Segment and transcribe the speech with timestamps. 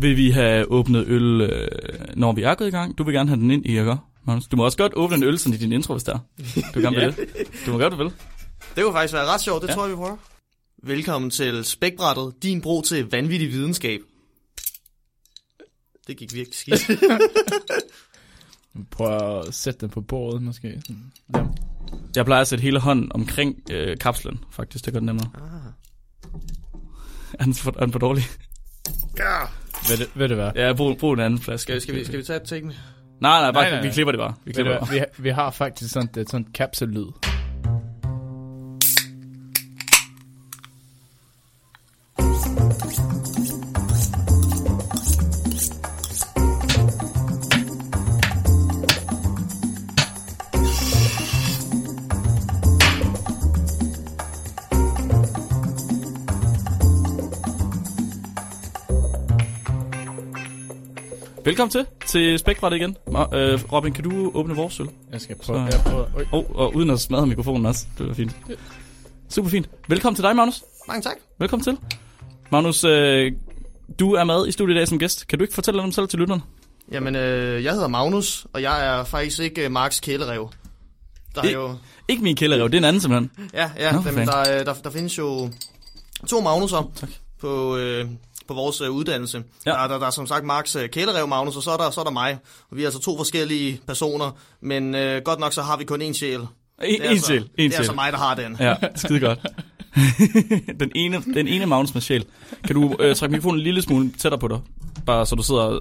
[0.00, 1.68] vil vi have åbnet øl, øh,
[2.16, 2.98] når vi er gået i gang?
[2.98, 3.96] Du vil gerne have den ind i, ikke?
[4.24, 4.46] Magnus?
[4.48, 6.18] Du må også godt åbne en øl sådan i din intro, hvis der.
[6.74, 7.04] Du kan Ja.
[7.06, 7.28] vil det.
[7.66, 8.12] Du må godt, du vil.
[8.76, 9.72] Det kunne faktisk være ret sjovt, det Ja.
[9.72, 9.76] ja.
[9.76, 10.16] tror jeg, vi prøver.
[10.82, 14.00] Velkommen til Spækbrættet, din bro til vanvittig videnskab.
[16.06, 16.90] Det gik virkelig skidt.
[18.90, 20.82] Prøv at sætte den på bordet, måske.
[21.34, 21.44] Ja.
[22.16, 24.84] Jeg plejer at sætte hele hånden omkring øh, kapslen, faktisk.
[24.84, 25.30] Det gør det nemmere.
[25.34, 25.72] ah.
[27.38, 28.22] Er den for, er den for dårlig?
[29.18, 29.38] Ja.
[29.90, 30.50] Ved, det, ved det hvad?
[30.56, 31.62] Ja, brug, brug en anden flaske.
[31.62, 32.74] Skal, vi- skal, vi, skal vi tage med?
[33.20, 33.94] Nej, nej, bare, Nej, nej, vi nej.
[33.94, 34.34] klipper det bare.
[34.44, 34.90] Vi klipper det bare.
[34.90, 37.06] Vi, vi har faktisk sådan et sådan kapsellyd.
[61.44, 62.96] Velkommen til, til Spækbrættet igen.
[63.08, 64.88] Øh, Robin, kan du åbne vores øl?
[65.12, 65.70] Jeg skal prøve.
[65.70, 66.06] Så- Jeg prøver.
[66.16, 66.24] Oj.
[66.32, 67.86] Oh, og uden at smadre mikrofonen også.
[67.98, 68.36] Det var fint.
[69.28, 69.68] Super fint.
[69.88, 70.62] Velkommen til dig, Magnus.
[70.88, 71.16] Mange tak.
[71.38, 71.76] Velkommen til.
[72.52, 73.32] Magnus, øh,
[73.98, 75.26] du er med i studiet i dag som gæst.
[75.26, 76.42] Kan du ikke fortælle dig selv til lytterne?
[76.92, 80.50] Jamen, øh, jeg hedder Magnus, og jeg er faktisk ikke øh, Marks kælerev.
[81.34, 81.74] Der er Ik- jo...
[82.08, 83.30] Ikke min kælderrev, det er en anden simpelthen.
[83.54, 84.34] Ja, ja, Nå, Nå, for men fanden.
[84.52, 85.50] der, øh, der, der findes jo
[86.28, 87.08] to Magnusser Tak.
[87.40, 88.06] på, øh,
[88.50, 89.42] på vores øh, uddannelse.
[89.66, 89.70] Ja.
[89.70, 92.00] Der, der, der er som sagt Marks øh, kælerev Magnus, og så er, der, så
[92.00, 92.38] er der mig.
[92.70, 94.30] Og vi er altså to forskellige personer,
[94.62, 96.40] men øh, godt nok så har vi kun én sjæl.
[96.40, 96.46] En,
[96.80, 97.32] Det er en altså-.
[97.34, 97.76] En Det er til.
[97.76, 98.56] altså mig, der har den.
[98.60, 99.38] Ja, skide godt.
[100.80, 102.24] den, ene, den ene Magnus med sjæl.
[102.64, 104.58] Kan du øh, trække mikrofonen en lille smule tættere på dig?
[105.06, 105.78] Bare så du sidder...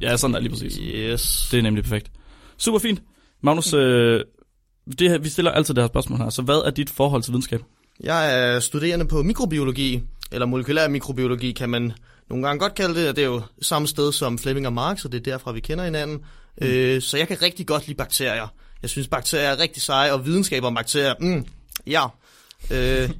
[0.00, 0.78] Ja, sådan der lige præcis.
[0.82, 1.48] Yes.
[1.50, 2.10] Det er nemlig perfekt.
[2.58, 3.02] Super fint.
[3.42, 4.20] Magnus, øh,
[4.98, 6.30] det her, vi stiller altid det her spørgsmål her.
[6.30, 7.62] Så hvad er dit forhold til videnskab?
[8.00, 10.02] Jeg er studerende på mikrobiologi,
[10.32, 11.92] eller molekylær mikrobiologi, kan man
[12.30, 13.08] nogle gange godt kalde det.
[13.08, 15.60] og Det er jo samme sted som Flemming og Marx, og det er derfra, vi
[15.60, 16.20] kender hinanden.
[16.60, 16.66] Mm.
[16.66, 18.46] Øh, så jeg kan rigtig godt lide bakterier.
[18.82, 21.46] Jeg synes, bakterier er rigtig seje, og videnskab om bakterier, mm,
[21.86, 22.06] ja.
[22.70, 23.10] Øh,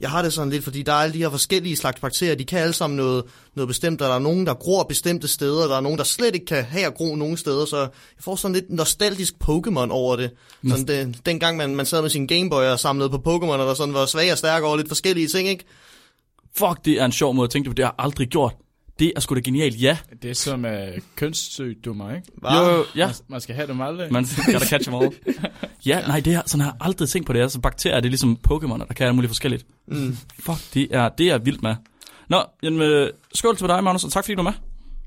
[0.00, 2.44] jeg har det sådan lidt, fordi der er alle de her forskellige slags bakterier, de
[2.44, 5.68] kan alle sammen noget, noget bestemt, og der er nogen, der gror bestemte steder, og
[5.68, 7.88] der er nogen, der slet ikke kan have at gro nogen steder, så jeg
[8.20, 10.30] får sådan lidt nostalgisk Pokémon over det.
[10.68, 13.74] Sådan det dengang man, man sad med sin Gameboy og samlede på Pokémon, og der
[13.74, 15.64] sådan var svag og stærk over lidt forskellige ting, ikke?
[16.56, 17.74] Fuck, det er en sjov måde at tænke det på.
[17.74, 18.54] Det har jeg aldrig gjort.
[18.98, 19.98] Det er sgu da genialt, ja.
[20.22, 20.70] Det er som uh,
[21.16, 22.28] kønssygdommer, ikke?
[22.34, 22.54] Hva?
[22.54, 23.06] Jo, jo, ja.
[23.06, 24.12] Man, man skal have dem aldrig.
[24.12, 25.12] Man gotta catch them all.
[25.86, 27.40] Ja, nej, det er, sådan har jeg aldrig tænkt på det.
[27.40, 29.66] Altså, bakterier, det er ligesom Pokémon, der kan alt muligt forskelligt.
[29.88, 30.16] Mm.
[30.38, 31.74] Fuck, det er, det er vildt med.
[32.28, 34.52] Nå, jamen, øh, skål til dig, Magnus, og tak fordi du er med.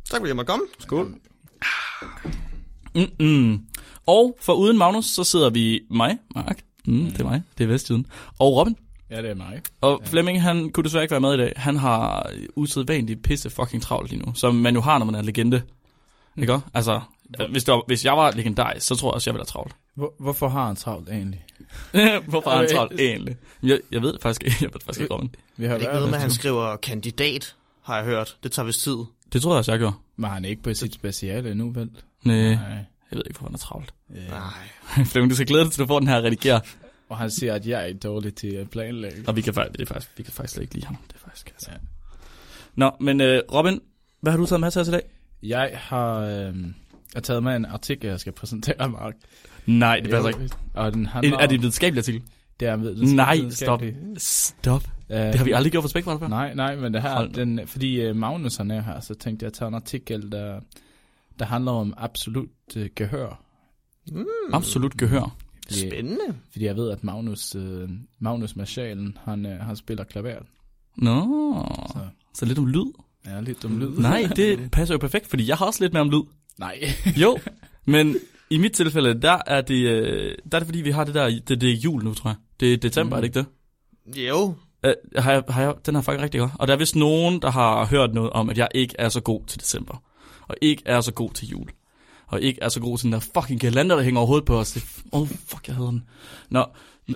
[0.10, 0.66] Tak fordi jeg måtte komme.
[0.80, 1.16] Skål.
[2.96, 3.60] Mm-mm.
[4.06, 7.68] Og for uden Magnus, så sidder vi mig, Mark, mm, det er mig, det er
[7.68, 8.06] Vestjyden,
[8.40, 8.76] og Robin.
[9.10, 9.62] Ja, det er mig.
[9.82, 11.54] Og Flemming, han kunne desværre ikke være med i dag.
[11.56, 15.22] Han har usædvanligt pisse fucking travlt lige nu, som man jo har, når man er
[15.22, 15.62] legende.
[16.38, 16.66] Ikke også?
[16.74, 17.02] Altså,
[17.50, 19.76] hvis, var, hvis jeg var legendarisk, så tror jeg også, jeg ville have travlt.
[19.96, 21.46] Hvor, hvorfor har han travlt egentlig?
[22.28, 23.36] Hvorfor har han travlt egentlig?
[23.64, 24.58] Jeg, jeg ved det faktisk ikke.
[24.62, 25.36] Jeg ved det faktisk ikke, Robin.
[25.58, 28.38] Vi har Er det ikke noget med, at han skriver kandidat, har jeg hørt.
[28.44, 28.98] Det tager vist tid.
[29.34, 29.96] Det tror jeg også, jeg gjorde.
[30.16, 31.90] Men han er ikke på sit speciale endnu, vel?
[32.24, 32.54] Nej, Nej.
[33.12, 33.94] jeg ved ikke, hvorfor han er travlt.
[34.16, 35.06] Øh, Nej.
[35.12, 36.62] Flemming, du skal glæde dig til, at du får den her redigere.
[37.10, 39.24] Og han siger, at jeg er dårlig til at planlægge.
[39.28, 40.98] Og vi kan, det er faktisk, vi kan faktisk slet ikke lide ham.
[41.08, 41.72] Det er faktisk, altså.
[41.72, 41.78] Ja.
[42.76, 43.80] Nå, men øh, Robin,
[44.22, 45.02] hvad har du taget med til os i dag?
[45.44, 46.54] Jeg har, øh, jeg
[47.14, 49.14] har taget med en artikel, jeg skal præsentere, Mark.
[49.66, 50.50] Nej, det passer ikke.
[50.74, 52.22] Og den En, handler er det en videnskabelig artikel?
[52.60, 53.96] det er ved- Nej, videnskabelig.
[54.18, 54.84] Stop.
[55.10, 56.28] Øh, Det har vi aldrig gjort for Spækbræt før.
[56.28, 59.54] Nej, nej, men det her, den, fordi uh, Magnus er her, så tænkte jeg at
[59.54, 60.60] tage en artikel, der,
[61.40, 63.44] der handler om absolut uh, gehør.
[64.12, 64.26] Mm.
[64.54, 65.36] Absolut gehør.
[65.68, 66.36] Fordi, Spændende.
[66.52, 70.40] fordi jeg ved, at Magnus, uh, Magnus Marschalen, han, uh, han spiller klaver.
[70.98, 71.26] Nå,
[71.88, 72.00] Så
[72.34, 72.86] så lidt om lyd.
[73.26, 73.98] jeg er lidt om lyd.
[73.98, 76.22] Nej, det passer jo perfekt, fordi jeg har også lidt mere om lyd.
[76.60, 76.84] Nej.
[77.18, 77.40] Jo,
[77.86, 78.16] men
[78.50, 81.40] i mit tilfælde, der er det, øh, der er det fordi, vi har det der,
[81.48, 82.36] det, det er jul nu, tror jeg.
[82.60, 83.18] Det er december, mm.
[83.18, 83.48] er det ikke
[84.16, 84.28] det?
[84.28, 84.54] Jo.
[84.86, 86.52] Øh, har jeg, har jeg, den har faktisk rigtig godt.
[86.60, 89.22] Og der er vist nogen, der har hørt noget om, at jeg ikke er så
[89.22, 90.04] god til december.
[90.48, 91.68] Og ikke er så god til jul.
[92.34, 94.60] Og ikke er så god til den der fucking kalender, der hænger over hovedet på
[94.60, 94.72] os.
[94.72, 96.04] Det, oh, fuck, jeg havde den.
[96.50, 96.66] Nå,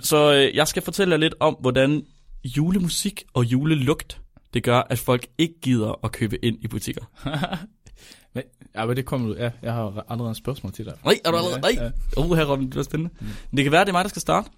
[0.02, 2.02] så øh, jeg skal fortælle jer lidt om, hvordan
[2.44, 4.20] julemusik og julelugt,
[4.54, 7.04] det gør, at folk ikke gider at købe ind i butikker.
[8.34, 8.42] men,
[8.74, 9.36] ja, men det kommer ud.
[9.36, 10.94] Ja, jeg har allerede et spørgsmål til dig.
[11.04, 11.60] Nej, er du allerede?
[11.60, 11.90] Nej.
[12.16, 13.14] Ja, Uh, her Robin, det er spændende.
[13.56, 14.50] Det kan være, det er mig, der skal starte.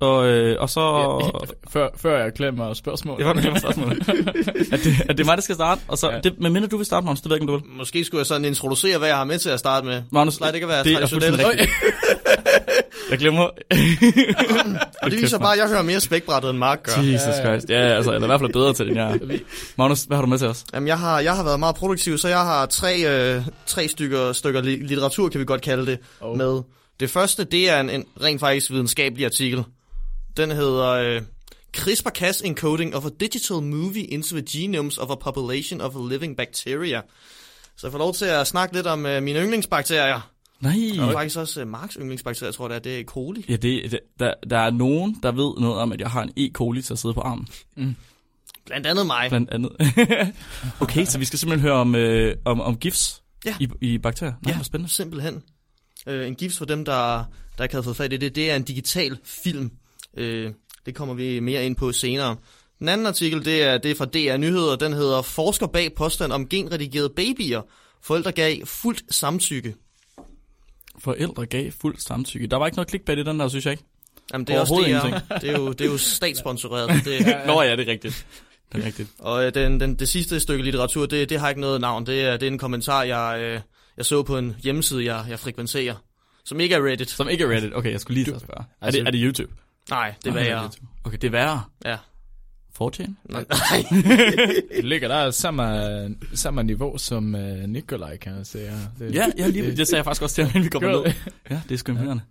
[0.00, 0.80] Og, øh, og så...
[1.20, 3.18] ja, før, før jeg glemmer spørgsmålet.
[3.18, 3.98] Det var det var spørgsmålet.
[4.72, 5.80] at, det, at det er mig, der skal starte.
[5.88, 6.14] Og så, ja.
[6.14, 6.20] Ja.
[6.20, 7.76] det, men mindre du vil starte, Magnus, det ved jeg ikke, om du vil.
[7.76, 10.02] Måske skulle jeg sådan introducere, hvad jeg har med til at starte med.
[10.12, 11.42] Magnus, Nej, det kan være det er traditionelt.
[11.42, 11.70] fuldstændig rigtigt.
[13.10, 13.42] Jeg glemmer.
[15.02, 17.02] Og det viser bare, at jeg hører mere spækbrættet, end Mark gør.
[17.02, 17.70] Jesus Christ.
[17.70, 19.38] Ja, altså, eller i hvert fald bedre til den her.
[19.78, 20.64] Magnus, hvad har du med til os?
[20.74, 23.00] Jamen, jeg har, jeg har været meget produktiv, så jeg har tre,
[23.36, 26.36] øh, tre stykker, stykker li- litteratur, kan vi godt kalde det, oh.
[26.36, 26.62] med.
[27.00, 29.64] Det første, det er en, en rent faktisk videnskabelig artikel.
[30.38, 31.22] Den hedder øh,
[31.76, 37.00] CRISPR-Cas encoding of a digital movie into the genomes of a population of living bacteria.
[37.76, 40.30] Så jeg får lov til at snakke lidt om øh, mine yndlingsbakterier.
[40.60, 40.74] Nej.
[41.00, 43.04] Og faktisk også øh, Marks yndlingsbakterier, tror jeg, det er, det er E.
[43.04, 43.44] coli.
[43.48, 46.32] Ja, det, det, der, der er nogen, der ved noget om, at jeg har en
[46.36, 46.50] E.
[46.52, 47.48] coli til at sidde på armen.
[48.66, 49.26] Blandt andet mig.
[49.28, 49.70] Blandt andet.
[50.80, 53.54] okay, så vi skal simpelthen høre om, øh, om, om gifts Ja.
[53.60, 54.32] i, i bakterier.
[54.42, 54.54] Nej, Ja.
[54.56, 54.92] hvor spændende.
[54.92, 55.42] Simpelthen.
[56.06, 57.24] Øh, en gift for dem, der,
[57.58, 59.70] der ikke havde fået fat i det, det er en digital film.
[60.18, 60.52] Øh,
[60.86, 62.36] det kommer vi mere ind på senere.
[62.78, 64.76] Den anden artikel, det er, det er fra DR Nyheder.
[64.76, 67.62] Den hedder Forsker bag påstand om genredigerede babyer.
[68.02, 69.74] Forældre gav fuldt samtykke.
[70.98, 72.46] Forældre gav fuld samtykke.
[72.46, 73.84] Der var ikke noget clickbait i den der, synes jeg ikke.
[74.32, 77.04] Jamen, det er også det, er, det, er jo, det er jo statssponsoreret.
[77.04, 78.26] Det, Nå ja, det er rigtigt.
[78.72, 79.08] Det er rigtigt.
[79.18, 82.06] og øh, den, den, det sidste stykke litteratur, det, det har ikke noget navn.
[82.06, 83.60] Det er, det er en kommentar, jeg, øh,
[83.96, 85.94] jeg så på en hjemmeside, jeg, jeg frekventerer.
[86.44, 87.10] Som ikke er Reddit.
[87.10, 87.74] Som ikke er Reddit.
[87.74, 88.60] Okay, jeg skulle lige at spørge.
[88.80, 89.52] Er Altså- det, er det YouTube?
[89.90, 90.62] Nej, det Nej, er jeg.
[90.62, 90.86] YouTube.
[91.04, 91.62] Okay, det er værre.
[91.84, 91.96] Ja.
[92.82, 93.10] 4chan?
[93.32, 93.44] Nej.
[94.76, 98.72] Det ligger der samme, samme niveau som uh, Nikolaj, kan sige.
[98.98, 101.12] Det, Ja, ja lige, det sagde jeg faktisk også til, inden vi kommer ned.
[101.50, 102.22] Ja, det er sgu imponerende.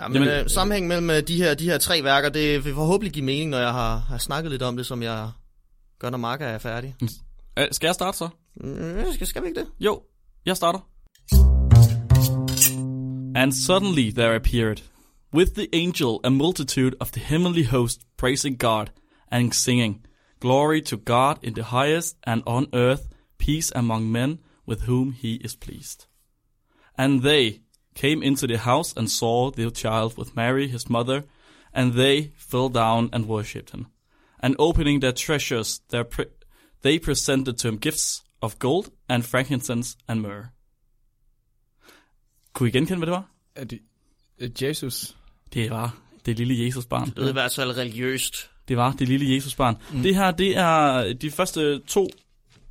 [0.00, 2.74] Ja, men Jamen- øh, sammenhæng mellem øh, de her, de her tre værker, det vil
[2.74, 5.30] forhåbentlig give mening, når jeg har, har snakket lidt om det, som jeg
[6.00, 6.94] gør, når Marker er færdig.
[7.58, 8.28] Øh, Skal jeg starte så?
[8.56, 9.66] Mm, skal, skal vi ikke det?
[9.80, 10.00] Jo,
[10.46, 10.78] jeg starter.
[13.36, 14.76] And suddenly there appeared,
[15.34, 18.92] with the angel, a multitude of the heavenly host praising God
[19.28, 20.04] and singing,
[20.38, 25.34] Glory to God in the highest, and on earth peace among men with whom he
[25.46, 26.06] is pleased.
[26.96, 27.62] And they
[27.96, 31.24] came into the house and saw the child with Mary his mother,
[31.72, 33.88] and they fell down and worshipped him.
[34.38, 36.36] And opening their treasures, their pre-
[36.82, 40.52] they presented to him gifts of gold and frankincense and myrrh.
[42.52, 43.24] Kunne I genkende, hvad det var?
[43.56, 43.64] Er
[44.38, 45.16] er Jesus?
[45.54, 45.96] Det var
[46.26, 47.10] det lille Jesusbarn.
[47.10, 48.50] Det er i hvert fald religiøst.
[48.68, 49.76] Det var det lille Jesusbarn.
[49.92, 50.02] Mm.
[50.02, 52.08] Det her, det er de første to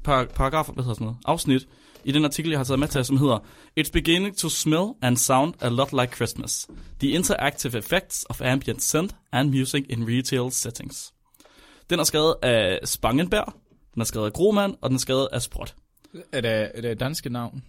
[0.04, 1.68] par, paragrafer, hvad hedder sådan noget, afsnit,
[2.04, 3.40] i den artikel, jeg har taget med til, som hedder
[3.80, 6.68] It's beginning to smell and sound a lot like Christmas.
[7.00, 11.14] The interactive effects of ambient scent and music in retail settings.
[11.90, 13.54] Den er skrevet af Spangenberg,
[13.94, 15.76] den er skrevet af Groman, og den er skrevet af Sprott.
[16.32, 17.64] Er det, er det danske navn?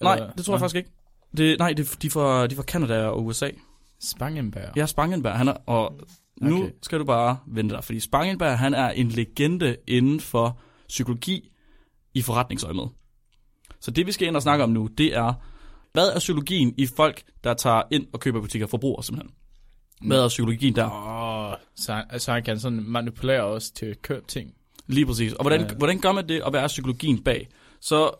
[0.00, 0.90] Nej, Eller- det tror jeg faktisk ikke.
[1.36, 3.50] Det, nej, det, de, fra, de er fra Canada og USA.
[4.00, 4.76] Spangenberg.
[4.76, 6.00] Ja, Spangenberg, han er, og
[6.40, 6.70] nu Okay.
[6.82, 11.50] skal du bare vente dig, fordi Spangenberg, han er en legende inden for psykologi
[12.14, 12.84] i forretningsøjemed.
[13.80, 15.32] Så det, vi skal ind og snakke om nu, det er,
[15.92, 19.34] hvad er psykologien i folk, der tager ind og køber butikker og forbruger simpelthen?
[20.06, 20.90] Hvad er psykologien der?
[20.90, 24.54] Åh, så, han- så han kan sådan manipulere os til at købe ting.
[24.86, 25.32] Lige præcis.
[25.32, 25.74] Og hvordan, Ja.
[25.74, 27.48] hvordan gør man det, og hvad er psykologien bag?
[27.80, 28.10] Så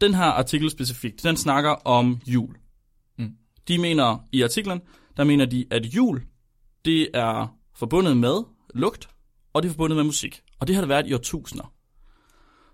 [0.00, 2.54] den her artikel specifikt, den snakker om jul.
[3.18, 3.30] Mm.
[3.68, 4.80] De mener, i artiklen,
[5.16, 6.22] der mener de, at jul,
[6.84, 8.42] det er forbundet med
[8.74, 9.08] lugt,
[9.52, 10.42] og det er forbundet med musik.
[10.60, 11.72] Og det har det været i årtusinder.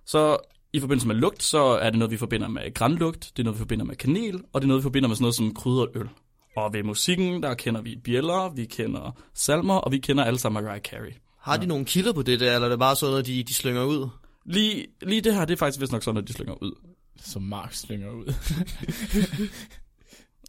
[0.05, 0.37] Så
[0.73, 3.57] i forbindelse med lugt, så er det noget, vi forbinder med grænlugt, det er noget,
[3.57, 5.89] vi forbinder med kanel, og det er noget, vi forbinder med sådan noget som krydret
[5.95, 6.09] øl.
[6.57, 10.65] Og ved musikken, der kender vi bjæller, vi kender salmer, og vi kender alle sammen
[10.65, 11.13] Mariah Carey.
[11.41, 13.55] Har de nogle kilder på det der, eller er det bare sådan noget, de, de
[13.55, 14.09] slynger ud?
[14.45, 16.73] Lige, lige det her, det er faktisk vist nok sådan, at de slynger ud.
[17.17, 18.35] Som Mark slynger ud.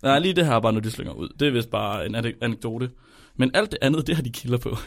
[0.03, 1.29] Nej, lige det her er bare noget, de slynger ud.
[1.39, 2.89] Det er vist bare en ane- anekdote.
[3.35, 4.77] Men alt det andet, det har de kilder på.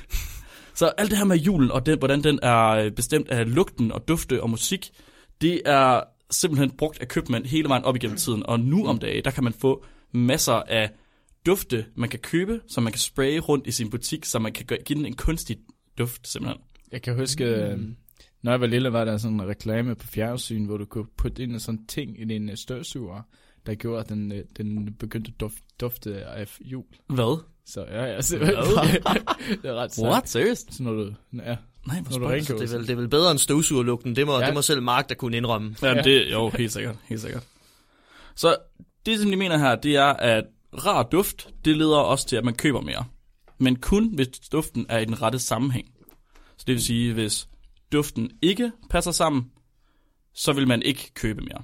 [0.74, 3.92] Så alt det her med julen, og den, hvordan den er øh, bestemt af lugten
[3.92, 4.90] og dufte og musik,
[5.40, 6.00] det er
[6.30, 8.46] simpelthen brugt af købmænd hele vejen op igennem tiden.
[8.46, 10.90] Og nu om dagen, der kan man få masser af
[11.46, 14.66] dufte, man kan købe, som man kan spraye rundt i sin butik, så man kan
[14.84, 15.56] give den en kunstig
[15.98, 16.62] duft, simpelthen.
[16.92, 17.96] Jeg kan huske, mm.
[18.42, 21.42] når jeg var lille, var der sådan en reklame på fjernsyn, hvor du kunne putte
[21.42, 23.22] ind en sådan ting i din øh, støvsuger,
[23.66, 26.84] der gjorde, at den, øh, den begyndte at duft, dufte af jul.
[27.08, 27.42] Hvad?
[27.66, 28.38] Så ja, ja, så,
[29.62, 30.08] det er ret sejt.
[30.12, 30.28] What?
[30.28, 30.74] Seriøst?
[30.74, 31.02] Så når du,
[31.32, 32.50] ja, Nej, hvor når du spøjst.
[32.50, 32.58] rengør.
[32.66, 34.16] Det er vel, det er vel bedre end støvsugerlugten.
[34.16, 34.40] Det må, Ja.
[34.40, 34.46] ja.
[34.46, 35.76] det må selv Mark, der kunne indrømme.
[35.82, 37.42] Jamen det, jo, helt sikkert, helt sikkert.
[38.34, 38.56] Så
[39.06, 40.44] det, som de mener her, det er, at
[40.86, 43.04] rar duft, det leder også til, at man køber mere.
[43.58, 45.86] Men kun hvis duften er i den rette sammenhæng.
[46.56, 47.48] Så det vil sige, hvis
[47.92, 49.50] duften ikke passer sammen,
[50.34, 51.62] så vil man ikke købe mere.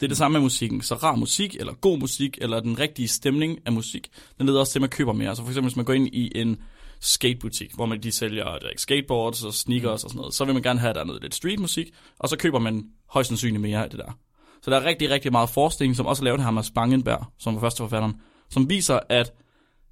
[0.00, 0.82] Det er det samme med musikken.
[0.82, 4.72] Så rar musik, eller god musik, eller den rigtige stemning af musik, den leder også
[4.72, 5.36] til, at man køber mere.
[5.36, 6.62] Så for eksempel, hvis man går ind i en
[7.00, 10.44] skatebutik, hvor man de sælger det er ikke, skateboards og sneakers og sådan noget, så
[10.44, 13.28] vil man gerne have, at der er noget lidt streetmusik, og så køber man højst
[13.28, 14.18] sandsynligt mere af det der.
[14.62, 17.54] Så der er rigtig, rigtig meget forskning, som også er lavet her med Spangenberg, som
[17.54, 18.14] var første forfatteren,
[18.50, 19.32] som viser, at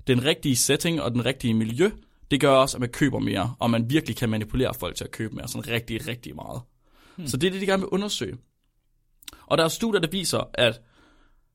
[0.07, 1.91] den rigtige setting og den rigtige miljø,
[2.31, 5.11] det gør også, at man køber mere, og man virkelig kan manipulere folk til at
[5.11, 6.61] købe mere, sådan rigtig, rigtig meget.
[7.17, 7.27] Hmm.
[7.27, 8.37] Så det er det, de gerne vil undersøge.
[9.47, 10.81] Og der er studier, der viser, at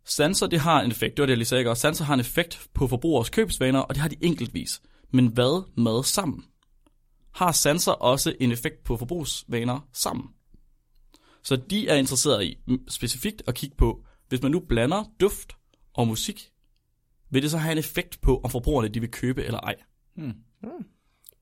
[0.06, 2.20] sanser, det har en effekt, det var det, jeg lige sagde, og sanser har en
[2.20, 4.82] effekt på forbrugers købsvaner, og det har de enkeltvis.
[5.12, 6.46] Men hvad med sammen?
[7.34, 10.30] Har sanser også en effekt på forbrugsvaner sammen?
[11.44, 15.56] Så de er interesseret i specifikt at kigge på, hvis man nu blander duft
[15.94, 16.50] og musik,
[17.30, 19.76] vil det så have en effekt på, om forbrugerne de vil købe eller ej?
[20.16, 20.34] Hmm.
[20.60, 20.86] hmm.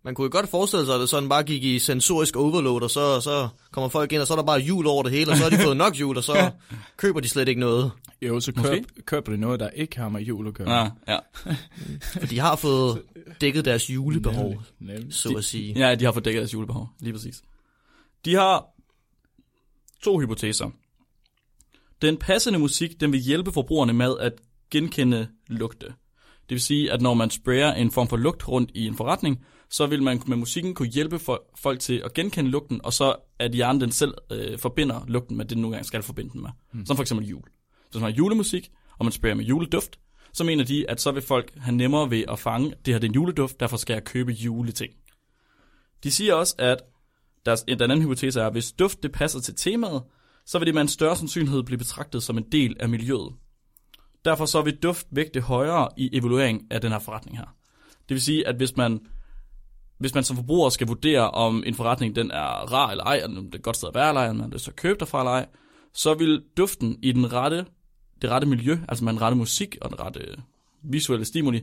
[0.04, 2.92] Man kunne jo godt forestille sig, at det sådan bare gik i sensorisk overload, og
[2.92, 5.38] så, så kommer folk ind, og så er der bare jul over det hele, og
[5.38, 6.52] så har de fået nok jul, og så
[6.98, 7.92] køber de slet ikke noget.
[8.22, 10.80] Jo, så køb, køber de noget, der ikke har med jul at gøre.
[10.80, 11.20] Ja, ja.
[12.20, 13.02] For de har fået
[13.42, 15.14] dækket deres julebehov, Nemlig, nemlig.
[15.14, 15.74] så at sige.
[15.74, 16.90] Ja, de har fået dækket deres julebehov.
[17.00, 17.42] Lige præcis.
[18.26, 18.66] De har
[20.04, 20.70] to hypoteser.
[22.02, 24.34] Den passende musik, den vil hjælpe forbrugerne med at
[24.72, 25.86] genkende lugte.
[25.86, 29.46] Det vil sige, at når man sprayer en form for lugt rundt i en forretning,
[29.72, 33.16] så vil man med musikken kunne hjælpe for, folk til at genkende lugten, og så
[33.40, 36.42] at hjernen den selv øh, forbinder lugten med det, den nogle gange skal forbinde den
[36.42, 36.50] med.
[36.74, 36.86] Mm.
[36.86, 37.44] Som for eksempel jul.
[37.90, 40.00] Hvis man har julemusik, og man sprayer med juleduft,
[40.34, 43.08] så mener de, at så vil folk have nemmere ved at fange, det her det
[43.08, 44.94] er en juleduft, derfor skal jeg købe juleting.
[46.04, 46.78] De siger også, at
[47.46, 50.04] deres, den anden hypotese er, at hvis duft det passer til temaet,
[50.46, 53.34] så vil det med en større sandsynlighed blive betragtet som en del af miljøet.
[54.26, 57.56] Derfor så vil duft vægte højere i evaluering af den her forretning her.
[58.10, 59.00] Det vil sige, at hvis man,
[60.02, 63.36] hvis man som forbruger skal vurdere, om en forretning den er rar eller ej, om
[63.36, 64.76] det er et godt sted at være eller ej, om man har lyst til at
[64.76, 65.46] købe derfra eller ej,
[65.94, 67.66] så vil duften i den rette,
[68.22, 70.38] det rette miljø, altså med den rette musik og den rette øh,
[70.82, 71.62] visuelle stimuli,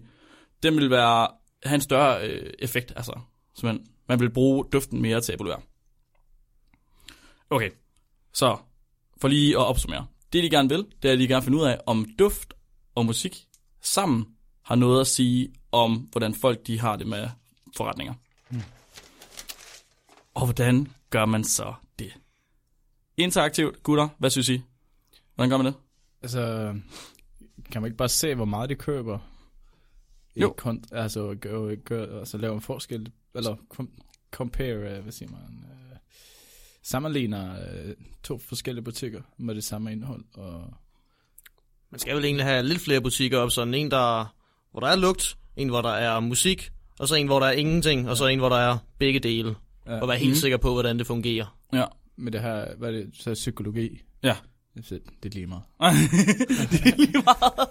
[0.63, 1.29] den vil være,
[1.63, 2.93] have en større øh, effekt.
[2.97, 3.21] Altså,
[3.55, 5.61] så man, man vil bruge duften mere til at evaluere.
[7.51, 7.71] Okay,
[8.33, 8.57] så
[9.21, 10.07] for lige at opsummere.
[10.33, 12.55] Det de gerne vil, det er, at de gerne finde ud af, om duft
[12.95, 13.47] og musik
[13.83, 14.27] sammen
[14.63, 17.29] har noget at sige om, hvordan folk de har det med
[17.77, 18.15] forretninger.
[20.39, 22.13] Og hvordan gør man så det?
[23.17, 24.63] Interaktivt, gutter, hvad synes I?
[25.35, 25.75] Hvordan gør man det?
[26.23, 26.75] Altså,
[27.73, 29.19] kan man ikke bare se, hvor meget de køber?
[30.37, 30.55] Jo.
[30.61, 33.91] Kont- altså, gør, gør, altså lave en forskel, eller kom,
[34.31, 35.97] compare, øh, hvad siger man, øh,
[36.83, 40.75] sammenligner øh, to forskellige butikker med det samme indhold, og
[41.91, 44.35] Man skal vel egentlig have lidt flere butikker op, sådan en, der,
[44.71, 47.53] hvor der er lugt, en, hvor der er musik, og så en, hvor der er
[47.53, 49.57] ingenting, og så en, hvor der er begge dele.
[49.89, 50.01] Ja.
[50.01, 50.37] Og være helt Mhm.
[50.37, 51.57] sikker på, hvordan det fungerer.
[51.73, 51.85] Ja.
[52.21, 54.01] med det her, hvad er det, så psykologi.
[54.23, 54.35] Ja.
[54.77, 55.63] Det, er- det lige meget.
[56.71, 57.69] det er lige meget.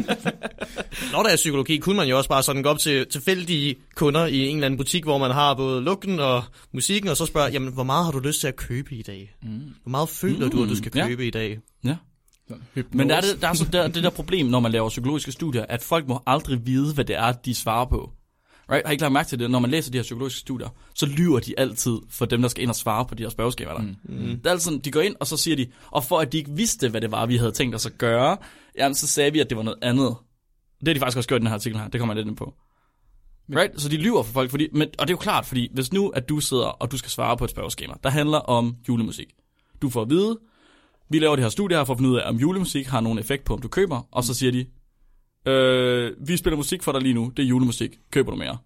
[1.12, 4.26] Når der er psykologi, kunne man jo også bare sådan gå op til tilfældige kunder
[4.26, 6.42] i en eller anden butik, hvor man har både lugten og
[6.72, 9.34] musikken, og så spørge, jamen, hvor meget har du lyst til at købe i dag?
[9.42, 9.48] Mm.
[9.82, 11.06] Hvor meget føler du, at du skal ja.
[11.06, 11.58] købe i dag?
[11.84, 11.96] Ja.
[12.74, 12.96] Hypnose.
[12.96, 15.32] Men der er, det, der er så der, det der problem, når man laver psykologiske
[15.32, 18.10] studier, at folk må aldrig vide, hvad det er, de svarer på.
[18.70, 18.86] Right?
[18.86, 19.50] Har I ikke lagt mærke til det?
[19.50, 22.62] Når man læser de her psykologiske studier, så lyver de altid for dem, der skal
[22.62, 23.82] ind og svare på de her spørgeskemaer der.
[23.82, 23.96] Mm.
[24.02, 24.26] Mm.
[24.26, 26.38] Det er altid sådan, de går ind, og så siger de, og for at de
[26.38, 28.36] ikke vidste, hvad det var, vi havde tænkt os at gøre,
[28.78, 30.16] jamen, så sagde vi, at det var noget andet.
[30.80, 32.28] Det har de faktisk også gjort i den her artikel her, det kommer jeg lidt
[32.28, 32.54] ind på.
[33.56, 33.80] Right?
[33.80, 36.08] Så de lyver for folk, fordi, men, og det er jo klart, fordi hvis nu,
[36.08, 39.34] at du sidder, og du skal svare på et spørgeskema, der handler om julemusik.
[39.82, 40.38] Du får at vide,
[41.10, 43.18] vi laver det her studie her for at finde ud af, om julemusik har nogen
[43.18, 44.66] effekt på, om du køber, og så siger de,
[45.46, 48.58] øh, vi spiller musik for dig lige nu, det er julemusik, køber du mere?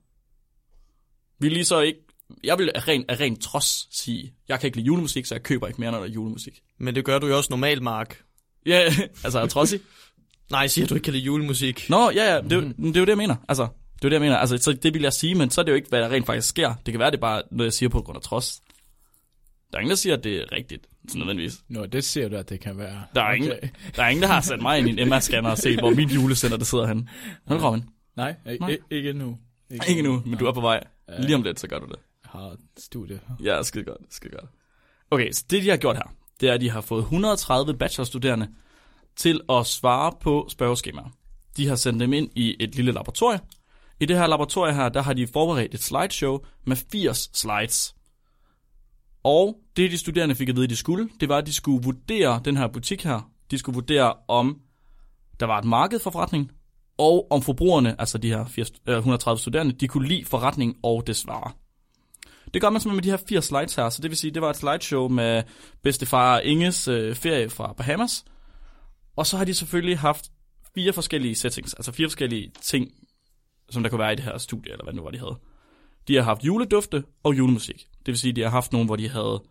[1.38, 2.00] Vi lige så ikke,
[2.44, 5.42] jeg vil af ren, af ren trods sige, jeg kan ikke lide julemusik, så jeg
[5.42, 6.60] køber ikke mere, når der er julemusik.
[6.78, 8.22] Men det gør du jo også normalt, Mark.
[8.66, 8.80] Ja,
[9.24, 9.80] altså er trodsig.
[10.50, 11.86] Nej, siger du ikke kan lide julemusik.
[11.90, 13.36] Nå, ja, ja, det, er jo- det er jo det, jeg mener.
[13.48, 14.36] Altså, det er jo det, jeg mener.
[14.36, 16.26] Altså, så det vil jeg sige, men så er det jo ikke, hvad der rent
[16.26, 16.74] faktisk sker.
[16.86, 18.60] Det kan være, det er bare noget, jeg siger på grund af trods.
[19.74, 21.64] Der er ingen, der siger, at det er rigtigt, sådan nødvendigvis.
[21.68, 23.04] Nå, det ser du, at det kan være.
[23.14, 23.36] Der er, okay.
[23.36, 23.52] ingen,
[23.96, 26.14] der er ingen, der har sat mig ind i en MR-scanner og set, hvor mit
[26.14, 27.08] julecenter det sidder henne.
[27.46, 27.84] Hold Robin.
[28.16, 28.78] Nej, ikke, Nej.
[28.90, 29.38] ikke endnu.
[29.88, 30.84] Ikke nu, men du er på vej.
[31.18, 31.96] Lige om lidt, så gør du det.
[32.24, 33.20] Jeg har studie.
[33.44, 34.50] Ja, skide godt, skide godt.
[35.10, 38.48] Okay, så det de har gjort her, det er, at de har fået 130 bachelorstuderende
[39.16, 41.16] til at svare på spørgeskemaer.
[41.56, 43.40] De har sendt dem ind i et lille laboratorie.
[44.00, 47.94] I det her laboratorie her, der har de forberedt et slideshow med 80 slides.
[49.24, 52.40] Og det de studerende fik at vide, de skulle, det var, at de skulle vurdere
[52.44, 53.30] den her butik her.
[53.50, 54.60] De skulle vurdere, om
[55.40, 56.50] der var et marked for forretningen,
[56.98, 61.06] og om forbrugerne, altså de her 80, øh, 130 studerende, de kunne lide forretningen og
[61.06, 61.56] dets varer.
[62.54, 64.42] Det gør man simpelthen med de her fire slides her, så det vil sige, det
[64.42, 65.42] var et slideshow med
[65.82, 68.24] bedstefar Inges øh, ferie fra Bahamas.
[69.16, 70.30] Og så har de selvfølgelig haft
[70.74, 72.90] fire forskellige settings, altså fire forskellige ting,
[73.70, 75.36] som der kunne være i det her studie, eller hvad det nu var, de havde.
[76.08, 77.86] De har haft juledufte og julemusik.
[78.06, 79.42] Det vil sige, de har haft nogle, hvor de havde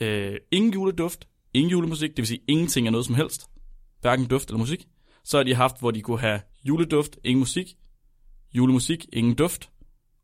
[0.00, 3.46] øh, ingen juleduft, ingen julemusik, det vil sige ingenting af noget som helst,
[4.00, 4.86] hverken duft eller musik.
[5.24, 7.74] Så har de haft, hvor de kunne have juleduft, ingen musik,
[8.54, 9.70] julemusik, ingen duft,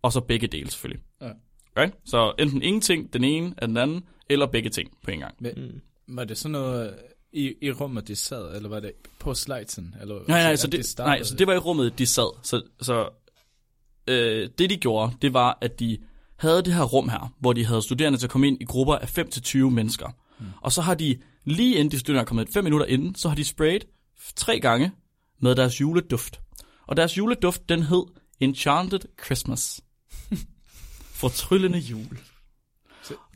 [0.03, 1.05] og så begge dele selvfølgelig.
[1.21, 1.31] Ja.
[1.77, 1.91] Okay?
[2.05, 5.35] Så enten ingenting, den ene af den anden, eller begge ting på en gang.
[5.41, 5.81] Men, Mm.
[6.17, 6.95] Var det sådan noget
[7.33, 9.95] i, i rummet, de sad, eller var det på slidesen?
[10.01, 11.17] Eller, Nej, nej, at så det, startede?
[11.17, 12.39] nej, så det var i rummet, de sad.
[12.43, 13.09] Så, så
[14.07, 15.99] øh, det de gjorde, det var, at de
[16.41, 18.95] havde det her rum her, hvor de havde studerende til at komme ind i grupper
[18.95, 20.09] af 5-20 mennesker.
[20.39, 20.47] Mm.
[20.63, 23.29] Og så har de, lige inden de studerende er kommet ind, 5 minutter inden, så
[23.29, 23.85] har de sprayet
[24.37, 24.93] tre gange
[25.41, 26.41] med deres juleduft.
[26.87, 28.03] Og deres juleduft, den hed
[28.41, 29.81] Enchanted Christmas.
[31.21, 32.19] Fortryllende jul.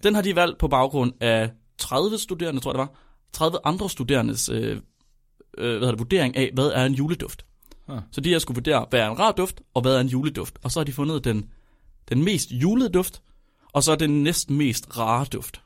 [0.02, 3.00] Den har de valgt på baggrund af 30 studerende, tror jeg det var.
[3.32, 4.78] 30 andre studerendes øh, øh,
[5.58, 7.46] hvad hedder det, vurdering af, hvad er en juleduft.
[7.88, 8.00] Ah.
[8.11, 10.58] Så de har skulle vurdere, hvad er en rar duft, og hvad er en juleduft.
[10.62, 11.50] Og så har de fundet den,
[12.08, 13.23] den mest julede duft,
[13.73, 15.61] og så den næsten mest rare duft.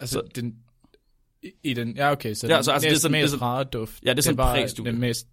[0.00, 0.54] Altså, så- den,
[1.42, 3.22] i, i den, ja okay, så Ja, den så altså, det er sådan- det er
[3.22, 4.02] mest sådan- rare duft.
[4.04, 4.92] Ja, det er sådan var præstudie.
[4.92, 5.26] den mest,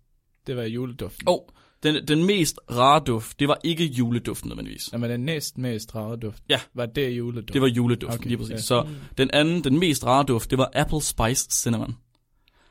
[0.47, 1.27] det var juleduften.
[1.27, 1.49] Og
[1.83, 4.89] den, den mest rare duft, det var ikke juleduften nødvendigvis.
[4.93, 6.43] Jamen, den næst mest rare duft.
[6.49, 6.59] Ja.
[6.73, 7.53] Var det juleduft?
[7.53, 8.51] Det var juleduften, okay, Okay, lige præcis.
[8.51, 8.57] ja.
[8.57, 8.87] Så
[9.17, 11.95] den anden, den mest rare duft, det var Apple Spice Cinnamon.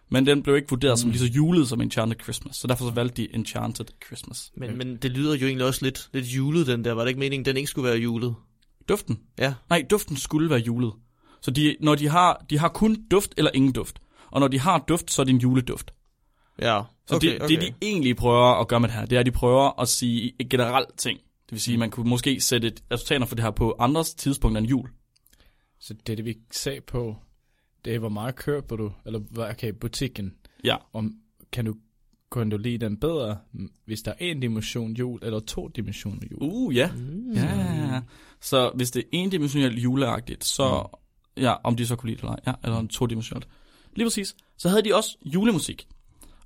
[0.09, 0.97] Men den blev ikke vurderet mm.
[0.97, 1.13] som Mm.
[1.13, 2.57] lige så julet som Enchanted Christmas.
[2.57, 4.53] Så derfor så valgte de Enchanted Christmas.
[4.57, 6.93] Men, men det lyder jo egentlig også lidt, lidt julet, den der.
[6.93, 8.35] Var det ikke meningen, den ikke skulle være julet?
[8.89, 9.21] Duften?
[9.39, 9.55] Ja.
[9.71, 10.93] Nej, duften skulle være julet.
[11.41, 13.99] Så de, når de har, de har kun duft eller ingen duft.
[14.31, 15.95] Og når de har duft, så er det en juleduft.
[16.63, 17.55] Ja, Så okay, det, okay.
[17.55, 19.89] det, de egentlig prøver at gøre med det her, det er, at de prøver at
[19.89, 21.19] sige et generelt ting.
[21.19, 24.15] Det vil sige, at man kunne måske sætte et resultater for det her på andres
[24.15, 24.89] tidspunkter end jul.
[25.81, 27.17] Så det, det vi sagde på,
[27.85, 30.77] det hvor meget køber du, eller hvad, okay, butikken, Ja.
[30.93, 31.13] om,
[31.53, 31.75] kan du,
[32.33, 33.37] kan du lide den bedre,
[33.85, 36.39] hvis der er en dimension jul, eller to dimensioner jul?
[36.43, 36.91] Uh, ja.
[36.93, 37.33] Mm.
[37.35, 38.03] Ja.
[38.41, 40.89] Så hvis det er endimensionelt juleagtigt, så...
[41.37, 42.37] Ja, om de så kunne lide det eller.
[42.47, 43.49] Ja, eller en todimensionelt.
[43.97, 44.37] Lige præcis.
[44.59, 45.87] Så havde de også julemusik.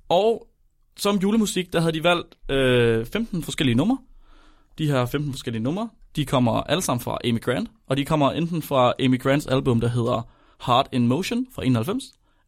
[0.09, 0.49] Og
[0.97, 3.99] som julemusik, der havde de valgt øh, 15 forskellige numre.
[4.79, 7.71] De her 15 forskellige numre, de kommer alle sammen fra Amy Grant.
[7.87, 10.29] Og de kommer enten fra Amy Grants album, der hedder
[10.67, 12.05] Heart in Motion fra 91,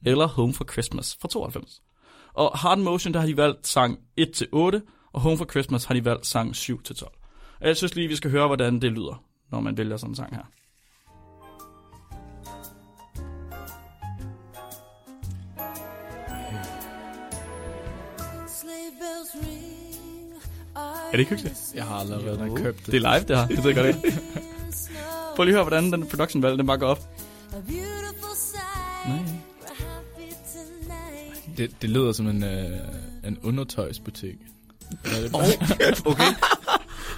[0.07, 1.83] eller Home for Christmas fra 92.
[2.35, 4.57] Og Heart in Motion, der har de valgt sang 1-8,
[5.13, 7.05] og Home for Christmas har de valgt sang 7-12.
[7.61, 10.17] Og jeg synes lige, vi skal høre, hvordan det lyder, når man vælger sådan en
[10.17, 10.43] sang her.
[21.13, 21.73] Er det ikke hyggeligt?
[21.75, 22.87] Jeg har aldrig været der købt det.
[22.87, 23.47] Det er live, det her.
[23.47, 24.19] Det ved jeg godt ikke.
[25.37, 27.01] Prøv lige at høre, hvordan den production valg, den bare går op.
[31.57, 32.71] Det, det lyder som en, øh,
[33.27, 34.35] en undertøjsbutik.
[35.05, 35.35] Er det
[36.07, 36.23] Okay,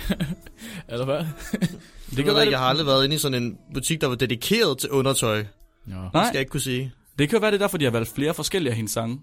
[0.88, 1.24] Eller hvad?
[2.16, 4.78] det kan være, jeg har aldrig været inde i sådan en butik, der var dedikeret
[4.78, 5.36] til undertøj.
[5.36, 5.42] Ja,
[5.94, 6.92] Det Nej, skal jeg ikke kunne sige.
[7.18, 9.20] det kan være, det er derfor, de har valgt flere forskellige af hendes sange.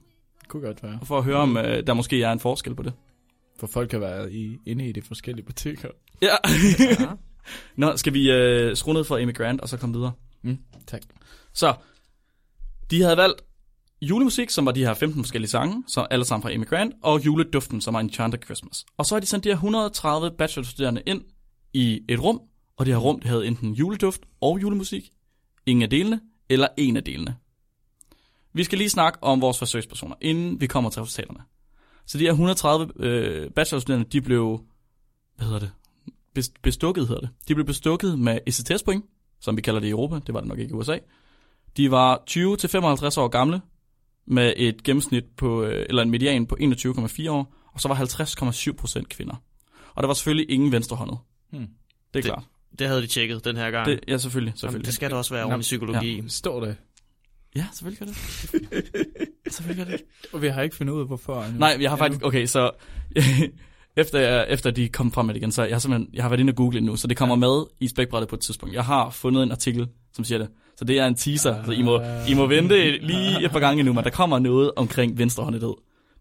[0.48, 1.00] kunne godt være.
[1.04, 2.93] For at høre, om øh, der måske er en forskel på det.
[3.60, 5.89] For folk kan være i, inde i de forskellige butikker.
[6.22, 6.28] Ja.
[7.00, 7.06] Ja.
[7.76, 10.12] Nå, skal vi øh, skrue ned for Amy Grant, og så komme videre?
[10.41, 11.02] Mm, tak.
[11.54, 11.74] Så,
[12.91, 13.41] de havde valgt
[14.02, 17.26] julemusik, som var de her 15 forskellige sange, så alle sammen fra Amy Grant, og
[17.26, 18.86] juleduften, som var Enchanted Christmas.
[18.98, 21.22] Og så har de sendt de her 130 bachelorstuderende ind
[21.74, 22.42] i et rum,
[22.78, 25.10] og det her rum, det havde enten juleduft og julemusik,
[25.66, 27.36] ingen af delene, eller en af delene.
[28.54, 31.40] Vi skal lige snakke om vores forsøgspersoner, inden vi kommer til resultaterne.
[32.06, 34.62] Så de her 130 øh, bachelorstuderende, de blev,
[35.36, 35.72] hvad hedder det,
[36.62, 37.30] bestukket hedder det.
[37.48, 39.06] De blev bestukket med ECTS-point,
[39.40, 40.98] som vi kalder det i Europa, det var det nok ikke i USA.
[41.78, 43.62] De var 20-55 år gamle,
[44.30, 48.72] med et gennemsnit på, øh, eller en median på 21,4 år, og så var 50,7
[48.74, 49.36] procent kvinder.
[49.96, 51.18] Og der var selvfølgelig ingen venstrehåndet.
[51.52, 51.60] Hmm.
[51.60, 51.70] Det er
[52.13, 52.44] Det- klart.
[52.80, 53.86] Det havde de tjekket den her gang.
[53.86, 54.50] Det, ja, selvfølgelig.
[54.52, 54.86] Jamen, selvfølgelig.
[54.86, 56.24] det skal der også være ordentlig psykologi.
[56.28, 56.76] Står det?
[57.56, 58.15] Ja, selvfølgelig gør det.
[59.54, 60.02] selvfølgelig gør det.
[60.34, 61.44] Og vi har ikke fundet ud af, hvorfor.
[61.44, 61.60] endnu.
[61.60, 62.26] Nej, jeg har faktisk...
[62.26, 62.72] Okay, så...
[63.98, 66.10] efter, jeg, efter de kom frem med det igen, så jeg har simpelthen...
[66.13, 68.39] Jeg har været inde og google nu, så det kommer med i spækbrættet på et
[68.42, 68.76] tidspunkt.
[68.76, 70.50] Jeg har fundet en artikel, som siger det.
[70.80, 73.84] Så det er en teaser, så I må, I må vente lige et par gange
[73.84, 75.74] nu, men der kommer noget omkring venstrehåndethed.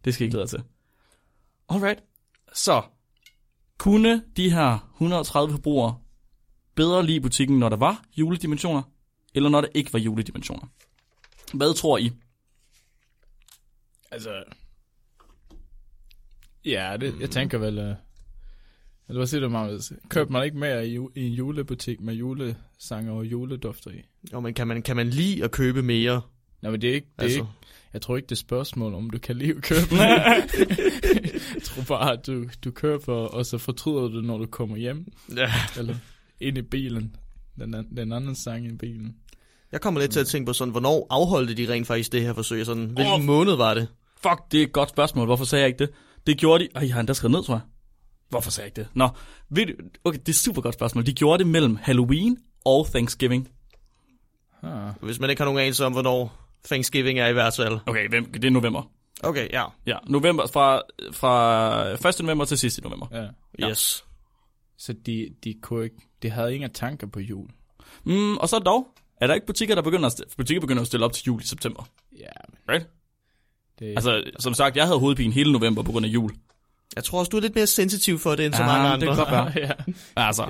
[0.05, 0.63] Det skal I glæde jer til.
[1.69, 2.01] Alright.
[2.53, 2.83] Så,
[3.79, 5.99] kunne de her 130 forbrugere
[6.75, 8.83] bedre lide butikken, når der var juledimensioner,
[9.35, 10.67] eller når der ikke var juledimensioner?
[11.55, 12.11] Hvad tror I?
[14.11, 14.45] Altså...
[16.65, 17.79] Ja, det, jeg tænker vel...
[17.79, 17.95] Øh,
[19.09, 19.93] eller hvad siger du, Magnus?
[20.09, 24.03] Køber man ikke mere i, en julebutik med julesanger og juledufter i?
[24.33, 26.21] Jo, men kan man, kan man lide at købe mere?
[26.63, 27.07] Nej, men det er ikke...
[27.07, 27.49] Det er Altså, ikke
[27.93, 29.95] jeg tror ikke, det er spørgsmål, om du kan lide at købe.
[31.55, 35.07] jeg tror bare, at du, du køber, og så fortryder du, når du kommer hjem.
[35.37, 35.53] ja.
[35.79, 35.95] Eller
[36.41, 37.17] ind i bilen.
[37.59, 39.17] Den, den anden sang i bilen.
[39.73, 42.33] Jeg kommer lidt til at tænke på sådan, hvornår afholdte de rent faktisk det her
[42.33, 42.67] forsøg?
[42.67, 43.25] Sådan, hvilken Åh.
[43.25, 43.89] måned var det?
[44.23, 45.27] Fuck, det er et godt spørgsmål.
[45.27, 45.91] Hvorfor sagde jeg ikke det?
[46.27, 46.69] Det gjorde de...
[46.75, 47.63] Ej, jeg har endda skrevet ned, tror jeg.
[48.29, 48.97] Hvorfor sagde jeg ikke det?
[48.97, 49.09] Nå,
[49.49, 49.73] ved du,
[50.05, 51.07] okay, det er et super godt spørgsmål.
[51.07, 53.49] De gjorde det mellem Halloween og Thanksgiving.
[54.63, 54.93] Ah.
[55.03, 57.79] Hvis man ikke har nogen anelse om, hvornår Thanksgiving er i hvert fald.
[57.87, 58.91] Okay, hvem, det er november.
[59.23, 59.65] Okay, ja.
[59.87, 62.21] Ja, november fra, fra 1.
[62.21, 63.07] november til sidst i november.
[63.13, 63.27] Ja.
[63.59, 63.71] Ja.
[63.71, 64.05] Yes.
[64.79, 67.49] Så de, de kunne ikke, de havde ingen tanker på jul.
[68.05, 68.87] Mm, og så dog,
[69.21, 71.47] er der ikke butikker, der begynder at, butikker begynder at stille op til jul i
[71.47, 71.89] september?
[72.19, 72.27] Ja,
[72.73, 72.87] Right?
[73.79, 76.31] det, Altså, som sagt, jeg havde hovedpine hele november på grund af jul.
[76.97, 78.93] Jeg tror også, du er lidt mere sensitiv for det, end så Ja, mange det
[78.93, 79.07] andre.
[79.07, 79.67] kan godt være.
[79.67, 79.93] ja.
[80.17, 80.47] Altså,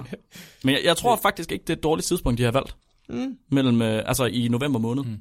[0.64, 2.76] men jeg, jeg tror faktisk ikke, det er et dårligt tidspunkt, de har valgt.
[3.08, 3.36] Mm.
[3.50, 5.04] Mellem, øh, altså i november måned.
[5.04, 5.16] Mm.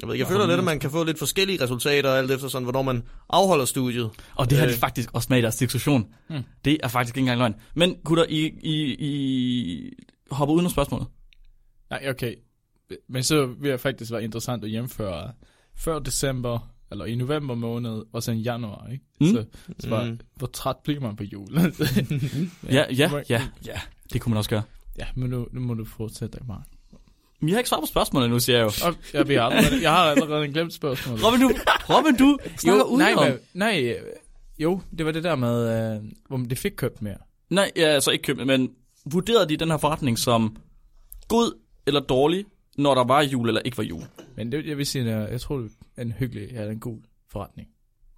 [0.00, 2.64] Jeg, ved, jeg føler lidt, at man kan få lidt forskellige resultater, alt efter sådan,
[2.64, 4.10] hvornår man afholder studiet.
[4.34, 4.78] Og det har de Øh.
[4.78, 6.06] faktisk også med i deres diskussion.
[6.30, 6.42] Mm.
[6.64, 7.54] Det er faktisk ikke engang løgn.
[7.74, 9.90] Men gutter, I, I, I
[10.30, 11.06] hopper uden af spørgsmålet.
[11.90, 12.34] Nej, okay.
[13.08, 15.32] Men så vil det faktisk være interessant at hjemføre
[15.76, 19.04] før december, eller i november måned, og så i januar, ikke?
[19.20, 19.26] Mm.
[19.26, 19.44] Så,
[19.78, 20.20] så var, Mm.
[20.36, 21.48] hvor træt bliver man på jul?
[22.70, 23.80] Ja, ja, ja, ja.
[24.12, 24.62] Det kunne man også gøre.
[24.98, 26.66] ja, men nu, nu må du fortsætte, Mark.
[27.40, 28.88] Men jeg har ikke svaret på spørgsmålet nu, siger jeg jo.
[28.88, 28.94] Og
[29.32, 31.24] jeg, har allerede, jeg har allerede glemt spørgsmålet.
[31.26, 31.50] Robin, du,
[31.90, 33.24] Robin, du jo, nej, udenom.
[33.24, 33.96] men, nej,
[34.58, 37.16] jo, det var det der med, øh, hvor det fik købt mere.
[37.50, 38.70] Nej, ja, altså ikke købt, men
[39.04, 40.56] vurderede de den her forretning som
[41.28, 42.44] god eller dårlig,
[42.78, 44.02] når der var jul eller ikke var jul?
[44.36, 46.98] Men det, jeg vil sige, at jeg tror, det er en hyggelig, ja, en god
[47.30, 47.68] forretning.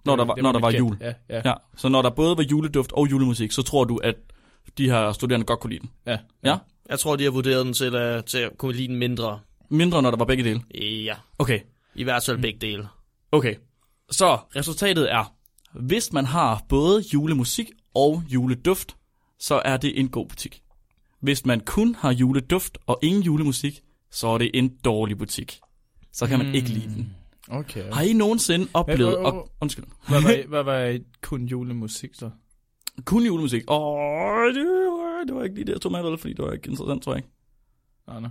[0.05, 0.97] Når der var, når der var jul.
[1.01, 1.41] Ja, ja.
[1.45, 4.15] Ja, så når der både var juleduft og julemusik, så tror du, at
[4.77, 5.89] de her studerende godt kunne lide den.
[6.07, 6.17] ja.
[6.43, 6.57] Ja?
[6.89, 9.39] Jeg tror, de har vurderet den til at, til at kunne lide den mindre.
[9.69, 10.61] Mindre, når der var begge dele.
[11.05, 11.59] Ja, Okay,
[11.95, 12.87] i hvert fald begge dele.
[13.31, 13.55] okay.
[14.11, 15.33] Så resultatet er,
[15.73, 18.95] hvis man har både julemusik og juleduft,
[19.39, 20.61] så er det en god butik.
[21.19, 23.81] Hvis man kun har juleduft og ingen julemusik,
[24.15, 25.59] så er det en dårlig butik.
[26.11, 27.15] Så kan man ikke lide den.
[27.47, 27.91] Okay.
[27.91, 29.17] Har I nogensinde oplevet...
[29.17, 29.85] Øh, Og, undskyld.
[30.07, 32.29] Hvad var, hvad var kun julemusik så?
[33.05, 33.63] Kun julemusik.
[33.67, 36.69] Åh, det, var, det var ikke lige det, jeg tog med, fordi det var ikke
[36.69, 37.29] interessant, tror jeg ikke.
[38.07, 38.29] Nej, nej.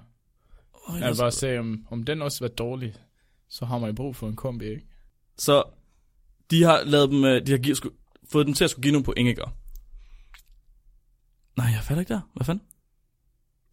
[0.89, 2.95] Åh, Jeg vil bare se, om, om den også var dårlig,
[3.49, 4.87] så har man jo brug for en kombi, ikke?
[5.39, 5.63] Så
[6.51, 7.89] de har lavet dem, øh, de har givet, sku,
[8.33, 9.43] fået dem til at skulle give nogle point, ikke?
[11.57, 12.21] Nej, jeg fatter ikke der.
[12.35, 12.65] Hvad fanden?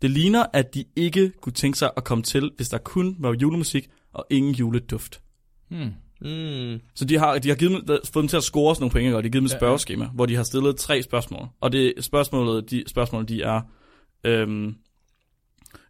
[0.02, 3.36] Det ligner, at de ikke kunne tænke sig at komme til, hvis der kun var
[3.42, 5.22] julemusik og ingen juleduft.
[5.70, 5.94] Hmm.
[6.22, 6.80] Mm.
[6.96, 9.06] Så de har, de har givet dem, fået dem til at score sådan nogle point,
[9.06, 9.18] ikke?
[9.18, 9.60] og de har givet dem et Ja, ja.
[9.60, 11.48] spørgeskema, hvor de har stillet tre spørgsmål.
[11.62, 13.62] Og det spørgsmålet, de, spørgsmål, de er...
[14.24, 14.76] Øhm,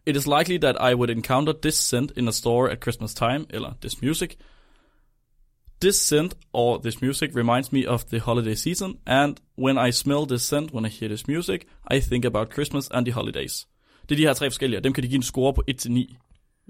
[0.06, 3.46] It is likely that I would encounter this scent in a store at Christmas time,
[3.50, 4.36] eller this music.
[5.80, 10.26] This scent or this music reminds me of the holiday season, and when I smell
[10.26, 13.66] this scent, when I hear this music, I think about Christmas and the holidays.
[14.12, 16.16] Det er de her tre forskellige, og dem kan de give en score på 1-9,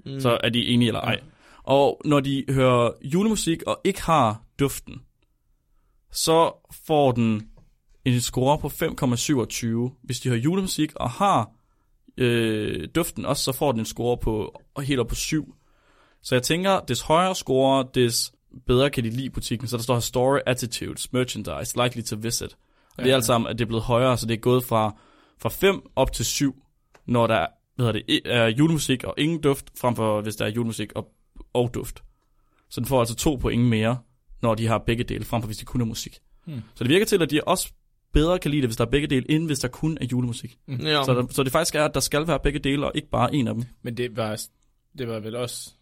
[0.05, 0.19] Mm.
[0.19, 1.19] så er de enige eller ej.
[1.63, 5.01] Og når de hører julemusik og ikke har duften,
[6.11, 6.51] så
[6.87, 7.47] får den
[8.05, 9.99] en score på 5,27.
[10.03, 11.49] Hvis de hører julemusik og har
[12.17, 15.55] øh, duften også, så får den en score på helt op på 7.
[16.21, 18.33] Så jeg tænker, des højere score, des
[18.67, 19.67] bedre kan de lide butikken.
[19.67, 22.57] Så der står her story, attitudes, merchandise, likely to visit.
[22.97, 24.95] Og det er alt sammen, at det er blevet højere, så det er gået fra,
[25.41, 26.62] fra 5 op til 7,
[27.05, 30.49] når der hvad hedder det, er julemusik og ingen duft, frem for hvis der er
[30.49, 31.13] julemusik og,
[31.53, 32.03] og duft.
[32.69, 33.97] Så den får altså to point mere,
[34.41, 36.19] når de har begge dele, frem for hvis de kun har musik.
[36.45, 36.61] Hmm.
[36.75, 37.71] Så det virker til, at de også
[38.13, 40.57] bedre kan lide det, hvis der er begge dele, end hvis der kun er julemusik.
[40.67, 41.03] Ja.
[41.03, 43.35] Så, der, så det faktisk er, at der skal være begge dele, og ikke bare
[43.35, 43.63] en af dem.
[43.81, 44.41] Men det var,
[44.97, 45.73] det var vel også...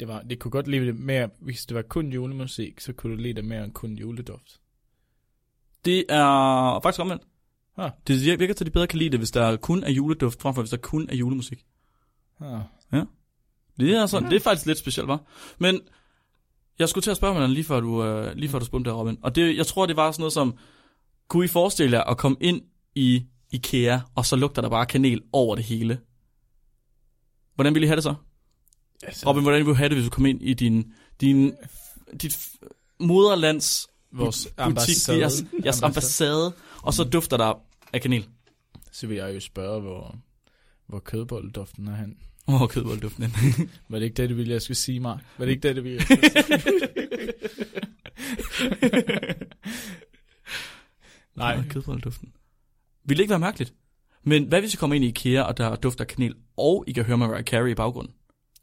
[0.00, 3.16] Det, var, det kunne godt lide det mere, hvis det var kun julemusik, så kunne
[3.16, 4.60] du lide det mere end kun juleduft.
[5.84, 7.22] Det er faktisk omvendt.
[7.76, 7.90] Ah.
[8.06, 10.42] Det virker virker til, at de bedre kan lide det, hvis der kun er juleduft,
[10.42, 11.64] frem for hvis der kun er julemusik.
[12.40, 12.60] Ah.
[13.80, 15.20] Det er, sådan, det er faktisk lidt specielt, var.
[15.58, 15.80] Men
[16.78, 18.96] jeg skulle til at spørge mig lige før du, øh, lige før du spurgte der,
[18.96, 19.18] Robin.
[19.22, 20.58] Og det, jeg tror, det var sådan noget som,
[21.28, 22.62] kunne I forestille jer at komme ind
[22.94, 26.00] i IKEA, og så lugter der bare kanel over det hele?
[27.54, 28.14] Hvordan ville I have det så?
[29.02, 31.54] Altså, Robin, hvordan ville du have det, hvis du kom ind i din, din,
[32.22, 32.48] dit
[33.00, 36.52] moderlands vores butik, ambassade, jeres, jeres ambassade,
[36.84, 38.28] og så dufter der af kanel?
[38.92, 40.16] Så vil jeg jo spørge, hvor,
[40.86, 42.16] hvor kødbolleduften er hen.
[42.48, 43.24] Åh, oh, kødboldduften.
[43.88, 45.24] Var det ikke det, du ville, jeg skulle sige, Mark?
[45.38, 46.88] Var det ikke det, du ville, jeg skulle sige?
[51.36, 51.56] Nej.
[51.56, 52.32] Nej, kødboldduften.
[53.04, 53.74] Vil det ikke være mærkeligt?
[54.22, 57.04] Men hvad hvis I kommer ind i IKEA, og der dufter kanel, og I kan
[57.04, 58.14] høre Mariah Carey i baggrunden?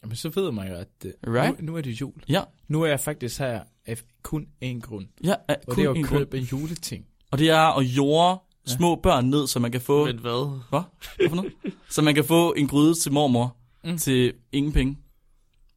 [0.03, 1.60] Jamen, så ved man jo, at uh, Right?
[1.60, 2.13] nu, nu er det jul.
[2.29, 5.07] Ja, Nu er jeg faktisk her af kun én grund.
[5.23, 7.05] ja er Og kun det er en at købe juleting.
[7.31, 10.05] Og det er at jorde små børn ned, så man kan få...
[10.05, 10.59] Men hvad?
[10.69, 10.81] Hvad?
[11.17, 11.53] Hvad for noget?
[11.89, 13.97] Så man kan få en gryde til mormor Mm.
[13.97, 14.97] til ingen penge.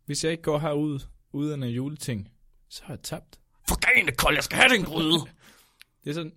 [0.06, 1.00] Hvis jeg ikke går herud
[1.32, 2.28] uden en juleting,
[2.70, 3.38] så har jeg tabt.
[3.68, 5.18] For gane kold, jeg skal have den gryde.
[6.04, 6.32] Det er sådan,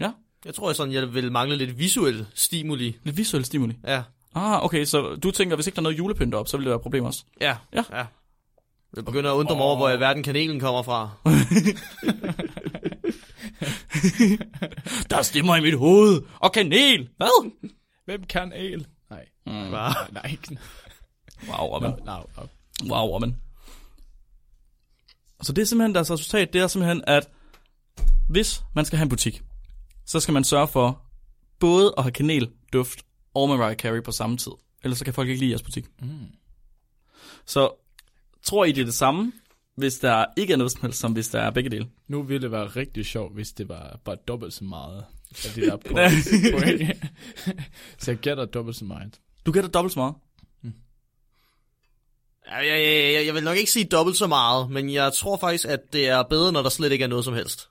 [0.00, 0.10] Ja.
[0.44, 2.96] Jeg tror sådan, jeg vil mangle lidt visuel stimuli.
[3.04, 3.76] Lidt visuel stimuli.
[3.86, 4.02] Ja,
[4.34, 6.70] Ah, okay, så du tænker, hvis ikke der er noget julepynt op, så vil det
[6.70, 7.24] være et problem også.
[7.40, 7.82] ja, Ja.
[7.92, 8.04] ja.
[8.96, 11.10] Jeg begynder at undre mig over, hvor i alverden kanelen kommer fra.
[15.10, 16.22] Der stemmer i mit hoved.
[16.40, 17.08] Og kanel.
[17.16, 17.50] Hvad?
[18.04, 18.86] Hvem kan el?
[19.10, 19.52] Nej, Mm.
[20.12, 20.58] Nej, ikke.
[21.48, 21.90] Wow, Robin.
[22.04, 22.42] no, no.
[22.94, 23.36] Wow, Robin.
[25.42, 27.28] Så det er simpelthen deres resultat, det er simpelthen, at
[28.30, 29.42] hvis man skal have en butik,
[30.06, 31.02] så skal man sørge for
[31.60, 33.02] både at have kanel, duft
[33.34, 34.52] og Mariah Carey på samme tid.
[34.84, 35.86] Ellers så kan folk ikke lide jeres butik.
[36.02, 36.26] Mm.
[37.46, 37.70] Så
[38.42, 39.32] tror I, det er det samme,
[39.78, 41.86] hvis der ikke er noget som helst, som hvis der er begge dele?
[42.08, 45.04] Nu ville det være rigtig sjovt, hvis det var bare dobbelt så meget
[45.44, 46.12] af det der point.
[48.02, 49.20] så jeg gætter dobbelt så meget.
[49.46, 50.14] Du gætter dobbelt så meget.
[52.50, 55.36] Ja, jeg, jeg, jeg, jeg vil nok ikke sige dobbelt så meget, men jeg tror
[55.36, 57.68] faktisk, at det er bedre, når der slet ikke er noget som helst.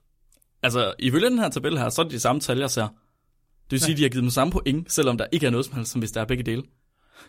[0.64, 2.84] Altså, ifølge den her tabel her, så er det de samme tal, jeg ser.
[2.84, 5.66] Det vil sige, at de har givet dem samme point, selvom der ikke er noget
[5.66, 6.64] som helst, som hvis der er begge dele.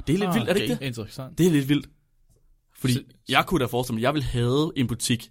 [0.07, 0.83] Det er lidt Ah, vildt, er det ikke det?
[0.83, 1.39] Interessant.
[1.39, 1.89] Det er lidt vildt.
[2.79, 5.31] Fordi Så- jeg kunne da forestille mig, at jeg ville have en butik,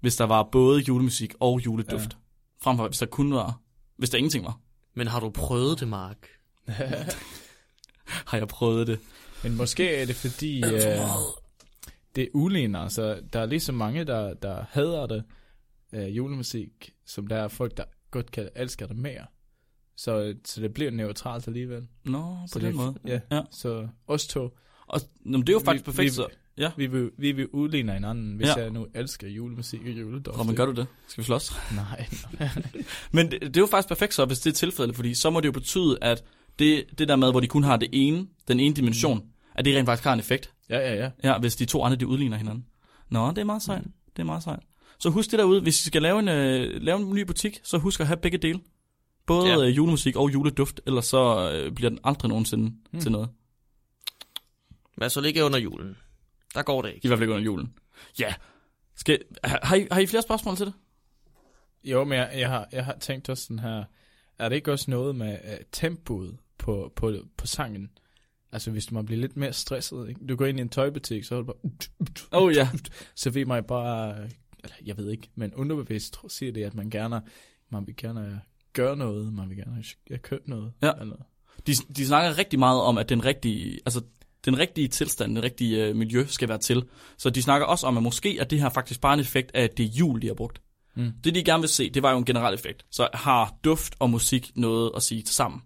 [0.00, 2.12] hvis der var både julemusik og juleduft.
[2.12, 2.18] Ja.
[2.62, 3.60] Frem for, hvis der kun var,
[3.96, 4.60] hvis der ingenting var.
[4.94, 6.28] Men har du prøvet det, Mark?
[8.26, 9.00] Har jeg prøvet det?
[9.42, 10.98] Men måske er det fordi, øh,
[12.16, 15.24] det uligner, så der er lige så mange, der, der hader det,
[15.92, 19.26] øh, julemusik, som der er folk, der godt kan elske det mere.
[19.96, 21.88] Så, så det bliver neutralt alligevel.
[22.04, 22.94] Nå, på så den det, måde.
[23.06, 23.42] Ja, Ja.
[23.50, 24.50] så os to,
[24.86, 26.26] Og, nå, men det er jo faktisk Vi- perfekt, vi- så...
[26.58, 26.70] Ja.
[26.76, 28.54] vi vil, vi vil udligne hinanden, hvis Ja.
[28.54, 30.38] jeg nu elsker julemusik og juledoft.
[30.38, 30.86] Robin, gør du det?
[31.08, 31.52] Skal vi slås?
[31.74, 32.06] Nej.
[33.12, 35.40] Men det, det er jo faktisk perfekt så, hvis det er tilfældet, fordi så må
[35.40, 36.24] det jo betyde, at
[36.58, 39.24] det, det der med, hvor de kun har det ene, den ene dimension, mm.
[39.54, 40.52] at det rent faktisk har en effekt.
[40.70, 41.10] ja, ja, ja.
[41.32, 42.64] Ja, hvis de to andre, de udligner hinanden.
[43.10, 43.84] Nå, det er meget sejt.
[44.16, 44.60] Det er meget sejt.
[44.98, 47.78] Så husk det derude, hvis I skal lave en, øh, lave en ny butik, så
[47.78, 48.60] husk at have begge dele.
[49.26, 49.66] Både Ja.
[49.66, 53.00] øh, julemusik og juleduft, ellers så øh, bliver den aldrig nogensinde mm.
[53.00, 53.28] til noget.
[54.96, 55.96] Men så ligger under julen.
[56.54, 57.08] Der går det I ikke.
[57.08, 57.74] hvert fald ikke under julen.
[58.18, 58.34] Ja.
[58.96, 60.74] Skal, har, I, har I flere spørgsmål til det?
[61.84, 63.84] Jo, men jeg, jeg, har, jeg har tænkt også sådan her,
[64.38, 67.90] er det ikke også noget med uh, tempoet på, på, på sangen?
[68.52, 70.26] Altså hvis man bliver lidt mere stresset, ikke?
[70.26, 71.56] du går ind i en tøjbutik, så er det bare,
[72.30, 72.68] Oh ja.
[73.14, 74.18] så ved man bare,
[74.64, 77.22] eller jeg ved ikke, men underbevidst tror- siger det, at man gerne,
[77.70, 78.40] man vil gerne
[78.72, 80.72] gøre noget, man vil gerne have købt noget.
[80.82, 80.92] Ja.
[81.00, 81.16] Eller,
[81.66, 84.02] De, de snakker rigtig meget om, at den rigtige, altså,
[84.44, 86.82] den rigtige tilstand, den rigtige øh, miljø skal være til.
[87.18, 89.62] Så de snakker også om, at måske at det her faktisk bare en effekt af,
[89.62, 90.60] at det er jul, de har brugt.
[90.96, 91.12] Mm.
[91.24, 92.86] Det, de gerne vil se, det var jo en generel effekt.
[92.90, 95.60] Så har duft og musik noget at sige til sammen.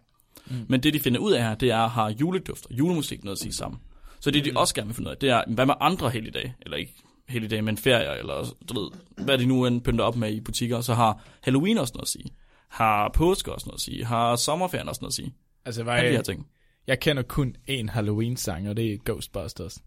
[0.46, 0.56] Mm.
[0.68, 3.40] Men det, de finder ud af her, det er, har juleduft og julemusik noget at
[3.42, 3.80] sige sammen.
[4.20, 4.56] Så det, de Mm.
[4.56, 6.54] også gerne vil finde ud af, det er, hvad med andre helligdage?
[6.62, 6.94] Eller ikke
[7.28, 8.90] helligdage, men ferier, eller du ved,
[9.24, 10.80] hvad de nu end pynter op med i butikker.
[10.80, 12.24] Så har Halloween også noget at sige.
[12.70, 14.04] Har påske også noget at sige.
[14.04, 15.34] Har sommerferien også noget at sige.
[15.64, 16.46] altså, Alle de her ting.
[16.86, 19.78] Jeg kender kun én Halloween-sang, og det er Ghostbusters.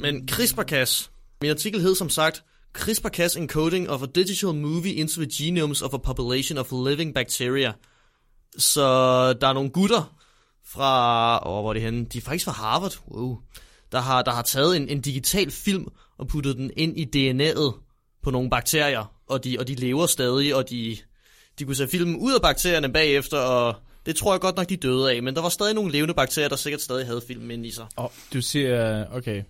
[0.00, 1.10] Men CRISPR-Cas.
[1.42, 2.44] Min artikel hed som sagt,
[2.78, 7.72] CRISPR-Cas encoding of a digital movie into the genomes of a population of living bacteria.
[8.58, 8.82] Så
[9.32, 10.16] der er nogle gutter
[10.66, 12.04] fra, åh, hvor er det henne?
[12.04, 13.38] De er faktisk fra Harvard, wow.
[13.92, 15.86] Der har, der har taget en, en digital film
[16.18, 17.82] og puttet den ind i DNA'et
[18.22, 20.96] på nogle bakterier, og de, og de lever stadig, og de,
[21.58, 23.74] de kunne tage filmen ud af bakterierne bagefter, og
[24.06, 26.48] det tror jeg godt nok, de døde af, men der var stadig nogle levende bakterier,
[26.48, 27.86] der sikkert stadig havde filmen inde i sig.
[27.96, 29.42] Og du siger, okay,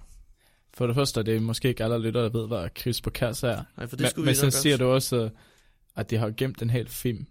[0.74, 3.62] for det første, det er måske ikke alle lyttere, der ved, hvad CRISPR-Cas er.
[3.76, 5.30] Nej, for det Men, skulle men vi så nok siger du også,
[5.96, 7.26] at de har gemt en hel film.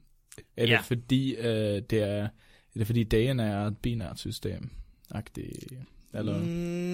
[0.57, 0.77] Er Ja.
[0.77, 2.27] det fordi, øh, det er, er
[2.77, 4.69] det fordi DNA er et binært system?
[6.13, 6.37] Eller?
[6.37, 6.45] Mm,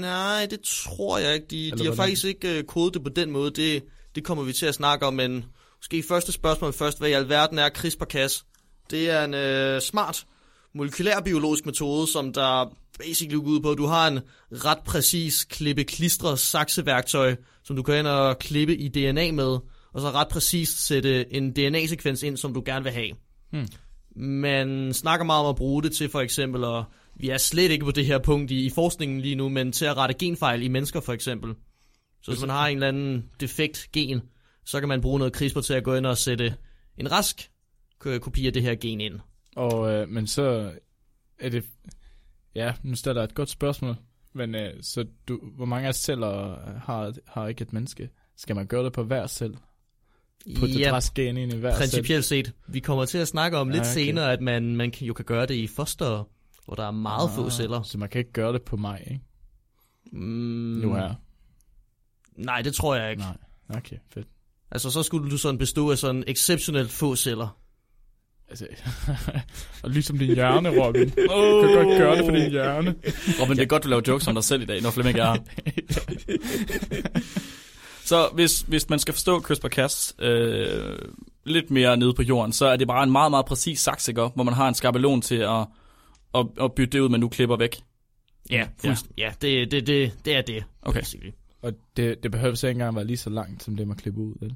[0.02, 1.48] nej, det tror jeg ikke.
[1.48, 3.52] De, Eller de har faktisk ikke uh, kodet det på den måde.
[3.52, 3.84] Det,
[4.18, 5.46] det kommer vi til at snakke om, men
[5.78, 7.00] måske første spørgsmål først.
[7.00, 8.46] Hvad i alverden er CRISPR-Cas?
[8.92, 9.34] Det er en
[9.76, 10.26] uh, smart
[10.74, 14.20] molekylær-biologisk metode, som der basically går ud på, at du har en
[14.52, 19.58] ret præcis klippe-klistre sakseværktøj, som du kan ind og klippe i DNA med,
[19.94, 23.12] og så ret præcist sætte en DNA-sekvens ind, som du gerne vil have.
[23.52, 23.68] Hmm.
[24.16, 26.84] Man snakker meget om at bruge det til for eksempel, og
[27.16, 29.86] vi er slet ikke på det her punkt i, i forskningen lige nu, men til
[29.86, 31.56] at rette genfejl i mennesker for eksempel.
[32.22, 34.22] Så hvis man har en eller anden defekt gen,
[34.66, 36.56] så kan man bruge noget CRISPR til at gå ind og sætte
[36.98, 37.50] en rask
[38.00, 39.20] ko- kopi af det her gen ind.
[39.56, 40.72] Og, øh, men så
[41.40, 41.66] er det,
[42.56, 43.96] ja, nu stiller jeg et godt spørgsmål,
[44.34, 48.10] men øh, så du, hvor mange af celler øh, har, har ikke et menneske?
[48.38, 49.58] Skal man gøre det på hver cell?
[50.60, 51.80] Putte ja, græsgen ind i hver cell?
[51.80, 52.54] principielt set.
[52.68, 53.94] Vi kommer til at snakke om lidt Ja, okay.
[53.94, 56.24] senere, at man, man jo kan gøre det i foster,
[56.66, 57.82] hvor der er meget få Ah, celler.
[57.82, 59.22] Så man kan ikke gøre det på mig, ikke?
[60.12, 60.22] Mm,
[60.82, 61.14] Nu her.
[62.38, 63.24] Nej, det tror jeg ikke.
[63.24, 63.78] Nej.
[63.78, 64.28] Okay, fedt.
[64.72, 67.58] Altså, så skulle du sådan bestå af sådan exceptionelt få celler.
[68.50, 68.68] Altså,
[69.84, 71.10] og ligesom din hjerne, Robin.
[71.10, 72.96] Du kan godt gøre det for din hjerne.
[73.42, 75.26] Robin, det er godt, du laver jokes om dig selv i dag, når Flemming er
[75.26, 75.38] her.
[78.08, 80.98] Så hvis, hvis man skal forstå CRISPR-Cas øh,
[81.46, 84.44] lidt mere nede på jorden, så er det bare en meget, meget præcis saksegør, hvor
[84.44, 85.66] man har en skabelon til at,
[86.36, 87.80] at, at bytte det ud, man nu klipper væk.
[88.50, 88.96] Ja, ja.
[89.18, 90.64] ja det, det, det, det er det.
[90.82, 91.00] Okay.
[91.00, 91.32] basically.
[91.62, 94.22] Og det, det behøver så ikke engang være lige så langt, som det man klipper
[94.22, 94.34] ud.
[94.42, 94.56] Vel?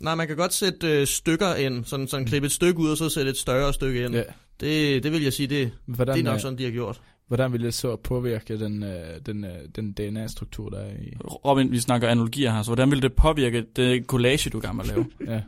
[0.00, 2.96] Nej, man kan godt sætte øh, stykker ind, sådan, sådan klippe et stykke ud, og
[2.96, 4.14] så sætte et større stykke ind.
[4.14, 4.22] Ja.
[4.60, 7.00] Det, det vil jeg sige, det, Hvordan, det er nok øh, sådan, de har gjort.
[7.26, 11.14] hvordan vil det så påvirke den, øh, den, øh, den DNA-struktur, der er i...
[11.20, 14.86] Robin, vi snakker analogier her, så hvordan vil det påvirke det collage, du gerne vil
[14.86, 15.06] lave?
[15.26, 15.42] Ja.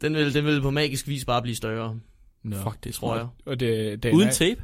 [0.00, 2.00] Den vil, den vil på magisk vis bare blive større,
[2.42, 2.56] No.
[2.62, 3.26] Fuck, det tror jeg.
[3.46, 4.62] Og det, DNA, Uden tape?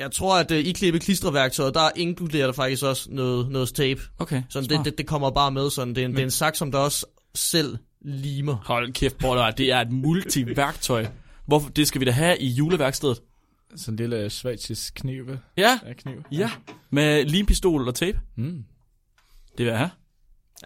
[0.00, 4.00] Jeg tror, at øh, i klippe klistreværktøjet, der inkluderer der faktisk også noget, noget tape.
[4.18, 5.94] Okay, Sådan, det, det, det kommer bare med sådan.
[5.94, 8.56] Det er en, det er en saks, som der også selv limer.
[8.64, 11.06] Hold kæft, bror, det er et multiværktøj.
[11.46, 13.20] Hvorfor, det skal vi da have i juleværkstedet.
[13.76, 15.24] Sådan en lille svejtisk kniv.
[15.56, 16.14] Ja, Ja, kniv.
[16.32, 16.50] ja.
[16.90, 18.20] Med limpistol og tape.
[18.36, 18.64] Mm.
[19.58, 19.90] Det vil jeg have.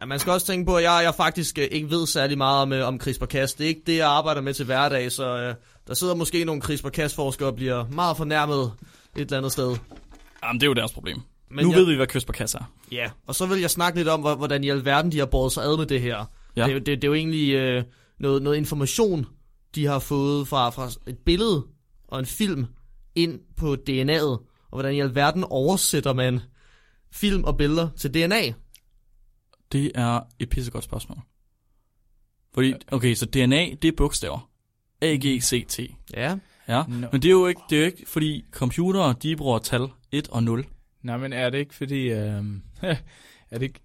[0.01, 2.63] Ja, man skal også tænke på, at jeg, jeg faktisk øh, ikke ved særlig meget
[2.63, 3.55] om, øh, om CRISPR-Cas.
[3.59, 5.55] Det er ikke det, jeg arbejder med til hverdag, så øh,
[5.87, 8.73] der sidder måske nogle CRISPR-Cas-forskere og bliver meget fornærmet
[9.17, 9.77] et eller andet sted.
[10.45, 11.21] Jamen, det er jo deres problem.
[11.51, 12.73] Men nu jeg, ved vi, hvad CRISPR-Cas er.
[12.93, 15.53] Ja, og så vil jeg snakke lidt om, hvor- hvordan i alverden de har båret
[15.53, 16.25] sig ad med det her.
[16.57, 16.63] Ja.
[16.65, 17.85] Det, er jo- det, det er jo egentlig øh,
[18.19, 19.27] noget, noget information,
[19.75, 21.67] de har fået fra, fra et billede
[22.09, 22.67] og en film
[23.15, 24.25] ind på DNA'et.
[24.71, 26.41] Og hvordan i alverden oversætter man
[27.13, 28.53] film og billeder til DNA?
[29.73, 31.19] Det er et pissegodt spørgsmål.
[32.55, 34.51] Fordi, okay, så DNA, det er bogstaver.
[35.03, 35.81] A, G, C, T.
[36.15, 36.37] Ja,
[36.69, 37.07] Ja, No.
[37.13, 40.29] men det er jo ikke, det er jo ikke fordi computere, de bruger tal 1
[40.29, 40.67] og 0.
[41.03, 42.03] Nej, men er det ikke fordi...
[42.09, 42.45] Øh,
[42.83, 42.95] er
[43.53, 43.81] det ikke...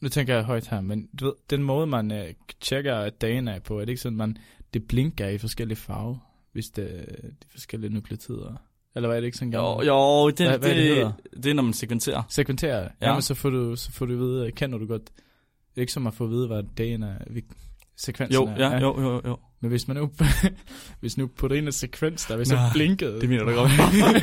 [0.00, 3.76] Nu tænker jeg højt her, men du ved, den måde, man øh, tjekker DNA på,
[3.76, 4.36] er det ikke sådan, man
[4.74, 6.16] det blinker i forskellige farver,
[6.52, 8.54] hvis det er de forskellige nukleotider?
[8.96, 9.88] Eller hvad er det ikke sådan Jo, gammelt?
[9.88, 12.22] jo det, Hvad- hvad det, det det, det er, når man sekventerer.
[12.28, 12.78] Sekventerer.
[12.82, 12.88] Ja.
[13.00, 13.08] Ja.
[13.08, 15.04] Jamen, så får du, så får du vide, kender du godt...
[15.04, 17.54] Det er ikke som at få at vide, hvad DNA hvil-
[17.96, 18.56] sekvensen Jo, er.
[18.70, 19.38] ja, jo, jo, jo.
[19.64, 20.10] Men hvis man nu,
[21.00, 23.20] hvis nu putter ind en sekvens, der hvis så blinkede...
[23.20, 23.70] det mener du godt.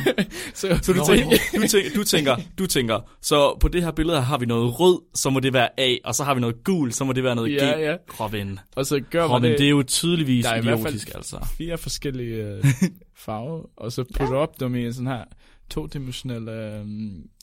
[0.58, 3.90] så, Så du Nå, tænker, du, tænker, du, tænker, du tænker, så på det her
[3.90, 6.40] billede her har vi noget rød, så må det være A, og så har vi
[6.40, 7.54] noget gul, så må det være noget G.
[7.54, 7.96] Ja, ja.
[8.20, 10.78] Robin, Og så gør man Robin det, det er jo tydeligvis Der er i hvert
[10.78, 11.46] fald- idiotisk, altså.
[11.58, 12.64] fire forskellige øh,
[13.24, 15.24] farver, og så putter op dem i en sådan her
[15.70, 16.80] todimensionel, øh,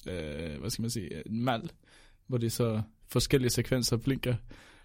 [0.08, 1.62] øh, hvad skal man sige, en mal,
[2.28, 2.82] hvor det så
[3.12, 4.36] forskellige sekvenser blinker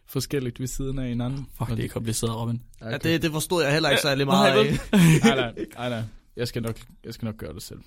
[0.09, 1.47] forskelligt ved siden af hinanden.
[1.59, 2.63] Fuck, det er kompliceret, Robin.
[2.81, 2.93] Okay.
[2.93, 4.79] ja det, det forstod jeg heller ikke særlig meget af.
[4.93, 6.03] nej, nej, nej, nej.
[6.37, 7.79] Jeg skal nok, jeg skal nok gøre det selv.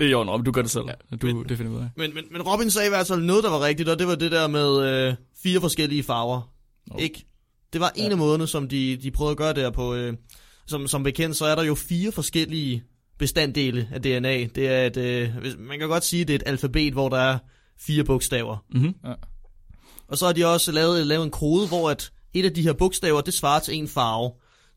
[0.00, 0.84] Det er jo Robin, du gør det selv.
[1.10, 1.16] Ja.
[1.16, 1.88] Du, det finder ud af.
[1.96, 4.14] Men, men, men Robin sagde i hvert fald noget, der var rigtigt, og det var
[4.14, 6.52] det der med øh, fire forskellige farver.
[6.86, 6.96] Nå.
[6.98, 7.24] Ikke?
[7.72, 8.10] Det var en Ja.
[8.10, 9.94] af måderne, som de, de prøvede at gøre der på.
[9.94, 10.14] Øh,
[10.66, 12.82] som, som bekendt, så er der jo fire forskellige
[13.18, 14.44] bestanddele af DNA.
[14.44, 17.16] Det er et, øh, hvis- man kan godt sige, det er et alfabet, hvor der
[17.18, 17.38] er
[17.80, 18.56] fire bogstaver.
[18.70, 18.94] Mm-hmm.
[20.08, 22.72] Og så har de også lavet, lavet en kode, hvor at et af de her
[22.72, 24.30] bogstaver, det svarer til en farve.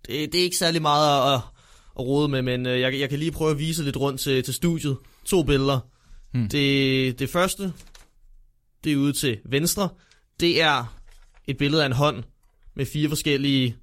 [0.08, 1.40] Det, det er ikke særlig meget at,
[2.00, 4.44] at, rode med, men øh, jeg, jeg kan lige prøve at vise lidt rundt til,
[4.44, 4.98] til studiet.
[5.26, 5.80] To billeder.
[6.34, 6.50] Hmm.
[6.50, 7.74] Det, det første,
[8.84, 9.90] det er ude til venstre.
[10.40, 10.96] Det er
[11.48, 12.24] et billede af en hånd
[12.76, 13.76] med fire forskellige,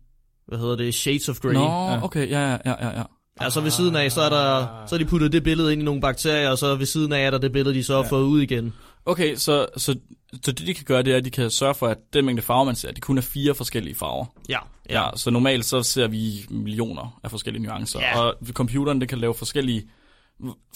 [0.46, 1.52] hvad hedder det, shades of grey.
[1.52, 2.04] Nå, Ja.
[2.04, 3.02] okay, ja, ja, ja, ja.
[3.40, 5.82] Ja, så ved siden af, så er der, så har de puttet det billede ind
[5.82, 8.02] i nogle bakterier, og så ved siden af er der det billede, de så har
[8.02, 8.08] Ja.
[8.10, 8.74] fået ud igen.
[9.06, 9.96] Okay, så, så,
[10.32, 12.42] så det de kan gøre, det er, at de kan sørge for, at den mængde
[12.42, 14.26] farver, man ser, det kun er fire forskellige farver.
[14.48, 18.00] Ja, Ja, ja så normalt så ser vi millioner af forskellige nuancer.
[18.00, 18.20] Ja.
[18.20, 19.88] Og computeren, det kan lave forskellige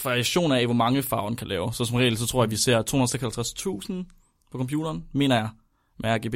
[0.05, 1.73] variationer af, hvor mange farver den kan lave.
[1.73, 3.93] Så som regel, så tror jeg, at vi ser 256.000
[4.53, 5.49] på computeren, mener jeg,
[5.99, 6.35] med RGB.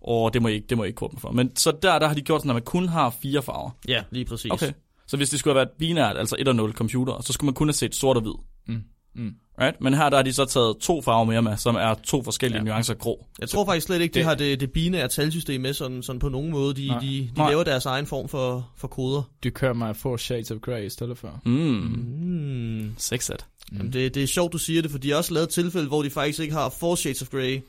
[0.00, 1.30] Og det må jeg ikke, det må jeg ikke kort mig for.
[1.30, 3.70] Men så der, der har de gjort sådan, at man kun har fire farver.
[3.88, 4.50] Ja, lige præcis.
[4.50, 4.72] Okay.
[5.06, 7.54] Så hvis det skulle have været binært, altså 1 og 0 computer, så skulle man
[7.54, 8.32] kun have set sort og hvid.
[8.66, 8.82] Mm.
[9.14, 9.34] Mm.
[9.60, 9.80] Right?
[9.80, 12.58] Men her der har de så taget to farver mere med, som er to forskellige
[12.58, 12.64] ja.
[12.64, 13.26] Nuancer grå.
[13.40, 16.18] Jeg tror faktisk slet ikke, de Det- har det, det binære talsystem med sådan, sådan
[16.20, 16.74] på nogen måde.
[16.74, 16.98] De, Nej.
[17.00, 17.48] de, de Nej.
[17.50, 19.22] laver deres egen form for, for koder.
[19.44, 21.40] Du kører mig Four Shades of Grey i stedet for.
[21.44, 21.52] Mm.
[21.52, 22.94] Mm.
[22.96, 23.46] Sexet.
[23.72, 26.02] Jamen det, det er sjovt, du siger det, for de har også lavet tilfælde, hvor
[26.02, 27.60] de faktisk ikke har 4 shades of grey.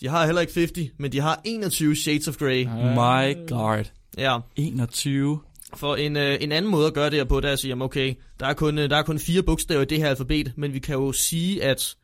[0.00, 2.64] De har heller ikke 50, men de har 21 shades of grey.
[2.64, 3.84] My god.
[4.18, 5.40] Ja, 21.
[5.76, 7.68] for en, øh, en anden måde at gøre det her på, det er at sige,
[7.68, 10.52] jamen okay, der er, kun, øh, der er kun fire bogstaver i det her alfabet,
[10.56, 11.96] men vi kan jo sige, at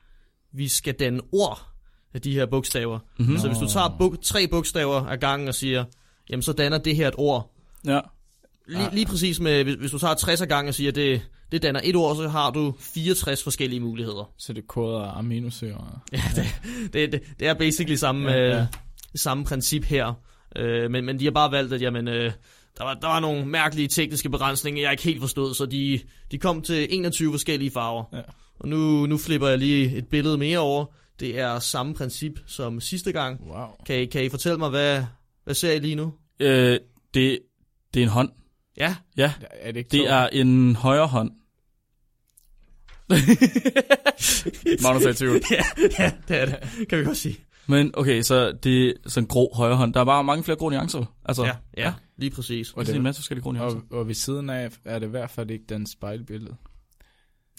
[0.53, 1.67] vi skal danne ord
[2.15, 2.99] af de her bogstaver.
[3.19, 3.39] Mm-hmm.
[3.39, 5.85] Så hvis du tager bog, tre bogstaver af gangen og siger,
[6.31, 7.51] jamen så danner det her et ord,
[7.87, 8.01] Ja.
[8.67, 11.63] Lige, lige præcis med, hvis, hvis du tager 60 gange og siger, at det, det
[11.63, 14.31] danner et ord, så har du 64 forskellige muligheder.
[14.39, 15.99] Så det koder aminosyre.
[16.13, 16.45] Ja, det,
[16.93, 18.67] det, det, det er basically samme, Ja, ja, ja.
[19.15, 20.15] samme princip her.
[20.57, 22.33] Øh, men, men de har bare valgt, at jamen, øh,
[22.79, 26.01] der, var, der var nogle mærkelige tekniske begrænsninger, jeg ikke helt forstod, så de,
[26.31, 28.05] de kom til 21 forskellige farver.
[28.13, 28.21] Ja.
[28.59, 30.85] Og nu, nu flipper jeg lige et billede mere over.
[31.21, 33.41] Det er samme princip som sidste gang.
[33.41, 33.67] Wow.
[33.87, 35.05] Kan I, kan I fortælle mig, hvad,
[35.45, 36.13] hvad ser I lige nu?
[36.41, 36.79] Øh,
[37.15, 37.39] det,
[37.95, 38.31] det er en hånd.
[38.77, 41.31] Ja, Ja, Er det ikke det er en højre hånd.
[44.83, 45.41] Magnus er i tvivl.
[45.99, 47.44] ja, det er det, kan vi godt sige.
[47.67, 49.95] Men okay, så det er sådan grå højre hånd.
[49.95, 51.05] Der er bare mange flere grå nuancer.
[51.25, 52.73] Altså, Ja, ja, lige præcis.
[52.73, 53.79] Og det er en masse forskellige grå nuancer.
[53.91, 56.55] Og, og ved siden af er det i hvert fald ikke den spejlbillede.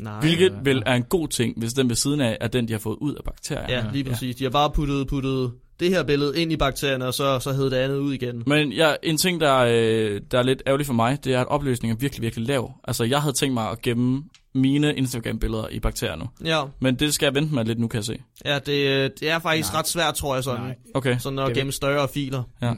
[0.02, 0.20] Nej.
[0.20, 0.58] Hvilket ja.
[0.64, 2.98] vel er en god ting, hvis den ved siden af er den, de har fået
[3.02, 3.66] ud af bakterier.
[3.70, 4.36] Ja, lige præcis.
[4.36, 7.70] De har bare puttet, puttet det her billede ind i bakterierne, og så, så hed
[7.70, 8.44] det andet ud igen.
[8.48, 11.48] Men ja, en ting, der, øh, der er lidt ærgerligt for mig, det er, at
[11.48, 12.74] opløsningen er virkelig, virkelig lav.
[12.84, 14.24] Altså, jeg havde tænkt mig at gemme
[14.56, 16.26] mine Instagram-billeder i bakterier nu.
[16.46, 18.22] Ja, Men det skal jeg vente med lidt nu, kan jeg se.
[18.46, 19.80] ja det, det er faktisk Nej.
[19.80, 20.76] ret svært, tror jeg, sådan, Nej.
[20.94, 22.44] Okay, sådan at gemme større filer.
[22.62, 22.74] ja.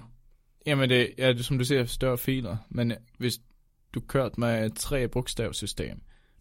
[0.65, 2.57] Jamen, det ja, det, er, som du siger, større filer.
[2.69, 3.39] Men hvis
[3.93, 5.97] du kørt med et tre bogstavssystem,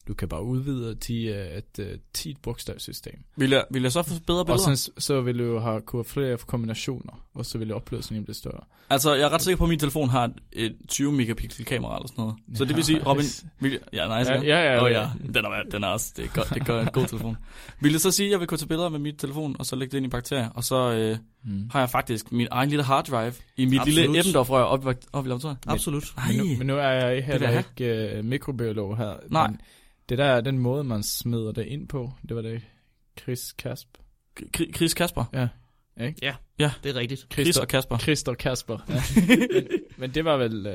[0.09, 1.84] du kan bare udvide til øh, et uh,
[2.14, 3.18] 10 bogstavssystem.
[3.36, 4.74] Vil jeg, vil jeg så få bedre Og billeder?
[4.74, 8.61] så, så vil du have kunne flere kombinationer, og så vil opløsningen blive større.
[8.90, 11.96] Altså, jeg er ret sikker på, at min telefon har et, et 20 megapixel kamera
[11.96, 12.34] eller sådan noget.
[12.54, 13.24] Så det vil sige, Robin...
[13.61, 14.32] Vil, jeg- ja, nice.
[14.32, 15.00] Ja, ja, ja, oh, ja.
[15.00, 15.09] ja.
[15.34, 16.12] Den er, den er også...
[16.16, 17.36] Det er, godt, det er en god telefon.
[17.80, 19.76] Vil det så sige, at jeg vil gå til billeder med min telefon, og så
[19.76, 21.16] lægge det ind i bakterier, og så øh,
[21.48, 21.68] Mm.
[21.72, 23.94] har jeg faktisk min egen lille hard drive i mit Absolut.
[24.11, 25.59] lille Eppendorf-rør op, op i laboratoriet.
[25.66, 26.12] Absolut.
[26.16, 29.14] Nej, Men, nu, men nu er jeg heller jeg ikke uh, mikrobiolog her.
[29.30, 29.46] Nej.
[29.48, 29.61] Men
[30.09, 32.12] det der er den måde, man smider det ind på.
[32.28, 32.62] Det var det
[33.20, 33.88] Chris Kasp.
[34.57, 35.24] Kri- Chris Kasper.
[36.00, 36.16] Ikke?
[36.84, 37.26] Det er rigtigt.
[37.32, 37.98] Chris og Kasper.
[37.98, 38.78] Christer Kasper.
[38.88, 39.02] Ja.
[39.54, 40.66] men, men det var vel...
[40.66, 40.72] Uh,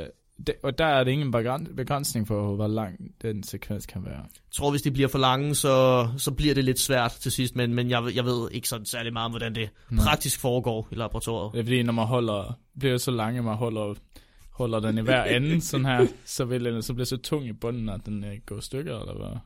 [0.47, 4.15] det, og der er det ingen begræn- begrænsning for, hvor lang den sekvens kan være.
[4.17, 7.55] Jeg tror, hvis de bliver for lange, så, så bliver det lidt svært til sidst,
[7.55, 10.03] men, men jeg, ved- jeg ved ikke sådan særlig meget om, hvordan det Nej.
[10.05, 11.53] praktisk foregår i laboratoriet.
[11.53, 12.57] Det er fordi, når man holder...
[12.79, 13.93] bliver det så lange, man holder,
[14.61, 17.53] holder den i hver ende, sådan her, så, vil den, så bliver så tung i
[17.53, 19.37] bunden, at den uh, går i stykker, eller hvad?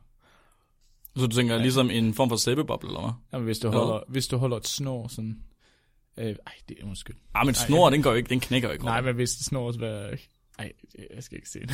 [1.16, 3.10] Så du tænker, ligesom en form for sæbeboble, eller hvad?
[3.32, 3.72] Jamen, hvis du Ja.
[3.78, 5.36] holder, hvis du holder et snor sådan...
[6.18, 6.34] Øh, ej,
[6.68, 7.16] det er undskyld.
[7.34, 7.94] Ah, men Nej, snor, ja.
[7.94, 8.84] den går ikke, den knækker jo ikke.
[8.84, 9.06] Nej, Robin.
[9.06, 10.16] men hvis det snor også være...
[10.58, 10.72] Ej,
[11.14, 11.70] jeg skal ikke se det.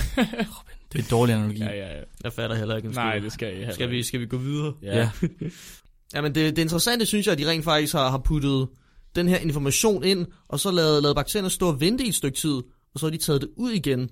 [0.93, 1.59] Det er en dårlig analogi.
[1.59, 2.03] ja, ja, ja.
[2.25, 4.09] Jeg fatter heller ikke Nej, det skal jeg heller Skal vi, ikke.
[4.09, 4.75] skal vi gå videre?
[4.83, 4.97] Ja.
[4.99, 5.11] Ja.
[6.15, 8.69] Jamen, det, det interessante synes jeg, at de rent faktisk har, har puttet
[9.15, 12.37] den her information ind, og så lavet, lavet bakterierne stå og vente i et stykke
[12.39, 12.63] tid,
[12.95, 14.11] og så har de taget det ud igen.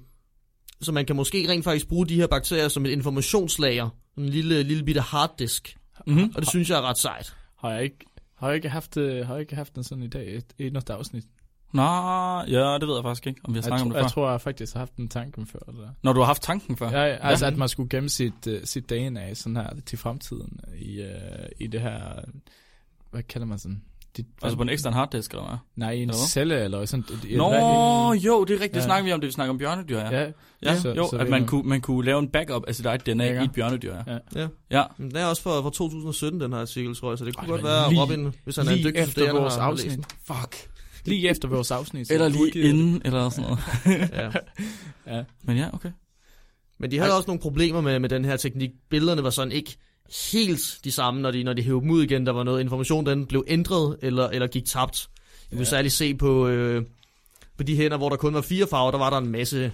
[0.81, 3.89] Så man kan måske rent faktisk bruge de her bakterier som et informationslager.
[4.19, 5.77] En lille, lille bitte harddisk.
[6.07, 6.33] Mm-hmm.
[6.35, 7.37] Og det synes jeg er ret sejt.
[7.59, 8.07] Har jeg ikke...
[8.35, 10.67] Har jeg ikke haft, øh, har jeg ikke haft den sådan i dag, et, et
[10.67, 11.25] eneste afsnit?
[11.73, 11.83] Nå,
[12.49, 14.03] ja, det ved jeg faktisk ikke, om vi har snakket om det før.
[14.03, 15.59] jeg tror, jeg faktisk har haft den tanken før.
[15.59, 15.89] Det der.
[16.03, 16.91] Når du har haft tanken før.
[16.91, 20.61] Ja, ja, altså at man skulle gemme sit, uh, sit DNA sådan her til fremtiden
[20.79, 21.07] i, uh,
[21.59, 22.01] i det her,
[23.11, 23.83] hvad kalder man sådan?
[24.17, 25.57] Dit, Altså på en ekstern harddisk, eller hvad?
[25.77, 27.05] Nej, en Eller celle eller sådan.
[27.31, 27.53] et- Nå,
[28.13, 28.75] i- jo, det er rigtigt.
[28.75, 28.85] Det Ja.
[28.85, 30.21] snakker vi om, det vi snakker om bjørnedyr, ja.
[30.21, 30.31] Ja,
[30.63, 32.87] Ja, Så- jo, så at man man- kunne, man kunne lave en backup af sit
[32.87, 33.41] eget DNA Ja.
[33.41, 34.13] i et bjørnedyr, ja.
[34.13, 34.19] Ja.
[34.41, 34.49] Ja.
[34.71, 37.37] Ja, Men Den er også fra, fra 2017, den her artikel, tror jeg, så det
[37.37, 39.85] kunne Ej, godt være, lige- Robin, hvis han er en dygtig studerende, vores har, læst
[39.87, 40.07] afsnit.
[40.29, 40.35] den.
[40.35, 40.69] fuck.
[41.05, 42.11] Lige efter vores afsnit.
[42.11, 42.55] Eller lige det.
[42.57, 43.61] inden, eller sådan noget.
[44.13, 44.31] Ja.
[45.17, 45.23] Ja.
[45.43, 45.91] Men ja, okay.
[46.81, 48.71] Men de havde også nogle problemer med, med den her teknik.
[48.91, 49.77] Billederne var sådan ikke
[50.33, 52.27] helt de samme, når de, når de hævde dem ud igen.
[52.27, 55.09] Der var noget information, den blev ændret eller, eller gik tabt.
[55.51, 55.65] Vi kunne Ja.
[55.71, 56.85] særligt se på, øh,
[57.57, 59.73] på de hænder, hvor der kun var fire farver, der var der en masse,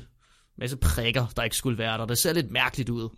[0.59, 2.07] masse prikker, der ikke skulle være der.
[2.07, 3.09] Det ser lidt mærkeligt ud.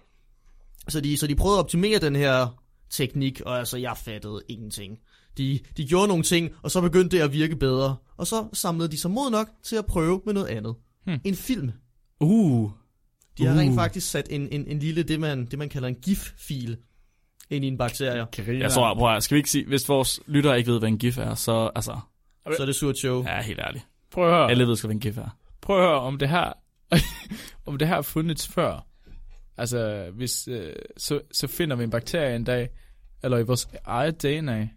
[0.89, 2.47] Så de, så de prøvede at optimere den her
[2.91, 4.99] teknik, og altså, jeg fattede ingenting.
[5.39, 7.97] De, de gjorde nogle ting, og så begyndte det at virke bedre.
[8.17, 10.75] Og så samlede de sig mod nok til at prøve med noget andet.
[11.07, 11.21] Hmm.
[11.25, 11.71] En film.
[12.21, 12.71] Uh.
[13.39, 13.59] De har Uh.
[13.59, 16.77] rent faktisk sat en, en, en lille, det man, det man kalder en GIF-fil,
[17.51, 18.27] ind i en bakterie.
[18.33, 18.59] Griner.
[18.59, 20.99] Jeg tror, prøv at, skal vi ikke sige, hvis vores lyttere ikke ved, hvad en
[20.99, 22.01] GIF er, så altså,
[22.57, 23.25] Så er det surt show.
[23.25, 23.87] ja, helt ærligt.
[24.11, 24.51] Prøv at høre.
[24.51, 25.37] Alle ved, hvad en GIF er.
[25.61, 26.53] Prøv at høre, om det her,
[27.67, 28.87] om det her har fundets før.
[29.57, 32.69] Altså, hvis, øh, så, så finder vi en bakterie en dag,
[33.23, 34.69] eller i vores eget DNA,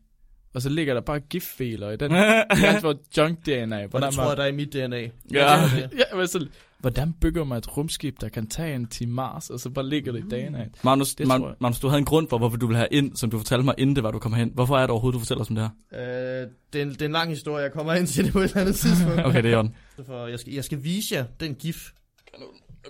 [0.54, 2.12] og så ligger der bare giftfiler i den.
[2.12, 3.84] det er vores junk DNA.
[3.84, 5.00] Og Hvordan, det tror jeg, der er i mit DNA.
[5.00, 5.10] Ja.
[5.34, 6.48] Ja, men så,
[6.82, 10.12] hvordan bygger man et rumskib, der kan tage en til Mars, og så bare ligger
[10.12, 10.66] det i DNA?
[10.84, 11.44] Magnus, Det Man.
[11.60, 13.76] Magnus, du havde en grund for, hvorfor du ville have ind, som du fortalte mig,
[13.78, 14.52] inden det var, du kom hen.
[14.54, 16.42] Hvorfor er det overhovedet, du fortæller os om det her?
[16.44, 18.40] Øh, det, er en, det er en lang historie, jeg kommer ind til det på
[18.40, 19.20] et eller andet tidspunkt.
[19.26, 19.76] Okay, det er Jørgen.
[20.06, 21.90] For jeg, skal, jeg skal vise jer den gif.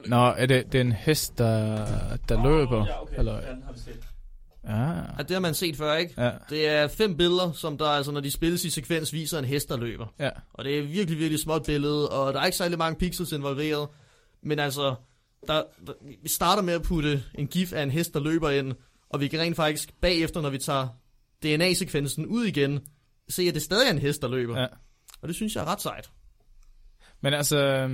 [0.05, 1.85] Nå, er det, det er en hest, der,
[2.29, 2.85] der løber?
[3.17, 3.41] Eller, ja,
[4.67, 6.13] Ja, det har man set før, ikke?
[6.23, 9.45] ja, Det er fem billeder, som der altså, når de spilles i sekvens, viser en
[9.45, 10.07] hest, der løber.
[10.19, 10.29] ja.
[10.53, 13.89] Og det er virkelig, virkelig småt billede, og der er ikke særlig mange pixels involveret.
[14.43, 14.95] Men altså,
[15.47, 15.93] der, der,
[16.23, 18.73] vi starter med at putte en gif af en hest, der løber ind,
[19.09, 20.87] og vi kan rent faktisk bagefter, når vi tager
[21.43, 22.79] DNA-sekvensen ud igen,
[23.29, 24.59] se, at det stadig er en hest, der løber.
[24.59, 24.67] Ja.
[25.21, 26.09] Og det synes jeg er ret sejt.
[27.21, 27.89] Men altså,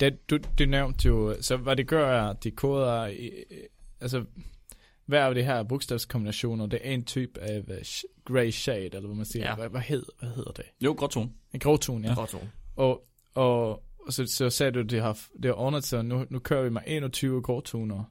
[0.00, 3.54] det, du, du nævnte jo, så hvad det gør at de koder, i- i-
[4.00, 4.24] altså,
[5.08, 7.64] hver af de her bogstavskombinationer, det er en type af
[8.24, 9.48] gray shade, eller hvad man siger.
[9.48, 9.54] Ja.
[9.54, 10.64] Hvad, hvad, hedder, hvad hedder det?
[10.80, 11.30] Jo, gråtone.
[11.52, 12.14] En gråtone, ja.
[12.14, 12.34] Godt,
[12.76, 13.70] Og, og,
[14.06, 16.62] og så, så sagde du, at det har, det har ordnet sig, nu, nu kører
[16.62, 18.04] vi med 21 gråtoner,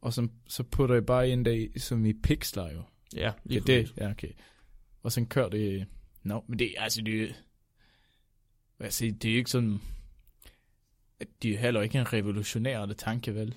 [0.00, 2.82] og så, så putter jeg bare ind det i- som i pixler jo.
[3.16, 4.30] Ja, lige det, ja, okay.
[5.02, 5.86] Og så kører det,
[6.22, 7.34] no, men det, altså, det,
[8.88, 9.80] siger, det er jo ikke sådan,
[11.20, 13.54] at de er heller ikke en revolutionerende tanke, vel?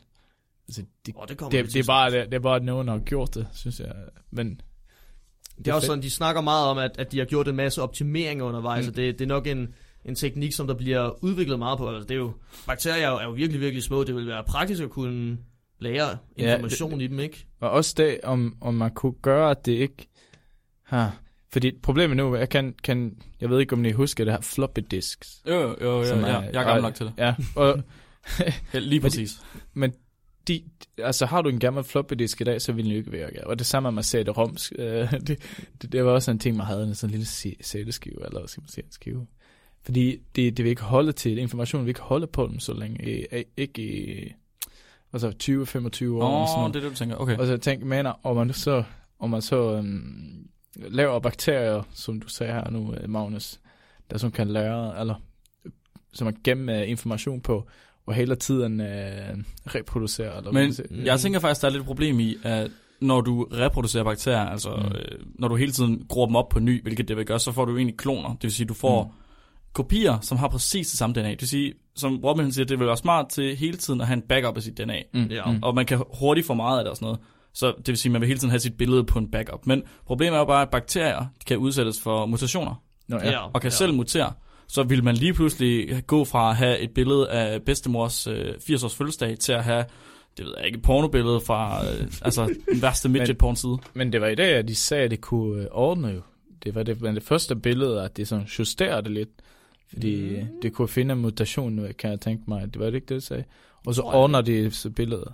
[0.67, 2.87] Altså, det, Oh, det, det, til det, er bare, det, det er bare, at nogen
[2.87, 3.91] har gjort det, synes jeg.
[4.31, 4.61] Men
[5.57, 5.89] Det er også fedt.
[5.91, 8.89] sådan, de snakker meget om, at, at de har gjort en masse optimeringer undervejs, Mm.
[8.89, 9.73] og det, det er nok en,
[10.05, 11.89] en teknik, som der bliver udviklet meget på.
[11.89, 12.33] Altså, det er jo,
[12.67, 14.03] bakterier er jo, er jo virkelig, virkelig små.
[14.03, 15.37] Det vil være praktisk at kunne
[15.79, 17.45] lære Ja, information i dem, ikke?
[17.59, 20.07] Og også det, om, om man kunne gøre, at det ikke
[20.83, 21.17] har...
[21.53, 24.79] Fordi problemet nu, jeg kan, kan jeg ved ikke, om I husker det her floppy
[24.91, 25.41] disks.
[25.47, 26.39] Jo, jo, jo, som ja, ja.
[26.39, 27.13] Jeg er gammel nok til det.
[27.17, 27.83] Ja, og
[28.73, 29.39] lige præcis.
[29.75, 29.91] de,
[30.97, 33.47] altså har du en gammel floppy disk i dag, så vil den jo ikke virke.
[33.47, 34.71] Og det samme med CD-ROMs.
[34.79, 35.39] Øh, det,
[35.81, 37.25] det, det, var også en ting, man havde, en sådan lille
[37.63, 39.27] CD-skive, eller hvad skal man sige, en skive.
[39.81, 43.19] Fordi det, det vil ikke holde til, information vil ikke holde på dem så længe.
[43.19, 44.33] I, ikke i,
[45.13, 46.23] altså 20-25 år.
[46.23, 46.73] Åh, og sådan oh, noget.
[46.73, 47.15] det er det, du tænker.
[47.15, 47.37] Okay.
[47.37, 48.83] Og så tænker man, om man så,
[49.19, 53.59] om man så øhm, laver bakterier, som du sagde her nu, øh, Magnus,
[54.11, 55.15] der som kan lære, eller
[56.13, 57.67] som man gemmer øh, information på,
[58.07, 59.37] og hele tiden øh,
[59.67, 60.37] reproducere.
[60.37, 60.87] Eller Men siger.
[61.05, 64.69] jeg tænker faktisk, der er lidt et problem i, at når du reproducerer bakterier, altså
[64.75, 64.81] Mm.
[64.83, 64.95] mm.
[64.95, 67.51] øh, når du hele tiden gror dem op på ny, hvilket det vil gøre, så
[67.51, 68.29] får du jo egentlig kloner.
[68.29, 69.09] Det vil sige, du får Mm.
[69.09, 69.15] mm.
[69.73, 71.29] kopier, som har præcis det samme DNA.
[71.31, 74.07] Det vil sige, som Robin han siger, det vil være smart til hele tiden at
[74.07, 74.99] have en backup af sit DNA.
[75.13, 75.51] Mm, Ja.
[75.51, 75.59] mm.
[75.63, 77.19] Og man kan hurtigt få meget af det og sådan noget.
[77.53, 79.67] Så det vil sige, at man vil hele tiden have sit billede på en backup.
[79.67, 83.39] Men problemet er jo bare, at bakterier kan udsættes for mutationer, Nå, ja.
[83.39, 83.75] og kan ja.
[83.75, 84.33] selv mutere.
[84.67, 88.95] Så vil man lige pludselig gå fra at have et billede af bedstemors øh, 80-års
[88.95, 89.85] fødselsdag, til at have,
[90.37, 93.77] det ved jeg ikke, et pornobillede fra øh, altså, den værste midget porn side.
[93.93, 96.21] Men det var i dag, at de sagde, at de kunne øh, ordne jo.
[96.63, 99.29] Det var det, men det første billede, at de sådan justerede det lidt.
[99.89, 100.47] Fordi mm.
[100.61, 102.73] det kunne finde en mutation, kan jeg tænke mig.
[102.73, 103.43] Det var det ikke det, de sagde.
[103.85, 105.33] Og så Tror ordner de så billedet.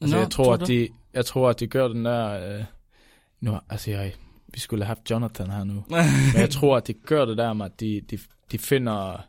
[0.00, 2.56] Altså, Nå, jeg, tror, tror at du de, jeg tror, at de gør den der...
[2.58, 2.64] Øh,
[3.40, 4.12] nu, altså, jeg,
[4.54, 5.84] vi skulle have haft Jonathan her nu.
[6.32, 8.18] Men jeg tror, at de gør det der med, at de, de,
[8.52, 9.26] de finder...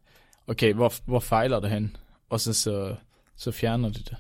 [0.48, 1.96] Okay, hvor, hvor fejler det hen?
[2.30, 2.96] Og så, så,
[3.38, 4.16] så fjerner de det.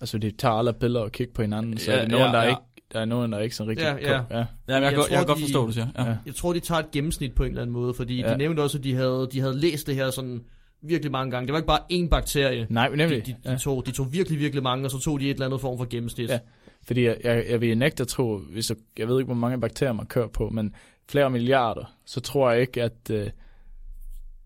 [0.00, 2.32] Altså, de tager alle billeder og kigger på hinanden, så Ja, ja, er der nogen,
[2.32, 2.48] ja, der, ja.
[2.48, 2.62] ikke,
[2.92, 3.84] der er nogen, der er ikke sådan rigtig...
[3.84, 4.12] Ja, ja.
[4.12, 4.16] ja.
[4.20, 5.86] Jamen, jeg, Jeg jeg, jeg, tror, jeg kan godt forstå, du siger.
[5.96, 6.02] Ja.
[6.02, 6.08] Ja.
[6.10, 6.16] ja.
[6.26, 8.26] Jeg tror, de tager et gennemsnit på en eller anden måde, fordi ja.
[8.26, 8.32] Ja.
[8.32, 10.44] de nævnte også, at de havde, de havde læst det her sådan
[10.82, 11.46] virkelig mange gange.
[11.46, 12.66] Det var ikke bare én bakterie.
[12.70, 13.26] Nej, men De, nemlig.
[13.26, 13.56] de, de, ja.
[13.56, 15.84] tog, de tog virkelig, virkelig mange, og så tog de et eller andet form for
[15.90, 16.30] gennemsnit.
[16.30, 16.38] Ja.
[16.86, 19.60] Fordi jeg, jeg, jeg vil nægte at tro, hvis jeg, jeg ved ikke, hvor mange
[19.60, 20.74] bakterier man kører på, men
[21.08, 23.10] flere milliarder, så tror jeg ikke, at...
[23.10, 23.30] Øh,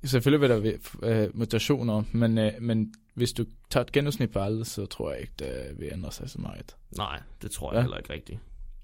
[0.04, 4.38] selvfølgelig vil der være øh, mutationer, men, øh, men hvis du tager et gennemsnit på
[4.38, 6.76] alle, så tror jeg ikke, det vil ændre sig så meget.
[6.96, 7.82] Nej, det tror jeg Ja.
[7.82, 8.38] heller ikke rigtigt.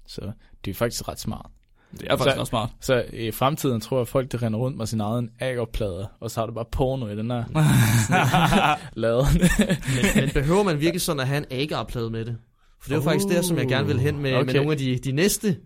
[0.07, 0.31] Så
[0.65, 1.45] det er faktisk ret smart.
[1.91, 2.69] Det er faktisk Så- også smart.
[2.81, 6.39] Så i fremtiden tror jeg, folk, der render rundt med sin egen agerplade, og så
[6.39, 7.43] har du bare porno i den der
[9.01, 9.25] laden.
[9.39, 12.37] Men, men behøver man virkelig sådan at have en agarplade med det?
[12.85, 14.45] For det er jo faktisk det, som jeg gerne vil hen med, okay.
[14.45, 15.57] med nogle af de, de næste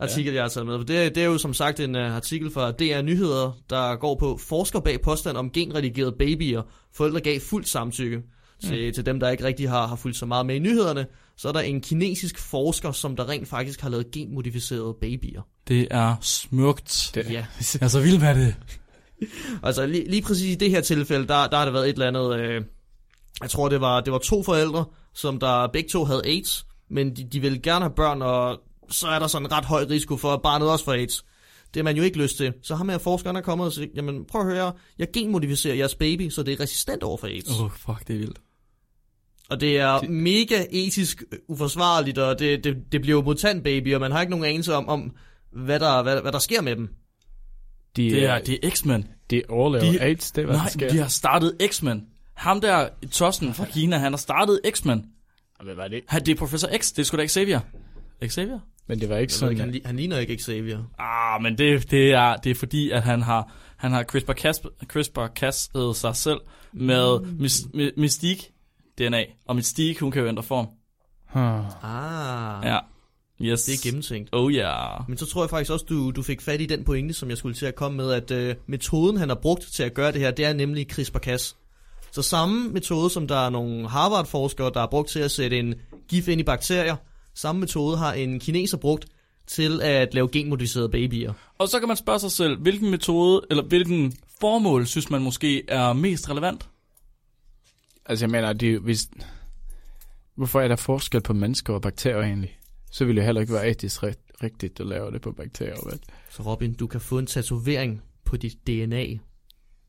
[0.00, 0.78] artikler, jeg har taget med.
[0.78, 3.96] For det, er- det er jo som sagt en uh, artikel fra DR Nyheder, der
[3.96, 6.62] går på forsker bag påstand om genredigerede babyer.
[6.94, 8.22] Forældre gav fuldt samtykke
[8.62, 8.92] til, mm.
[8.94, 11.06] til dem, der ikke rigtig har, har fulgt så meget med i nyhederne.
[11.36, 15.42] Så er der en kinesisk forsker, som der rent faktisk har lavet genmodificerede babyer.
[15.68, 17.10] Det er smukt.
[17.14, 17.30] Det, Ja.
[17.32, 17.46] Jeg
[17.80, 18.54] er så vild med det.
[19.62, 22.06] Altså lige, lige præcis i det her tilfælde, der, der har der været et eller
[22.06, 22.62] andet, øh,
[23.42, 24.84] jeg tror det var, det var to forældre,
[25.16, 28.60] som der begge to havde AIDS, men de, de ville gerne have børn, og
[28.90, 31.24] så er der sådan en ret høj risiko for, at barnet også får AIDS.
[31.74, 32.52] Det har man jo ikke lyst til.
[32.62, 36.30] Så har man forskerne kommet og sagt, jamen prøv at høre, jeg genmodificerer jeres baby,
[36.30, 37.50] så det er resistent over for AIDS.
[37.50, 38.38] Åh, oh, fuck, det er vildt.
[39.50, 44.12] Og det er mega etisk uforsvarligt, og det, det, det bliver jo mutant-baby, og man
[44.12, 45.12] har ikke nogen anelse om, om
[45.52, 46.88] hvad, der, hvad, hvad der sker med dem.
[47.96, 49.08] de, Det er, det er X-Men.
[49.30, 50.88] de overlever de- AIDS, det er, hvad der Nej, sker.
[50.88, 52.02] de har startet X-Men.
[52.36, 55.06] Ham der, tossen fra Kina, han har startet X-Men.
[55.62, 56.00] Hvad var det?
[56.08, 57.60] Han, det er Professor X, det er sgu da Xavier.
[58.26, 58.58] Xavier?
[58.86, 59.58] Men det var ikke ved ikke, sådan...
[59.58, 60.78] han, han ligner ikke Xavier.
[60.98, 65.92] Ah, men det, det, er, det er fordi, at han har, han har CRISPR-Cas CRISPR
[65.92, 66.38] sig selv
[66.72, 68.42] med mis, mi, Mystique
[68.98, 69.24] DNA.
[69.46, 70.66] Og Mystique, hun kan jo ændre form.
[71.28, 71.84] Huh.
[71.84, 72.78] Ah, Ja.
[73.40, 73.62] Yes.
[73.62, 74.28] det er gennemtænkt.
[74.32, 75.00] Oh yeah.
[75.08, 77.38] Men så tror jeg faktisk også, du, du fik fat i den pointe, som jeg
[77.38, 80.20] skulle til at komme med, at øh, metoden, han har brugt til at gøre det
[80.20, 81.54] her, det er nemlig CRISPR-Cas.
[82.16, 85.74] Så samme metode, som der er nogle Harvard-forskere, der har brugt til at sætte en
[86.08, 86.96] gif ind i bakterier,
[87.34, 89.06] samme metode har en kineser brugt
[89.46, 91.32] til at lave genmodificerede babyer.
[91.58, 95.70] Og så kan man spørge sig selv, hvilken metode, eller hvilken formål, synes man måske
[95.70, 96.68] er mest relevant?
[98.06, 99.08] Altså jeg mener, det, er hvis...
[100.34, 102.58] Hvorfor er der forskel på mennesker og bakterier egentlig?
[102.90, 106.00] Så ville det heller ikke være etisk rigt- rigtigt at lave det på bakterier, vel?
[106.30, 109.06] Så Robin, du kan få en tatovering på dit DNA.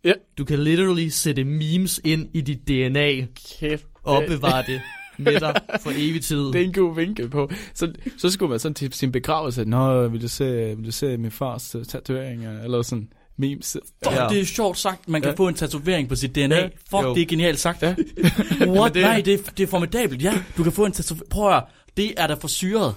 [0.08, 0.14] Ja.
[0.38, 3.26] Du kan literally sætte memes ind i dit DNA
[3.60, 3.86] Kæft.
[4.04, 4.82] og opbevare det
[5.18, 6.38] med dig for evig tid.
[6.46, 7.50] Det er en god vinkel på.
[7.74, 11.18] Så, så skulle man sådan til sin begravelse, Nå, vil du se, vil du se
[11.18, 12.64] min fars uh, tatoveringer?
[12.64, 13.78] Eller sådan memes.
[14.04, 14.28] Fuck, Ja.
[14.30, 15.36] det er sjovt sagt, man kan Ja.
[15.36, 16.56] få en tatovering på sit DNA.
[16.56, 16.62] Ja.
[16.62, 16.68] Ja.
[16.68, 17.16] Fuck, Jo.
[17.16, 17.82] det er genialt sagt.
[17.82, 17.96] Ja.
[18.68, 18.94] What?
[18.94, 20.24] det- Nej, det er, det er formidabelt.
[20.24, 21.30] Ja, du kan få en tatovering.
[21.30, 21.64] Prøv at høre,
[21.98, 22.96] det er da for syret.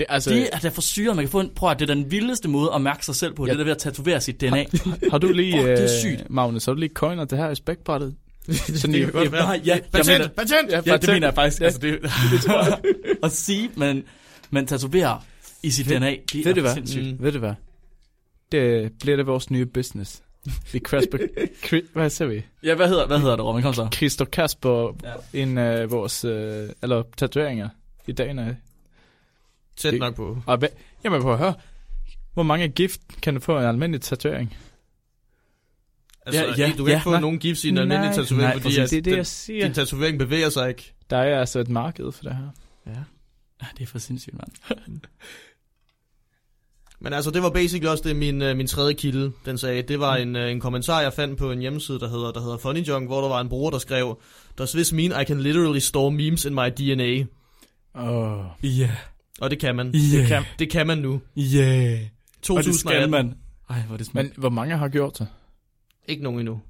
[0.00, 1.16] Det, altså, Det er da for syret.
[1.16, 3.34] Man kan få en, prøv at det er den vildeste måde at mærke sig selv
[3.34, 3.46] på.
[3.46, 3.46] Ja.
[3.46, 4.64] Det er der ved at tatovere sit DNA.
[5.10, 6.30] har du lige, Fuck, det er øh, sygt.
[6.30, 8.14] Magnus, har du lige coiner det her i spækbrættet?
[8.50, 9.42] Sådan det kan godt være.
[9.42, 10.70] Nej, ja, jeg Patent, mener, patent!
[10.70, 11.60] Ja, ja, det mener jeg faktisk.
[11.60, 11.64] Ja.
[11.66, 11.98] Altså, det,
[12.32, 12.78] det tror jeg.
[13.22, 14.02] at sige, men
[14.50, 15.24] man tatoverer
[15.62, 16.74] i sit Ved- DNA, det ved du er hvad?
[16.74, 17.06] sindssygt.
[17.20, 17.24] Mm.
[17.24, 17.52] Ved du hvad?
[18.52, 20.22] Det bliver det vores nye business.
[20.72, 21.16] Vi CRISPR...
[21.66, 22.42] Cri- hvad siger vi?
[22.64, 23.62] Ja, hvad hedder, hvad hedder det, Robin?
[23.62, 23.88] Kom så.
[23.96, 24.96] Christo Kasper
[25.34, 25.40] Ja.
[25.42, 26.24] en af vores...
[26.24, 27.68] Øh, eller tatoveringer
[28.06, 28.56] i dagene.
[29.76, 30.38] Tæt nok på.
[30.46, 30.68] Og hvad,
[31.04, 31.54] jamen prøv at høre.
[32.34, 34.56] Hvor mange gift kan du få en almindelig tatovering?
[36.26, 37.20] Altså, Ja, ja, du kan ja, ikke få nej.
[37.20, 38.78] nogen gifts i en almindelig tatovering, nej, fordi præcis.
[38.78, 39.64] at Det er det, den, jeg siger.
[39.64, 40.94] din tatovering bevæger sig ikke.
[41.10, 42.48] Der er altså et marked for det her.
[43.62, 45.00] Ja, det er for sindssygt, mand.
[47.02, 49.82] Men altså, det var basically også det, min, øh, min tredje kilde, den sagde.
[49.82, 52.56] Det var en, øh, en kommentar, jeg fandt på en hjemmeside, der hedder, der hedder
[52.58, 54.20] Funny Junk, hvor der var en bruger, der skrev,
[54.58, 57.26] Does this mean I can literally store memes in my DNA?
[57.94, 58.38] Åh.
[58.38, 58.44] Oh.
[58.62, 58.90] Ja,
[59.40, 59.90] Og det kan man.
[59.94, 60.18] Ja.
[60.18, 61.20] Det, kan, det kan man nu.
[61.36, 61.98] ja.
[62.50, 62.74] Og det 2018.
[62.74, 63.34] skal man.
[63.70, 64.24] Ej, hvor er det smukt.
[64.24, 65.26] Men hvor mange har gjort det?
[66.08, 66.60] Ikke nogen endnu.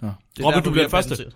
[0.00, 0.08] Nå.
[0.36, 1.16] Det Robin, derfor, du bliver er første.
[1.16, 1.26] til.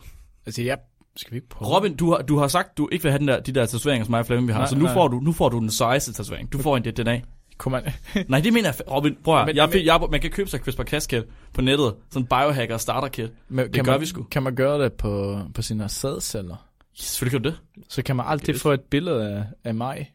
[0.47, 0.79] Altså, jeg...
[1.17, 1.77] Skal vi ikke prøve?
[1.77, 4.05] Robin, du har, du har sagt, du ikke vil have den der, de der tatoveringer,
[4.05, 4.93] som mig og Flemming vi har, Nej, så nu nej.
[4.93, 6.53] får, du, nu får du den sejeste tatovering.
[6.53, 7.21] Du får en DNA.
[7.59, 7.93] Kunne man...
[8.29, 10.61] Nej, det mener jeg, Robin, prøv at, Men- jeg, men- jeg, man kan købe sig
[10.61, 11.23] CRISPR-Cas-kit
[11.53, 13.31] på nettet, sådan en biohacker starter kit.
[13.49, 14.23] Men, kan gør man, vi sgu.
[14.23, 16.57] Kan man gøre det på, på sine sædceller?
[16.99, 17.85] Ja, selvfølgelig kan du det.
[17.89, 20.13] Så kan man altid få et billede af, af mig.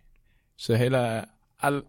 [0.60, 1.22] Så heller...
[1.62, 1.82] Al,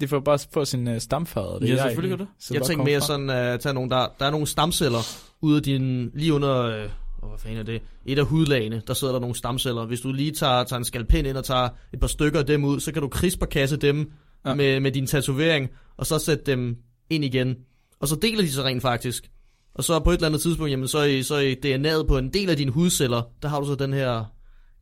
[0.00, 1.58] de får bare få sin uh, stamfader.
[1.58, 2.30] Det Ja, selvfølgelig du det.
[2.38, 3.06] Så Jeg tænker mere frem.
[3.06, 4.98] sådan, at tage nogle, der, der er nogle stamceller
[5.40, 6.90] ude af din, lige under, øh,
[7.22, 9.84] åh, hvad fanden er det, et af hudlagene, der sidder der nogle stamceller.
[9.86, 12.64] Hvis du lige tager, tager en skalpen ind og tager et par stykker af dem
[12.64, 14.12] ud, så kan du CRISPR-kasse dem
[14.44, 14.50] Ja.
[14.50, 14.54] ja.
[14.56, 16.76] med, med din tatovering, og så sætte dem
[17.10, 17.56] ind igen.
[18.00, 19.30] Og så deler de sig rent faktisk.
[19.74, 22.32] Og så på et eller andet tidspunkt, jamen så i, så i DNA'et på en
[22.32, 24.24] del af dine hudceller, der har du så den her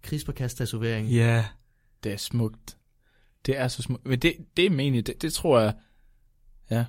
[0.07, 1.09] CRISPR-Cas-tatovering.
[1.09, 1.45] Ja.
[2.05, 2.77] Det er smukt.
[3.47, 4.07] Det er så smukt.
[4.07, 5.05] Men det, det er meningen.
[5.07, 5.73] Det, det tror jeg...
[6.71, 6.85] Ja.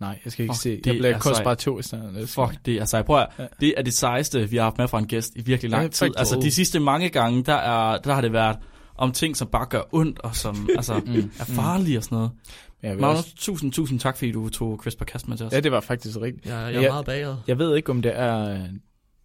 [0.00, 0.76] Nej, jeg skal ikke Fuck, se.
[0.76, 1.88] det Jeg bliver er konspiratorisk.
[1.88, 2.26] sådan.
[2.26, 3.02] Fuck, det er sej.
[3.02, 3.46] Prøv at, Ja.
[3.60, 5.88] det er det sejeste, vi har haft med fra en gæst i virkelig lang Ja,
[5.88, 6.10] tid.
[6.16, 8.56] Altså de sidste mange gange, der, er, der har det været
[8.94, 11.30] om ting, som bare gør ondt, og som altså, Mm.
[11.40, 12.30] er farlige og sådan noget.
[12.82, 15.52] Jeg, vil Magnus, også, tusind, tusind tak, fordi du tog CRISPR-Cas med til os.
[15.52, 16.46] ja, det var faktisk rigtigt.
[16.46, 16.88] Jeg, jeg er Ja.
[16.90, 17.42] meget bagret.
[17.46, 18.66] Jeg ved ikke, om det er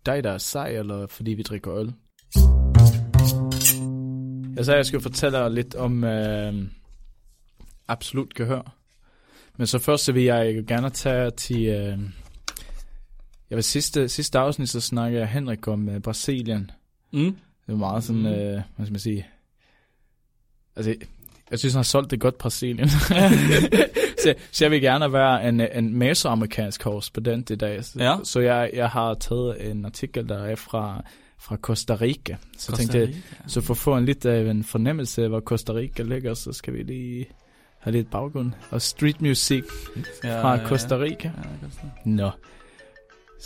[0.05, 1.93] dig, der er sej, eller fordi vi drikker øl.
[4.61, 6.53] Jeg sagde, at jeg skulle fortælle dig lidt om øh,
[7.87, 8.75] absolut gehør.
[9.57, 11.65] Men så først så vil jeg gerne tage til...
[11.65, 11.99] Øh,
[13.49, 16.71] jeg vil sidste, sidste afsnit, så snakkede jeg Henrik om øh, Brasilien.
[17.11, 17.23] Mm.
[17.25, 17.35] Det
[17.67, 18.27] var meget sådan, Mm.
[18.27, 19.27] øh, hvad skal man sige...
[20.75, 20.95] Altså,
[21.51, 22.89] jeg synes, han har solgt det godt, Brasilien.
[24.23, 27.85] så, så jeg vil gerne være en, en mesoamerikansk korrespondent i dag.
[27.85, 28.17] Så, Ja.
[28.23, 31.03] så jeg, jeg har taget en artikel, der er fra,
[31.41, 32.37] fra Costa Rica.
[32.57, 33.15] Så jeg tænkte, jeg,
[33.47, 36.53] så for at få en lidt af en fornemmelse af, hvor Costa Rica ligger, så
[36.53, 37.25] skal vi lige
[37.79, 38.51] have lidt baggrund.
[38.69, 39.63] Og street music
[40.23, 41.31] fra Costa Rica.
[41.37, 41.81] Ja, ja, Costa.
[42.05, 42.31] Nå.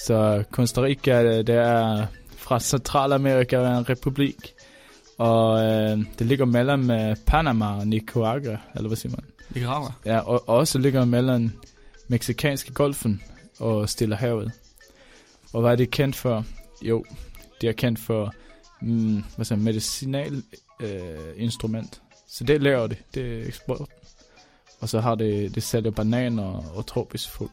[0.05, 2.05] Så Costa Rica, det er
[2.37, 4.53] fra Centralamerika og er en republik.
[5.17, 9.25] Og øh, det ligger mellem øh, Panama og Nicaragua, eller hvad siger man?
[9.49, 9.91] Nicaragua.
[10.05, 11.51] Ja, og, og også ligger mellem
[12.07, 13.21] Meksikanske golfen
[13.59, 14.51] og Stillehavet.
[15.53, 16.45] Og hvad er det kendt for?
[16.81, 17.05] Jo,
[17.61, 18.33] det er kendt for
[18.81, 20.43] mm, hvad siger, medicinal
[20.79, 22.01] øh, instrument.
[22.27, 23.89] Så det laver det, det er eksport.
[24.79, 27.51] Og så har det, det sælger bananer og, tropisk fugl.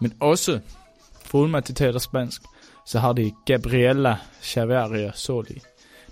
[0.00, 0.60] Men også,
[1.24, 2.42] foruden mig til teater spansk,
[2.86, 5.60] så har det Gabriela Chavarria Soli,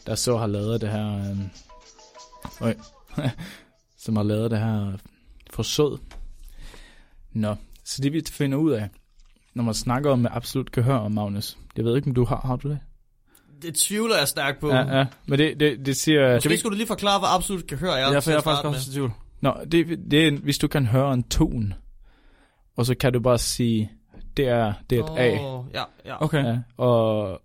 [0.06, 1.38] der så har lavet det her, øh,
[2.60, 2.74] øj,
[4.04, 4.92] som har lavet det her
[5.50, 5.98] forsøg.
[7.32, 8.88] Nå, så det vi finder ud af,
[9.54, 11.58] når man snakker om absolut gehør, Magnus.
[11.76, 12.78] Jeg ved ikke, om du har, har du det?
[13.66, 14.68] Det tvivler jeg stærkt på.
[14.68, 15.06] Ja, ja.
[15.26, 16.34] Men det, det, det siger...
[16.34, 18.12] Måske skulle du lige forklare, hvad absolut kan høre er.
[18.12, 19.10] Ja, for jeg er faktisk også i tvivl.
[19.40, 21.74] Nå, det, det er, hvis du kan høre en tone,
[22.76, 23.90] og så kan du bare sige,
[24.36, 25.38] det er, det er et A.
[25.40, 26.22] Åh, Ja, ja.
[26.24, 26.44] Okay.
[26.44, 27.40] Ja, og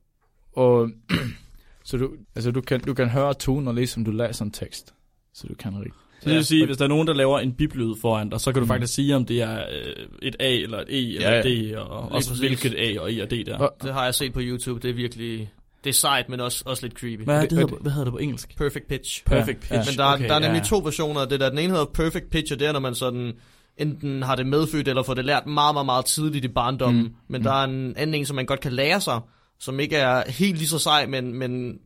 [0.54, 0.90] Og
[1.86, 4.94] så du, altså du kan, du kan høre toner, ligesom du læser en tekst.
[5.34, 5.92] Så du kan rigtig.
[6.22, 8.52] Så det vil sige, hvis der er nogen, der laver en biblyd foran dig, så
[8.52, 8.68] kan du Mm.
[8.68, 11.76] faktisk sige, om det er øh, et A eller et E eller Ja, et ja.
[11.76, 13.70] D, og også hvilket A og E og D der.
[13.84, 14.80] Det har jeg set på YouTube.
[14.82, 15.52] Det er virkelig...
[15.84, 17.24] Det er sejt, men også, også lidt creepy.
[17.24, 18.58] Hvad, er det- det, hedder, hvad hedder det på engelsk?
[18.58, 19.24] Perfect pitch.
[19.26, 19.92] Perfect Ja, pitch.
[19.92, 20.66] Men der, er, okay, der er nemlig ja.
[20.66, 21.50] to versioner af det der.
[21.50, 23.34] Den ene hedder perfect pitch, og det er, når man sådan
[23.78, 27.04] enten har det medfødt, eller får det lært meget, meget, meget tidligt i barndommen.
[27.04, 27.14] Mm.
[27.28, 27.44] Men Mm.
[27.44, 29.20] der er en anden en, som man godt kan lære sig,
[29.60, 31.78] som ikke er helt lige så sej, men, men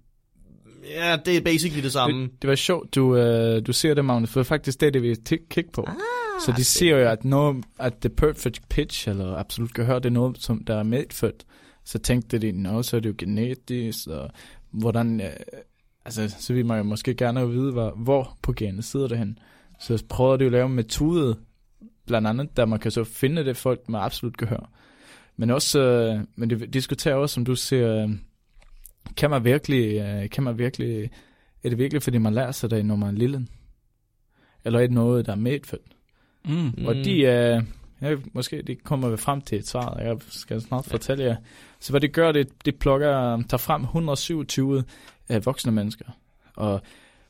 [0.95, 2.21] ja, det er basically det samme.
[2.23, 4.93] det, det var sjovt, du, øh, du siger det, Magnus, for det er faktisk det,
[4.93, 5.15] det vi
[5.49, 5.85] kigge på.
[5.87, 5.95] Ah,
[6.45, 10.13] så de siger jo, at, noget, at the perfect pitch, eller absolut gehør, det er
[10.13, 11.43] noget, som der er medfødt.
[11.83, 14.29] Så tænkte de, nå, så er det jo genetisk, og
[14.71, 15.21] hvordan...
[15.21, 15.33] Øh,
[16.05, 19.39] altså, så vil man jo måske gerne vide, hvor, hvor på genet sidder det hen.
[19.79, 21.37] Så prøver de jo at lave en metode,
[22.05, 24.71] blandt andet, der man kan så finde det folk med absolut gehør.
[25.37, 28.09] Men også, øh, men det diskuterer også, som du siger, øh,
[29.17, 31.09] kan man virkelig, øh, kan man virkelig,
[31.63, 33.47] er det virkelig, fordi man lærer sig det, når man er lille?
[34.65, 35.95] Eller er det noget, der er medfødt?
[36.45, 36.71] Mm.
[36.77, 36.85] Mm.
[36.85, 37.63] Og de, øh,
[38.01, 41.35] ja, måske de kommer vi frem til et svar, jeg skal snart fortælle jer.
[41.79, 44.83] Så hvad det gør, det, det plukker, tager frem 127
[45.29, 46.05] øh, voksne mennesker,
[46.55, 46.81] og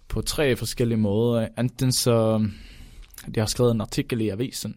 [0.07, 1.47] på tre forskellige måder.
[1.59, 2.47] Enten så,
[3.35, 4.75] de har skrevet en artikel i avisen,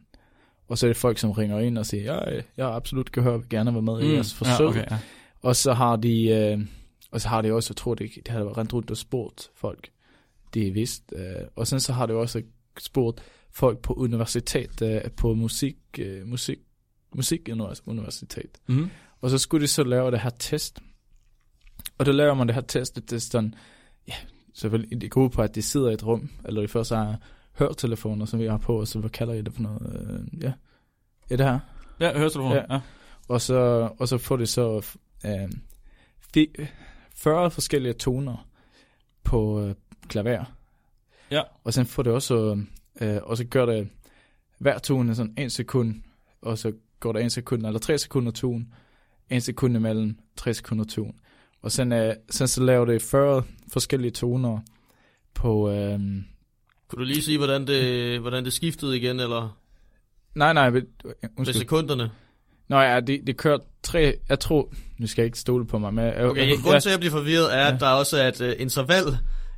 [0.69, 3.37] og så er det folk, som ringer ind og siger, ja, jeg har absolut gehør,
[3.37, 4.69] vil gerne være med i jeres forsøg.
[4.69, 4.75] Mm.
[4.75, 4.99] Ja, okay, ja.
[5.43, 6.59] Og så har de, øh,
[7.11, 9.89] og så har de også, jeg tror, det, det har rendt rundt og spurgt folk,
[10.55, 11.13] de er vist.
[11.17, 12.43] Øh, og sen så har de også
[12.79, 13.23] spurgt
[13.57, 16.59] folk på universitet, øh, på musik, øh, musik,
[17.15, 18.59] musikuniversitet.
[18.67, 18.91] Mm.
[19.21, 20.81] Og så skulle de så lave det her test.
[21.99, 23.55] Og der laver man det her test, det er sådan,
[24.09, 24.15] ja,
[24.55, 27.19] selvfølgelig, det går ud på, at de sidder i et rum, eller de først har
[27.59, 30.01] hørtelefoner, som vi har på, og så hvad kalder I det for noget?
[30.11, 30.53] Øh, ja,
[31.31, 31.59] er det her?
[32.01, 32.55] Ja, høretelefoner.
[32.57, 32.75] Ja.
[32.75, 32.81] Ja.
[33.29, 34.95] Og så, og så får de så
[35.27, 35.51] øh,
[36.37, 36.67] fi-
[37.15, 38.49] 40 forskellige toner
[39.25, 39.75] på øh,
[40.09, 40.45] klaver.
[41.31, 41.43] Ja.
[41.65, 42.65] Og så får det også,
[43.01, 43.89] øh, og så gør det
[44.59, 45.95] hver tone sådan en sekund,
[46.43, 48.67] og så går der en sekund, eller tre sekunder tone,
[49.31, 51.13] en sekund imellem, tre sekunder tone.
[51.63, 53.43] Og sen, øh, sen så laver det 40
[53.73, 54.59] forskellige toner
[55.35, 55.99] på, øh,
[56.89, 59.59] Kunne du lige sige, hvordan det, hvordan det skiftede igen, eller
[60.35, 61.61] nej, nej, ved- med undskyld.
[61.61, 62.11] sekunderne?
[62.69, 65.95] Nå ja, det, det kører tre, jeg tror, nu skal jeg ikke stole på mig,
[65.95, 66.05] men...
[66.05, 67.79] Jeg, Okay, jeg, grunden til, at jeg bliver forvirret, er, at Ja.
[67.79, 69.03] der også er et uh, interval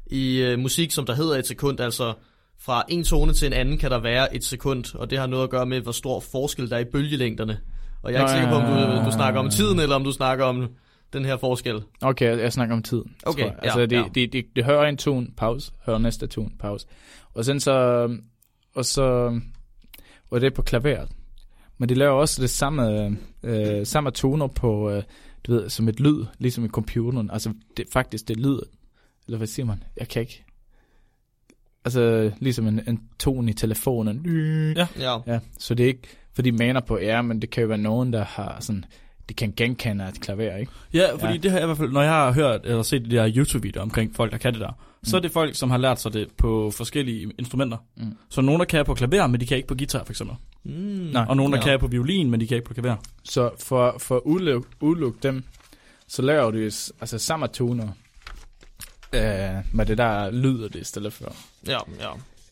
[0.07, 2.14] i uh, musik, som der hedder et sekund, altså
[2.61, 5.44] fra en tone til en anden kan der være et sekund, og det har noget
[5.44, 7.61] at gøre med, hvor stor forskel der er i bølgelængderne.
[8.02, 10.12] Og jeg er ikke sikker på, om du, du snakker om tiden, eller om du
[10.12, 10.68] snakker om
[11.12, 11.82] den her forskel.
[12.02, 13.02] Okay, jeg, jeg snakker om tid.
[13.26, 14.04] Okay, ja, Altså, det, ja.
[14.14, 16.86] det, det, det hører en tone, pause, hører næste tone, pause.
[17.34, 18.09] Og sen så,
[18.74, 19.40] og så,
[20.30, 21.09] og det er på klaveret.
[21.78, 25.02] Men de laver også det samme, øh, samme toner på, øh,
[25.46, 27.30] du ved, som et lyd, ligesom i computeren.
[27.30, 28.61] Altså, det, faktisk, det lyder,
[29.26, 29.82] eller hvad siger man?
[29.96, 30.44] Jeg kan ikke.
[31.84, 34.22] Altså, ligesom en, en tone i telefonen.
[34.76, 34.86] Ja.
[34.98, 35.16] Ja.
[35.26, 37.78] Ja, så det er ikke, for de mener på, ja, men det kan jo være
[37.78, 38.84] nogen, der har sådan,
[39.28, 40.72] de kan genkende et klaver, ikke?
[40.94, 41.38] Ja, fordi Ja.
[41.38, 43.82] det har jeg i hvert fald, når jeg har hørt eller set de der YouTube-videoer
[43.82, 45.04] omkring folk, der kan det der, mm.
[45.04, 47.76] så er det folk, som har lært sig det på forskellige instrumenter.
[47.96, 48.12] Mm.
[48.28, 50.36] Så nogen, der kan på klaver, men de kan ikke på guitar, for eksempel.
[50.64, 50.72] Mm.
[51.12, 51.26] Nej.
[51.28, 51.64] Og nogen, der Ja.
[51.64, 52.96] kan på violin, men de kan ikke på klaver.
[53.24, 54.22] Så for, for at
[54.80, 55.44] udelukke, dem,
[56.08, 57.88] så laver s- altså samme toner
[59.12, 61.34] øh, med det der lyder det i stedet for.
[61.66, 61.78] Ja,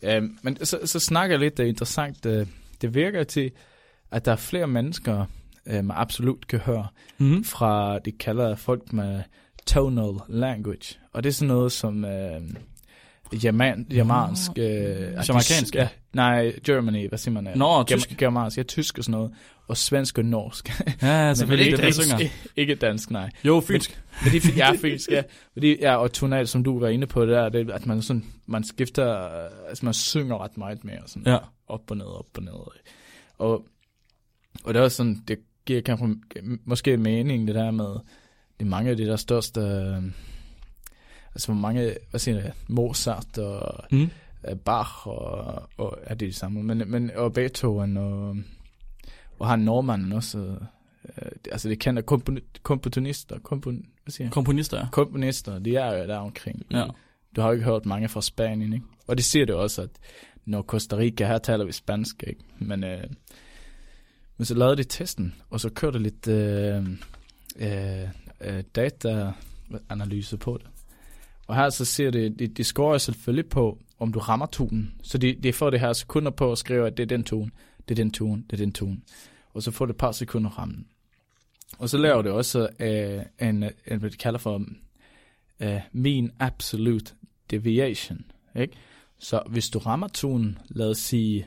[0.03, 0.17] ja.
[0.17, 2.47] Øh, men så, så snakker jeg lidt, det er interessant, øh,
[2.81, 3.51] det virker til,
[4.11, 5.25] at der er flere mennesker
[5.67, 7.45] øh, med absolut gehør, Mm.
[7.45, 9.23] fra, de kalder folk med
[9.67, 12.41] tonal language, og det er sådan noget som øh,
[13.43, 15.89] German, germansk, øh, de- Jamaicansk, ja.
[16.13, 17.59] nej, Germany, hvad siger man?
[17.59, 18.17] Nå, Germ- tysk.
[18.19, 19.33] Germansk, ja, tysk og sådan noget,
[19.69, 20.69] og svensk og norsk.
[21.03, 21.73] Ja, Men selvfølgelig.
[21.73, 22.29] ikke Det synger.
[22.57, 23.31] Ikke, dansk, nej.
[23.45, 24.03] Jo, fynsk.
[24.25, 25.23] Men de, ja, fynsk, ja.
[25.53, 28.25] Fordi, ja, og tonal, som du var inde på, det der, det, at man sådan,
[28.47, 29.17] man skifter,
[29.69, 31.39] altså man synger ret meget mere, sådan Ja.
[31.69, 32.53] op og ned, op og ned.
[33.39, 33.65] Og,
[34.65, 36.15] og det er også sådan, det giver kanskje
[36.65, 37.85] måske mening, det der med,
[38.59, 40.03] det er mange af de der største, øh,
[41.37, 44.11] altså hvor mange, hvad siger jeg, Mozart og Mm.
[44.49, 48.37] øh, Bach og, og er det de samme, men, men og Beethoven og,
[49.39, 54.33] og han nordmanden også, øh, det- altså det kender kompon- komponister, kompon, hvad siger jeg?
[54.33, 54.87] Komponister, ja.
[54.93, 56.63] komponister, de er jo der omkring.
[56.71, 56.87] Ja.
[57.37, 58.85] Du har jo ikke hørt mange fra Spanien, ikke?
[59.07, 59.91] Og det siger det også, at
[60.45, 62.41] når Costa Rica, her taler vi spansk, ikke?
[62.59, 63.05] Men, øh,
[64.37, 66.87] men så lavede de testen, og så kørte lidt øh,
[67.59, 68.09] øh,
[68.41, 70.67] øh, dataanalyse på det.
[71.47, 74.95] Og her så ser det, det, det scorer selvfølgelig på, om du rammer tonen.
[75.03, 77.51] Så det, det får det her sekunder på at skrive, at det er den tone,
[77.89, 79.01] det er den tone, det er den tone.
[79.55, 80.87] Og så får det et par sekunder rammen.
[81.79, 84.65] Og så laver det også øh, en, en, hvad de kalder for
[85.61, 87.15] øh, mean absolute
[87.51, 88.25] deviation.
[88.57, 88.77] Ikke?
[89.19, 91.47] Så hvis du rammer tonen, lad os sige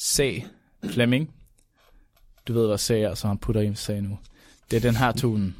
[0.00, 0.44] C,
[0.84, 1.30] Fleming.
[2.48, 4.18] Du ved, hvad C er, så han putter i C nu.
[4.70, 5.56] Det er den her tonen.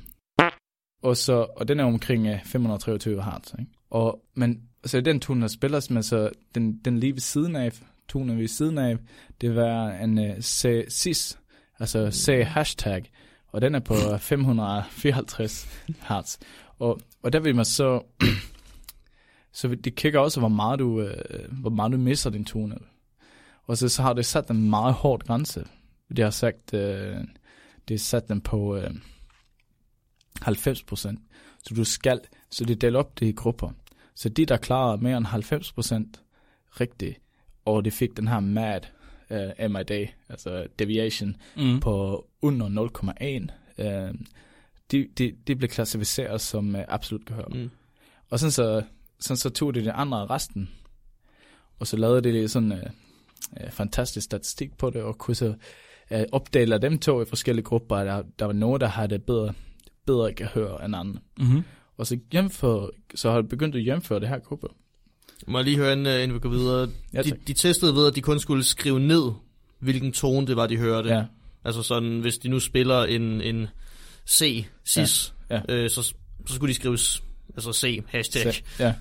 [1.06, 3.54] Og, så, og den er omkring øh, 523 Hz.
[3.58, 3.70] Ikke?
[3.90, 7.72] Og, men så den tone, der spiller, men så den, den lige ved siden af,
[8.08, 8.96] tonen ved siden af,
[9.40, 11.38] det var en uh, C, cis,
[11.78, 13.10] altså C hashtag,
[13.48, 16.38] og den er på 554 Hz.
[16.78, 18.02] Og, og der vil man så,
[19.52, 22.76] så det kigger også, hvor meget du, uh, hvor meget du misser din tone.
[23.66, 25.64] Og så, så har det sat en meget hård grænse.
[26.08, 26.80] Det har sagt, uh,
[27.88, 28.82] det har sat den på uh,
[30.42, 31.20] 90 procent.
[31.64, 32.20] Så du skal,
[32.50, 33.70] så det deler op det i grupper.
[34.14, 36.20] Så de, der klarede mere end 90 procent
[36.80, 37.18] rigtigt,
[37.64, 38.80] og de fik den her MAD,
[39.30, 41.80] uh, MID, altså deviation, Mm.
[41.80, 44.14] på under 0,1, øh,
[44.90, 47.48] de, de, de blev klassificeret som uh, absolut gehør.
[47.54, 47.70] Mm.
[48.30, 48.82] Og sådan så,
[49.20, 50.70] sådan så tog de det andre resten,
[51.78, 52.78] og så lavede de sådan uh,
[53.64, 55.54] uh, fantastisk statistik på det, og kunne så
[56.10, 57.96] uh, opdele dem to i forskellige grupper.
[57.96, 59.54] Der, der var nogen, der havde bedre,
[60.06, 61.20] bedre gehør end andre.
[61.38, 61.62] Mm-hmm.
[61.98, 64.66] Og så, hjemfør, så har de begyndt at hjemføre det her gruppe.
[65.46, 66.88] Må jeg lige høre, inden, øh, inden vi går videre.
[67.14, 67.38] Ja, de, tak.
[67.46, 69.32] de testede ved, at de kun skulle skrive ned,
[69.78, 71.08] hvilken tone det var, de hørte.
[71.08, 71.24] Ja,
[71.64, 73.66] Altså sådan, hvis de nu spiller en, en
[74.28, 76.02] C, cis, Ja, Øh, så,
[76.46, 76.98] så skulle de skrive
[77.56, 78.54] altså C, hashtag.
[78.54, 78.94] så, ja,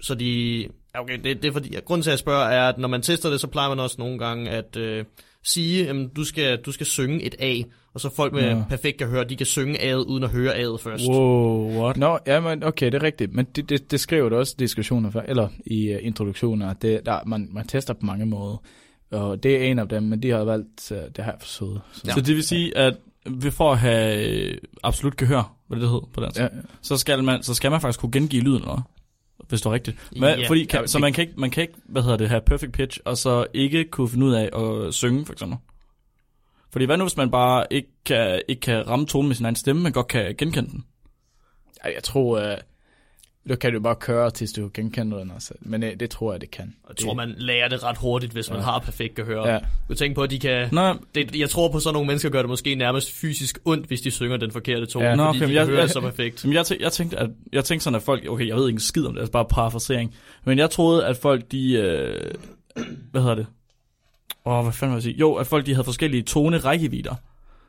[0.00, 0.58] Så de...
[0.94, 1.76] ja, Okay, det, det er fordi...
[1.84, 3.96] Grunden til, at jeg spørger, er, at når man tester det, så plejer man også
[3.98, 5.04] nogle gange at øh,
[5.44, 7.62] sige, at du skal, du skal synge et A,
[7.96, 8.62] og så folk med Ja.
[8.68, 11.08] perfekt kan høre, de kan synge A'et, uden at høre A'et først.
[11.08, 11.96] Wow, what?
[11.96, 13.34] Nå, ja, men okay, det er rigtigt.
[13.34, 16.82] Men det, det, det skriver du også i diskussioner, for, eller i uh, introduktioner, at
[16.82, 18.62] det, der, man, man tester på mange måder.
[19.10, 21.68] Og det er en af dem, men de har valgt uh, det her forsøg.
[21.92, 22.12] Så, Ja.
[22.12, 22.96] Så det vil sige, at
[23.30, 26.48] vi for at have øh, absolut gehør, hvad det hedder på dansk, ja,
[26.82, 28.82] så, skal man, så skal man faktisk kunne gengive lyden, eller?
[29.48, 29.96] hvis det er rigtigt.
[30.12, 30.48] Men, Ja.
[30.48, 32.72] fordi, kan, Ja, så man kan, ikke, man kan ikke, hvad hedder det, have perfect
[32.72, 34.50] pitch, og så ikke kunne finde ud af
[34.86, 35.58] at synge, for eksempel.
[36.76, 39.56] Fordi hvad nu, hvis man bare ikke kan, ikke kan ramme tonen med sin egen
[39.56, 40.84] stemme, men godt kan genkende den?
[41.84, 42.56] Ja, jeg tror, uh,
[43.48, 45.30] du kan jo bare køre, til du genkender den.
[45.30, 45.54] Altså.
[45.60, 46.74] Men uh, det tror jeg, det kan.
[46.88, 48.64] Jeg tror, man lærer det ret hurtigt, hvis man Ja.
[48.64, 49.46] har perfekt gehør.
[49.52, 49.58] Ja,
[49.88, 50.68] Du tænker på, at de kan...
[50.72, 53.86] Nå, Det, jeg tror på, at sådan nogle mennesker gør det måske nærmest fysisk ondt,
[53.86, 55.14] hvis de synger den forkerte tone, Ja.
[55.14, 56.40] Nå, fordi okay, de jeg- høre jeg- så perfekt.
[56.40, 58.80] Som jeg, jeg, tænkte, at, jeg tænkte sådan, at folk, okay, jeg ved ikke en
[58.80, 60.14] skid om det, altså bare parafrasering,
[60.44, 62.34] men jeg troede, at folk, de, øh,
[63.10, 63.46] hvad hedder det?
[64.46, 65.16] Åh, hvad fanden vil jeg sige?
[65.16, 67.14] Jo, at folk, de havde forskellige tone rækkevidder.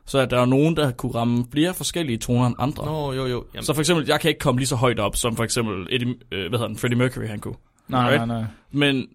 [0.06, 2.84] Så at der er nogen, der kunne ramme flere forskellige toner end andre.
[2.86, 3.44] Nå, jo, jo.
[3.54, 5.86] Jamen, Så for eksempel, jeg kan ikke komme lige så højt op, som for eksempel
[5.90, 7.54] Eddie, øh, hvad hedder den, Freddie Mercury, han kunne.
[7.88, 8.28] nej, Right.
[8.28, 8.44] nej, nej.
[8.70, 9.06] Men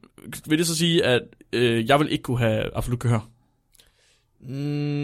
[0.47, 1.21] vil det så sige, at
[1.53, 3.29] øh, jeg vil ikke kunne have absolut gehør?
[4.41, 4.53] Mm,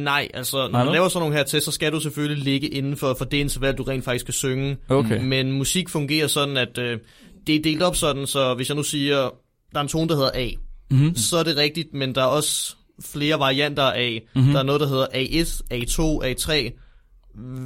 [0.04, 2.68] Nej, altså, når Nej, man laver sådan nogle her tests, så skal du selvfølgelig ligge
[2.68, 4.78] inden for, for det interval, du rent faktisk skal synge.
[4.90, 5.22] Okay.
[5.24, 7.00] Men musik fungerer sådan, at øh,
[7.48, 9.18] det er delt op sådan, så hvis jeg nu siger,
[9.72, 10.50] der er en tone, der hedder A,
[10.92, 11.16] Mm-hmm.
[11.16, 14.22] så er det rigtigt, men der er også flere varianter af.
[14.24, 14.42] Mhm.
[14.42, 14.54] Mm-hmm.
[14.54, 16.80] Der er noget, der hedder A1, A2, A3.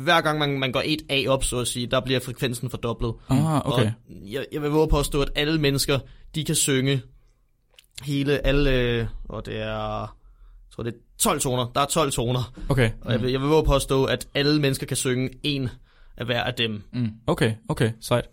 [0.03, 3.13] Hver gang man, man går et A op, så at sige, der bliver frekvensen fordoblet.
[3.29, 3.85] Ah, okay.
[3.85, 5.99] Og jeg, jeg vil våge påstå, at alle mennesker,
[6.35, 7.01] de kan synge
[8.03, 10.07] hele, alle, og det er, jeg
[10.75, 11.71] tror det er 12 toner.
[11.75, 12.53] Der er 12 toner.
[12.69, 12.91] Okay.
[13.01, 15.69] Og jeg vil, jeg vil våge påstå, at alle mennesker kan synge en
[16.17, 16.83] af hver af dem.
[16.93, 17.09] Mm.
[17.27, 18.25] Okay, okay, sejt.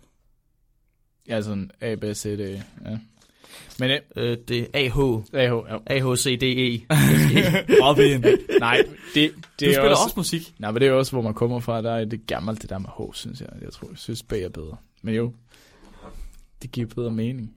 [1.27, 2.97] Ja, sådan A, B, C, D, ja.
[3.81, 4.97] Men uh, Øh, det er AH,
[5.33, 5.77] AH, ja.
[5.85, 6.85] A, H, C, D, E.
[7.79, 8.25] Meget pænt.
[8.59, 10.53] Nej, det, det Du er spiller også, også musik.
[10.59, 11.81] Nej, men det er også, hvor man kommer fra.
[11.81, 13.49] Der er det gammelt, det der med H, synes jeg.
[13.61, 14.77] Jeg tror, jeg synes, B er bedre.
[15.01, 15.33] Men jo,
[16.61, 17.53] det giver bedre mening.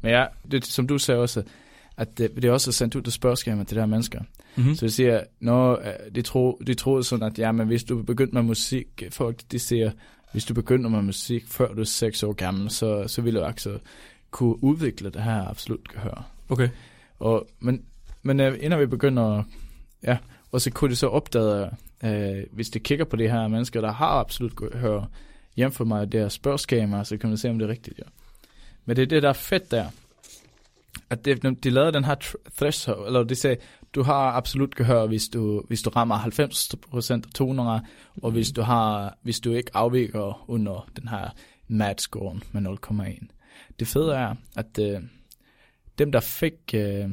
[0.00, 1.42] Men ja, det, som du sagde også,
[1.96, 4.20] at det, det er også sendt ud til spørgeskemaer til de her mennesker.
[4.56, 4.74] Mm-hmm.
[4.74, 5.82] Så de siger, når
[6.14, 9.58] de, tro, de troede sådan, at ja, men hvis du begyndte med musik, folk de
[9.58, 9.90] siger,
[10.32, 13.40] hvis du begynder med musik, før du er 6 år gammel, så, så vil du
[13.40, 13.78] altså
[14.32, 16.30] kunne udvikle det her absolut gehør.
[16.48, 16.68] Okay.
[17.18, 17.84] Og, men,
[18.22, 19.42] men inden vi begynder,
[20.02, 20.18] ja,
[20.52, 21.70] og så kunne de så opdage,
[22.04, 25.04] øh, hvis de kigger på de her mennesker, der har absolut gehør,
[25.56, 28.04] hjemfor mig deres spørgeskema, så kan man se, om det er rigtigt, ja.
[28.84, 29.86] Men det er det, der er fedt der,
[31.10, 32.14] at de, de lavede den her
[32.56, 33.56] threshold, eller de sagde,
[33.94, 37.86] du har absolut gehør, hvis du, hvis du rammer 90% af tonerne,
[38.22, 41.28] og hvis du, har, hvis du ikke afviker under den her
[41.68, 43.26] MAT-scoren med 0,1.
[43.80, 45.00] Det fede er, at øh,
[45.98, 47.04] dem, der fik, øh,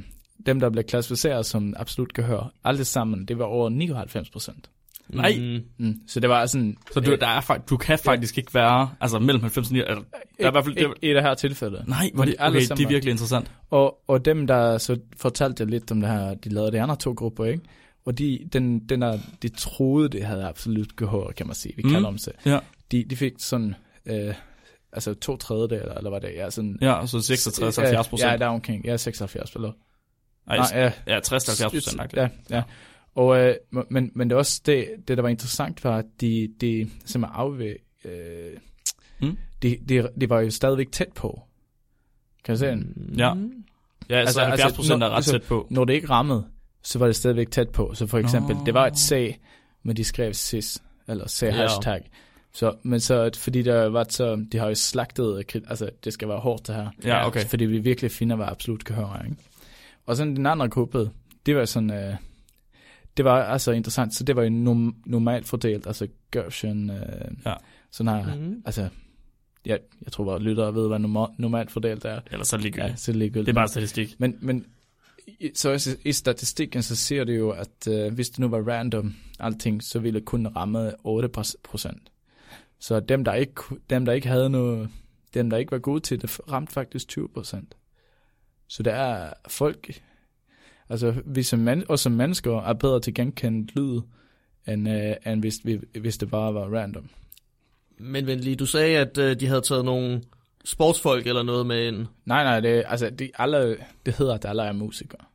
[0.46, 4.70] dem, der blev klassificeret som absolut gehør, alle sammen, det var over 99 procent.
[5.10, 5.36] Nej.
[5.40, 6.02] Mm, Mm.
[6.08, 6.78] Så det var sådan...
[6.94, 9.80] Så du, der er, fakt- du kan faktisk ikke være, altså mellem 90 og 9,
[9.80, 9.96] altså,
[10.40, 11.84] der er i hvert fald, det, i det her tilfælde.
[11.88, 13.52] nej, hvor det, okay, det er virkelig interessant.
[13.70, 17.12] Og, og dem, der så fortalte lidt om det her, de lavede de andre to
[17.14, 17.62] grupper, ikke?
[18.06, 21.74] og de, den, den der, de troede, det havde absolut gehør, kan man sige.
[21.78, 21.92] Vi Mm.
[21.92, 22.34] kalder dem sig.
[22.46, 22.60] Ja.
[22.92, 23.76] De, de fik sådan,
[24.06, 24.34] øh,
[24.94, 26.78] altså to tredjedel, eller hvad det er, sådan...
[26.82, 28.32] Ja, så 66-70 procent.
[28.32, 29.72] Ja, der er omkring, ja, 76 eller
[30.48, 32.14] Nej, Nej, ja, ja, 60-70 procent.
[32.16, 32.64] Ja, ja.
[33.16, 33.56] Og, øh,
[33.90, 37.76] men, men det også det, det, der var interessant, var, at de, de simpelthen afvæg,
[38.06, 38.52] øh,
[39.22, 39.38] Mm.
[39.62, 41.42] de, de, de var jo stadigvæk tæt på.
[42.44, 43.14] Kan du se den?
[43.18, 43.34] Ja.
[44.10, 45.68] Ja, altså, Altså, 70 procent altså, er ret altså- tæt på.
[45.70, 46.48] Når det ikke rammede,
[46.84, 47.92] så var det stadigvæk tæt på.
[47.94, 48.64] Så for eksempel, Nå.
[48.66, 49.40] det var et sag,
[49.84, 51.68] men de skrev sis, eller sag Ja.
[52.54, 56.40] Så, men så, fordi der var så, de har jo slagtet, altså det skal være
[56.40, 56.90] hårdt det her.
[57.04, 57.46] Ja, okay.
[57.46, 59.38] Fordi vi virkelig finder, hvad absolut kan høre, ikke?
[60.06, 61.10] Og sådan den andre gruppe,
[61.46, 62.16] det var sådan, øh,
[63.18, 66.98] det var altså interessant, så det var jo nom- normalt fordelt, altså Gershon, øh,
[67.46, 67.54] Ja.
[67.92, 68.62] sådan her, Mhm.
[68.66, 68.90] altså,
[69.66, 72.20] ja, jeg tror bare, lyttere ved, hvad norma- normalt fordelt er.
[72.32, 73.46] Ellers så er det Ja, så er det ligegyldigt.
[73.46, 74.16] Det er bare statistik.
[74.18, 74.66] Men, men
[75.28, 75.72] i- så
[76.06, 79.84] i, i statistikken, så ser det jo, at øh, hvis det nu var random, alting,
[79.84, 82.00] så ville det kun ramme 8%.
[82.80, 84.90] Så dem, der ikke, dem, der ikke havde noget,
[85.34, 87.66] dem, der ikke var gode til det, ramte faktisk 20%.
[88.68, 90.02] Så der er folk,
[90.90, 94.02] altså vi som, man, og som mennesker er bedre til genkendt lyd,
[94.68, 97.10] end, øh, end hvis, vi, hvis det bare var random.
[97.98, 100.22] Men vent lige, du sagde, at øh, de havde taget nogle
[100.66, 102.08] sportsfolk eller noget med ind.
[102.26, 105.26] Nej, nej, det, altså, de, alle, det hedder, at alle er musikere.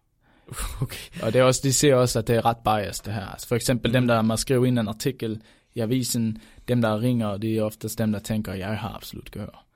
[0.82, 1.22] Okay.
[1.22, 3.26] Og det er også, de ser også, at det er ret biased, det her.
[3.26, 5.40] Altså for eksempel dem, der må skrive ind en artikel
[5.74, 9.66] i avisen, dem, der ringer, det er oftest dem, der tænker, jeg har absolut gehør.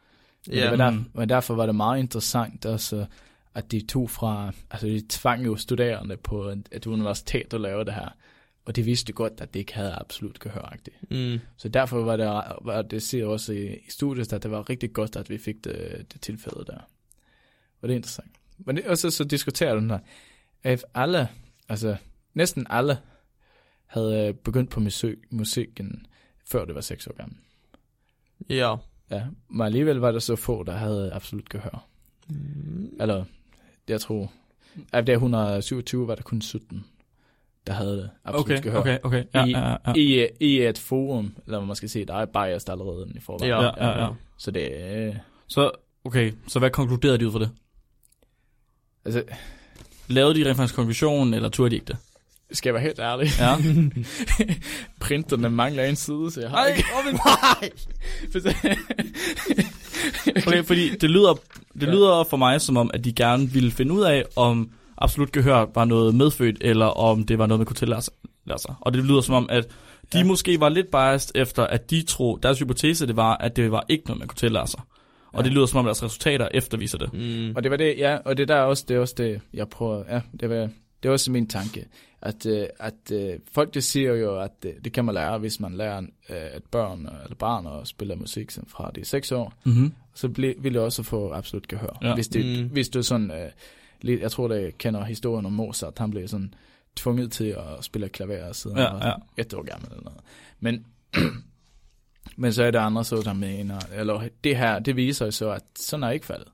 [0.47, 3.07] Men, Ja, var der, og derfor var det meget interessant også,
[3.55, 7.85] at de tog fra, altså de tvang jo studerende på et, et universitet at lave
[7.85, 8.09] det her.
[8.65, 10.97] Og de vidste godt, at det ikke havde absolut gehøragtigt.
[11.11, 11.39] Mm.
[11.57, 12.27] Så derfor var det,
[12.63, 15.65] var det ser også i, i studiet, at det var rigtig godt, at vi fik
[15.65, 16.79] det, det tilfælde der.
[17.81, 18.31] Og det er interessant.
[18.59, 19.99] Men det, også så diskuterer den der,
[20.63, 21.29] at alle,
[21.69, 21.97] altså
[22.35, 22.99] næsten alle,
[23.89, 26.07] havde øh, begyndt på musik, musikken,
[26.51, 27.37] før det var seks år gammel.
[28.51, 28.77] Ja.
[29.11, 31.87] Ja, men alligevel var der så få, der havde absolut gehør.
[32.29, 32.97] Mm.
[33.01, 33.25] Eller,
[33.89, 34.33] jeg tror,
[34.93, 36.85] af det 127 var der kun 17,
[37.67, 38.79] der havde absolut Okay, gehør.
[38.81, 39.25] okay, okay.
[39.35, 39.93] Ja, I- ja, ja.
[39.97, 43.51] I, I et forum, eller man skal sige, der er biased allerede i forvejen.
[43.51, 44.09] Ja, Ja, ja, ja.
[44.37, 45.15] Så det er,
[45.47, 45.71] Så,
[46.05, 47.51] okay, så hvad konkluderede de ud fra det?
[49.05, 49.25] altså,
[50.09, 51.97] Lavede de rent faktisk konklusionen, eller turde de ikke det?
[52.53, 53.57] Skal jeg være helt ærlig, Ja.
[55.01, 56.85] printerne mangler en side, så jeg har ikke.
[57.13, 57.71] Nej!
[60.47, 61.35] Okay, fordi det lyder,
[61.75, 61.91] det Ja.
[61.91, 65.67] lyder for mig som om, at de gerne ville finde ud af, om absolut gehør
[65.75, 68.15] var noget medfødt, eller om det var noget, man kunne tillære sig.
[68.81, 69.65] Og det lyder som om, at
[70.13, 70.25] de Ja.
[70.25, 73.85] måske var lidt biased efter, at de tro, deres hypotese det var, at det var
[73.89, 74.81] ikke noget, man kunne tillære sig.
[75.33, 75.45] Og Ja.
[75.45, 77.13] det lyder som om, deres resultater efterviser det.
[77.13, 77.53] Mm.
[77.57, 79.69] Og det var det, ja, og det der er også, det er også det, jeg
[79.69, 80.69] prøver, ja, det var,
[81.03, 81.87] det er også min tanke,
[82.23, 85.61] at, øh, at øh, folk det siger jo, at det, det kan man lære, hvis
[85.61, 89.33] man lærer øh, et børn øh, eller barn at spille musik fra de er 6
[89.33, 89.93] år, Mm-hmm.
[90.15, 90.29] så
[90.59, 91.99] vil det også få absolut gehør.
[92.03, 92.15] Ja.
[92.15, 92.69] Hvis, det, Mm.
[92.69, 93.51] hvis du sådan, øh,
[94.01, 96.55] lidt, jeg tror, det kender historien om Mozart, han blev sådan
[96.97, 99.43] tvunget til at spille klaver siden Ja, var ja.
[99.43, 100.21] et år gammel eller noget.
[100.61, 100.87] Men,
[102.37, 105.51] men så er der andre så, der mener, eller det her, det viser jo så,
[105.51, 106.49] at sådan er ikke faldet.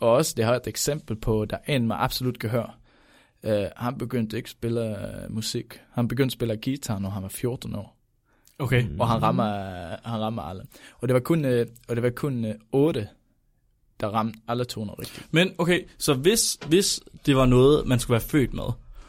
[0.00, 2.78] Og også, det har et eksempel på, der er en med absolut gehør.
[3.46, 5.80] Uh, han begyndte ikke at spille uh, musik.
[5.92, 7.96] Han begyndte at spille guitar, når han var 14 år.
[8.58, 8.82] Okay.
[8.82, 9.00] Mm.
[9.00, 9.44] Og han rammer,
[10.08, 10.62] han rammer alle.
[10.98, 13.08] Og det var kun, uh, og det var kun uh, 8,
[14.00, 15.28] der ramte alle toner rigtigt.
[15.30, 18.64] Men okay, så hvis, hvis det var noget, man skulle være født med,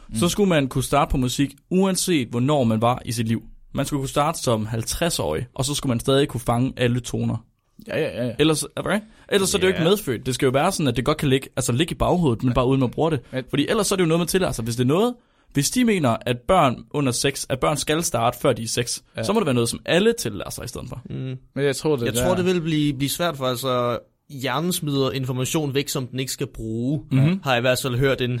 [0.08, 0.14] mm.
[0.14, 3.42] så skulle man kunne starte på musik, uanset hvornår man var i sit liv.
[3.72, 7.44] Man skulle kunne starte som 50-årig, og så skulle man stadig kunne fange alle toner.
[7.86, 8.26] Ja, ja, ja.
[8.26, 8.34] ja.
[8.38, 9.00] Ellers, okay?
[9.28, 10.26] ellers så er det jo ikke medfødt.
[10.26, 12.54] Det skal jo være sådan, at det godt kan ligge, altså ligge i baghovedet, men
[12.54, 13.20] bare uden man bruger det.
[13.50, 14.64] Fordi ellers så er det jo noget, man tillader sig.
[14.64, 15.14] Hvis det er noget,
[15.52, 19.02] hvis de mener, at børn under 6, at børn skal starte, før de er 6,
[19.16, 19.22] ja.
[19.22, 21.02] Så må det være noget, som alle tillader sig i stedet for.
[21.10, 21.36] Mm.
[21.54, 23.98] Men jeg tror, det Jeg der, tror, det vil blive, blive svært for, altså
[24.30, 27.00] hjernen smider information væk, som den ikke skal bruge.
[27.10, 27.40] Mhm.
[27.42, 28.40] Har jeg i hvert fald hørt en,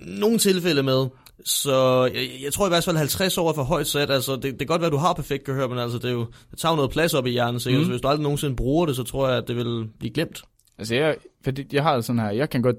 [0.00, 1.06] nogle tilfælde med.
[1.44, 4.10] Så jeg, jeg tror i hvert fald 50 år er for højt sat.
[4.10, 6.12] Altså, det, det kan godt være, at du har perfekt gehør, men altså, det, er
[6.12, 7.80] jo, det tager jo noget plads op i hjernen, sikkert.
[7.80, 7.84] Mhm.
[7.84, 7.86] Mm.
[7.86, 10.42] Så hvis du aldrig nogensinde bruger det, så tror jeg, at det vil blive glemt.
[10.78, 12.76] Altså, jeg, fordi jeg har det sådan her, jeg kan godt,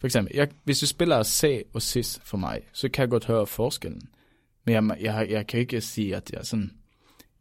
[0.00, 3.24] for eksempel, jeg, hvis du spiller C og Cis for mig, så kan jeg godt
[3.24, 4.00] høre forskellen.
[4.66, 6.70] Men jeg, jeg, jeg kan ikke sige, at jeg sådan,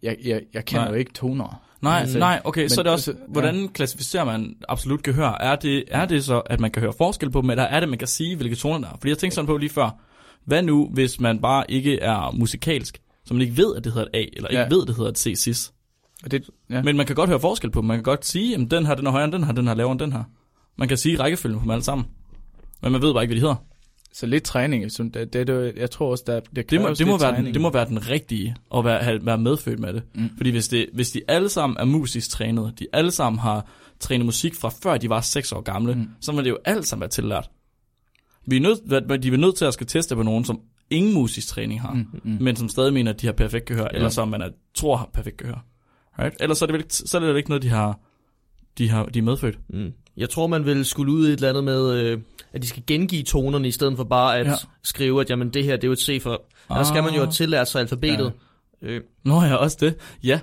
[0.04, 1.62] jeg, jeg, jeg kender jo ikke toner.
[1.82, 3.32] Nej, Altså, nej, okay, men så er det også, altså, ja.
[3.32, 5.30] hvordan klassificerer man absolut gehør?
[5.30, 7.90] Er det, er det så, at man kan høre forskel på dem, eller er det,
[7.90, 8.98] man kan sige, hvilke toner der er?
[8.98, 10.00] Fordi jeg tænkte sådan på lige før,
[10.46, 14.08] hvad nu, hvis man bare ikke er musikalsk, så man ikke ved, at det hedder
[14.14, 14.68] et A, eller ikke Ja.
[14.70, 15.72] ved, at det hedder et C-cis.
[16.24, 16.82] Og det, ja.
[16.82, 17.88] Men man kan godt høre forskel på dem.
[17.88, 19.72] Man kan godt sige, at den her, den er højere end den her, den her
[19.72, 20.24] er lavere end den her.
[20.78, 22.08] Man kan sige rækkefølgen på dem alle sammen.
[22.82, 23.56] Men man ved bare ikke, hvad de hedder.
[24.14, 27.08] Så lidt træning, så det, det, det, jeg tror også, der, det, Det må, det,
[27.08, 30.04] må være den, det må være den rigtige, at være, have, være medfødt med det.
[30.16, 30.30] Mm.
[30.38, 33.66] Fordi hvis, det, hvis de alle sammen er musisk trænet, de alle sammen har
[34.00, 36.08] trænet musik fra før de var 6 år gamle, mm.
[36.22, 37.50] så må det jo alt sammen være tillært.
[38.48, 41.48] Vi er nødt, de er nødt til at skal teste på nogen, som ingen musisk
[41.48, 42.08] træning har, mm.
[42.24, 43.96] Mm, men som stadig mener, at de har perfekt gehør, ja.
[43.96, 45.66] eller som man er, tror har perfekt gehør.
[46.20, 46.36] Right?
[46.40, 48.00] Ellers så er det vel ikke, så er det vel ikke noget, de har,
[48.78, 49.60] de har de er medfødt.
[49.70, 49.92] Mm.
[50.18, 52.20] Jeg tror, man vil skulle ud i et eller andet med, øh,
[52.54, 54.54] at de skal gengive tonerne, i stedet for bare at Ja.
[54.84, 56.46] skrive, at jamen, det her det er jo et C for...
[56.70, 56.78] Ah.
[56.78, 58.34] Der skal man jo have tillært sig alfabetet.
[58.82, 58.88] Ja.
[58.88, 59.96] Øh, Nå ja, også det.
[60.24, 60.40] Ja.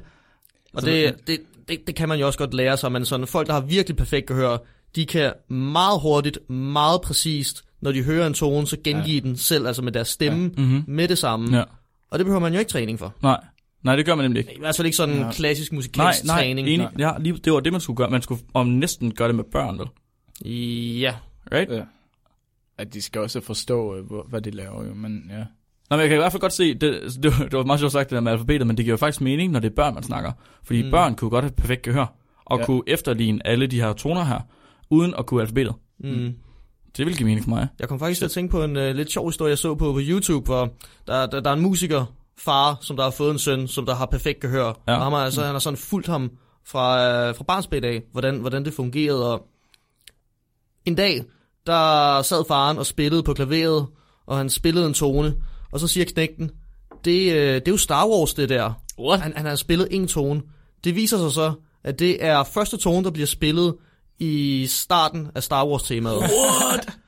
[0.74, 1.38] og det, det,
[1.68, 3.96] det, det kan man jo også godt lære sig, men sådan, folk, der har virkelig
[3.96, 4.58] perfekt gehør,
[4.96, 9.28] de kan meget hurtigt, meget præcist, når de hører en tone, så gengive ja.
[9.28, 10.62] den selv, altså med deres stemme, ja.
[10.62, 10.84] Mm-hmm.
[10.86, 11.56] med det samme.
[11.58, 11.64] Ja.
[12.10, 13.14] Og det behøver man jo ikke træning for.
[13.22, 13.40] Nej.
[13.82, 14.54] Nej, det gør man nemlig ikke.
[14.56, 15.30] I hvert fald ikke sådan en Ja.
[15.32, 16.68] klassisk Nej, musikalsk nej, træning.
[16.68, 16.88] enig.
[16.98, 18.10] Ja, lige, det var det, man skulle gøre.
[18.10, 19.86] Man skulle om næsten gøre det med børn, vel?
[21.00, 21.14] Ja.
[21.52, 21.70] Right?
[21.72, 21.82] Ja.
[22.78, 24.94] At de skal også forstå, øh, hvad de laver, jo.
[24.94, 25.36] Men ja.
[25.90, 27.80] Nå, men jeg kan i hvert fald godt se, det, det, var, det var meget
[27.80, 29.74] sjovt sagt det der med alfabetet, men det giver jo faktisk mening, når det er
[29.74, 30.32] børn, man snakker.
[30.64, 30.90] Fordi Mm.
[30.90, 32.14] børn kunne godt have perfekt gehør,
[32.44, 32.64] og ja.
[32.64, 34.40] kunne efterligne alle de her toner her,
[34.90, 35.74] uden at kunne alfabetet.
[36.00, 36.34] Mm.
[36.96, 37.68] Det vil give mening for mig.
[37.78, 39.92] Jeg kom faktisk til at tænke på en uh, lidt sjov historie, jeg så på
[39.92, 40.68] på YouTube, hvor
[41.06, 42.04] der, der, der er en musiker,
[42.38, 44.66] far, som der har fået en søn, som der har perfekt gehør.
[44.88, 44.96] Ja.
[44.96, 46.30] Og ham, har- altså, han har sådan fulgt ham
[46.66, 46.94] fra,
[47.30, 49.32] uh, fra barnsbed af, hvordan, hvordan det fungerede.
[49.32, 49.46] Og
[50.84, 51.22] en dag,
[51.66, 53.86] der sad faren og spillede på klaveret,
[54.26, 55.34] og han spillede en tone,
[55.72, 56.50] og så siger knægten,
[57.04, 58.72] det, uh, det er jo Star Wars det der.
[58.98, 59.20] What?
[59.20, 60.42] Han, han har spillet en tone.
[60.84, 61.52] Det viser sig så,
[61.84, 63.74] at det er første tone, der bliver spillet
[64.22, 66.18] i starten af Star Wars-temaet.
[66.18, 66.88] What?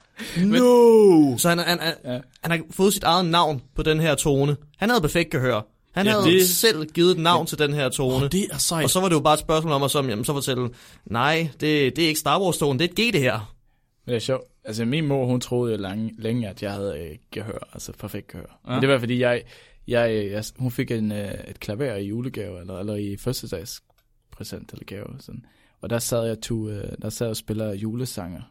[0.44, 1.36] No!
[1.38, 2.20] Så han, han, han, Ja.
[2.42, 4.56] han har fået sit eget navn på den her tone.
[4.78, 5.60] Han havde perfekt gehør.
[5.92, 6.48] Han Ja, havde det...
[6.48, 7.46] selv givet et navn ja.
[7.46, 8.24] til den her tone.
[8.24, 8.84] Oh, det er sejt.
[8.84, 10.70] Og så var det jo bare et spørgsmål om at så, jamen, så fortælle,
[11.06, 13.54] nej, det, det er ikke Star Wars-tonen, det er et G det her.
[14.06, 14.44] Men det er sjovt.
[14.64, 18.28] Altså, min mor, hun troede jo længe, længe at jeg havde øh, gehør, altså perfekt
[18.32, 18.60] gehør.
[18.68, 18.72] Ja.
[18.72, 19.42] Men det var, fordi jeg,
[19.88, 23.82] jeg, jeg, hun fik en, øh, et klaver i julegave, eller, eller i fødselsdags
[24.32, 25.06] præsent eller gave.
[25.20, 25.44] Sådan.
[25.85, 28.43] Og der sad jeg, to, øh, der sad jeg og spiller julesanger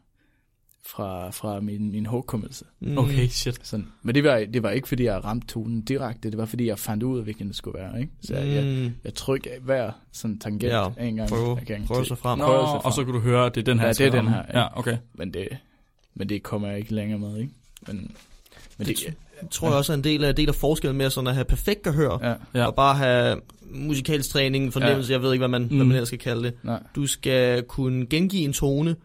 [0.86, 2.66] fra, fra min, min hukommelse.
[2.80, 2.98] Mm.
[2.98, 3.68] Okay, shit.
[3.68, 3.88] Sådan.
[4.02, 6.80] Men det var, det var ikke, fordi jeg ramte tonen direkte, det var, fordi jeg
[6.80, 8.00] fandt ud af, hvilken det skulle være.
[8.02, 8.12] Ikke?
[8.22, 8.94] Så jeg, jeg, Mm.
[9.04, 11.30] jeg tryk hver sådan tangent Ja, en gang.
[11.30, 12.40] prøv- ad gangen prøv sig frem.
[12.40, 12.82] Nå, Prøv sig frem.
[12.86, 13.86] og så kunne du høre, at det er den her.
[13.88, 14.60] Ja, det er den her, ja.
[14.60, 14.98] Ja, okay.
[15.14, 15.48] Men det,
[16.14, 17.54] men det kommer jeg ikke længere med, ikke?
[17.88, 17.96] Men,
[18.78, 19.16] men det, Det
[19.52, 21.84] tror jeg også er en del af, del af forskellen med sådan at have perfekt
[21.84, 22.66] gehør, ja.
[22.66, 25.14] og bare have musikalsk træning, fornemmelse, ja.
[25.14, 25.76] jeg ved ikke, hvad man, mm.
[25.76, 26.54] hvad man ellers skal kalde det.
[26.64, 26.84] nej.
[26.96, 28.96] Du skal kunne gengive en tone,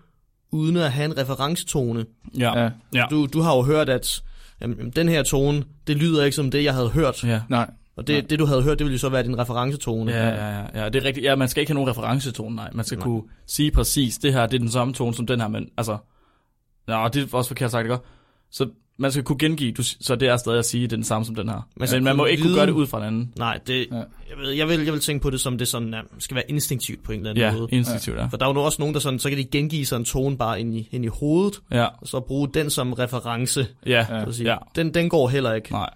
[0.50, 2.06] uden at have en referencetone.
[2.38, 2.58] Ja.
[2.62, 3.04] Ja, Ja.
[3.10, 4.22] Du, du har jo hørt, at
[4.60, 7.24] jamen, den her tone, det lyder ikke som det, jeg havde hørt.
[7.24, 7.40] Ja.
[7.48, 7.70] nej.
[7.96, 8.26] Og det, Nej.
[8.30, 10.12] det, du havde hørt, det ville jo så være din referencetone.
[10.12, 11.24] Ja, ja, ja, ja, det er rigtigt.
[11.24, 12.70] Ja, man skal ikke have nogen referencetone, nej.
[12.72, 13.04] Man skal Nej.
[13.04, 15.96] kunne sige præcis, det her det er den samme tone som den her, men altså...
[16.88, 17.96] Ja, det er også forkert sagt, ikke?
[18.50, 18.68] Så
[19.00, 21.24] man skal kunne gengive, du, så det er stadig at sige, det er den samme
[21.24, 21.68] som den her.
[21.76, 23.32] Man Men, man må ikke kunne gøre det ud fra den anden.
[23.38, 23.96] Nej, det, Ja.
[23.96, 24.04] jeg,
[24.38, 27.02] ved, jeg, vil, jeg vil tænke på det som det sådan, ja, skal være instinktivt
[27.04, 27.68] på en eller anden Ja, måde.
[27.72, 28.26] instinktivt, ja.
[28.26, 30.38] For der er jo også nogen, der sådan, så kan de gengive sig en tone
[30.38, 33.66] bare ind i, ind i hovedet, Ja, og så bruge den som reference.
[33.86, 34.04] ja, Ja.
[34.04, 34.50] Så at sige.
[34.50, 34.56] ja.
[34.76, 35.72] Den, den går heller ikke.
[35.72, 35.90] Nej.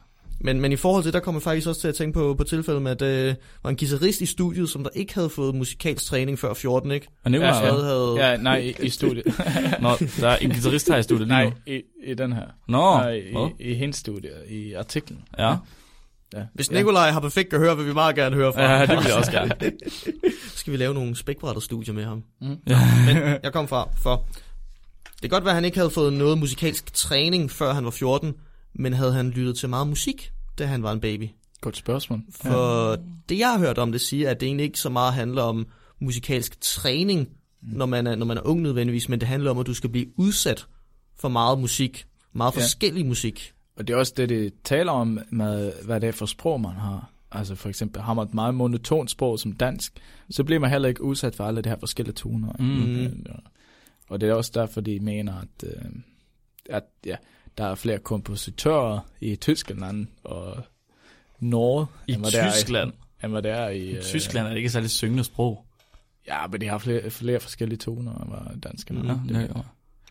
[0.44, 2.44] Men, men i forhold til, der kommer jeg faktisk også til at tænke på, på
[2.44, 6.06] tilfældet med, at øh, var en guitarist i studiet, som der ikke havde fået musikalsk
[6.06, 7.08] træning før 14, ikke?
[7.24, 9.24] Og Nicolaj, Ja, ja, Havde, havde, Ja, nej, i, i studiet.
[9.80, 9.88] Nå,
[10.20, 11.52] der er en guitarist her i studiet lige nej, nu.
[11.66, 12.46] i, i den her.
[12.68, 13.50] Nå, nej, hvad?
[13.60, 15.18] i, i hendes studie, i artiklen.
[15.38, 15.56] Ja.
[16.36, 16.42] Ja.
[16.54, 18.86] Hvis Nikolaj har perfekt gehør, vil vi meget gerne høre fra ja, ham.
[18.88, 19.54] det vil jeg også gerne.
[20.50, 22.22] Så skal vi lave nogle spækbrættet studier med ham.
[22.40, 22.56] Mm.
[22.68, 22.78] Ja.
[23.06, 24.24] Men jeg kom fra, for
[25.04, 27.90] det kan godt være, at han ikke havde fået noget musikalsk træning, før han var
[27.90, 28.34] 14,
[28.74, 31.28] men havde han lyttet til meget musik, da han var en baby.
[31.60, 32.20] Godt spørgsmål.
[32.30, 32.96] For ja.
[33.28, 35.66] det, jeg har hørt om det, siger, at det egentlig ikke så meget handler om
[36.00, 37.28] musikalsk træning,
[37.62, 39.90] når man er, når man er ung nødvendigvis, men det handler om, at du skal
[39.90, 40.66] blive udsat
[41.18, 42.60] for meget musik, meget Ja.
[42.60, 43.52] forskellig musik.
[43.76, 46.72] Og det er også det, det taler om med, hvad det er for sprog, man
[46.72, 47.10] har.
[47.32, 49.92] Altså for eksempel, har man et meget monotont sprog som dansk,
[50.30, 52.52] så bliver man heller ikke udsat for alle de her forskellige toner.
[52.58, 52.96] Mm.
[52.96, 53.12] Øh,
[54.08, 55.84] Og det er også derfor, de mener, at, øh,
[56.70, 57.16] at ja,
[57.58, 60.56] der er flere kompositører i Tyskland og
[61.40, 62.92] Norge, I der Tyskland.
[63.20, 63.78] Er, end hvad det er i...
[63.78, 65.64] I øh, Tyskland er det ikke særlig syngende sprog.
[66.28, 69.08] Ja, men de har flere, flere forskellige toner, end hvad danskerne Mm.
[69.08, 69.20] har.
[69.30, 69.62] Ja, er,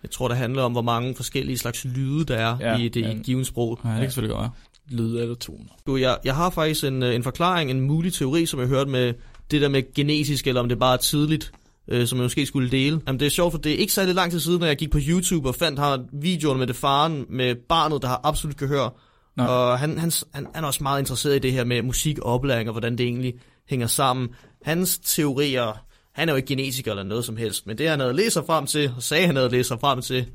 [0.03, 2.87] Jeg tror, det handler om, hvor mange forskellige slags lyde, der er Ja, ja, i
[2.89, 3.13] det ja.
[3.23, 3.79] givet sprog.
[3.83, 4.51] ja, det kan selvfølgelig godt være.
[4.97, 5.69] Lyd eller toner.
[5.87, 8.89] Du, jeg, jeg har faktisk en, øh, en forklaring, en mulig teori, som jeg hørte
[8.89, 9.13] med
[9.51, 11.51] det der med genetisk, eller om det bare er tidligt,
[11.87, 13.01] øh, som jeg måske skulle dele.
[13.07, 14.91] Jamen, det er sjovt, for det er ikke særlig lang tid siden, når jeg gik
[14.91, 18.99] på YouTube og fandt her videoerne med det faren, med barnet, der har absolut gehør.
[19.37, 19.43] Nå.
[19.43, 22.33] Og han, han, han, han er også meget interesseret i det her med musik og
[22.33, 23.33] oplæring, og hvordan det egentlig
[23.69, 24.29] hænger sammen.
[24.61, 28.13] Hans teorier, han er jo ikke genetiker eller noget som helst, men det han havde
[28.13, 30.25] læst sig frem til, og sagde han havde læst sig frem til,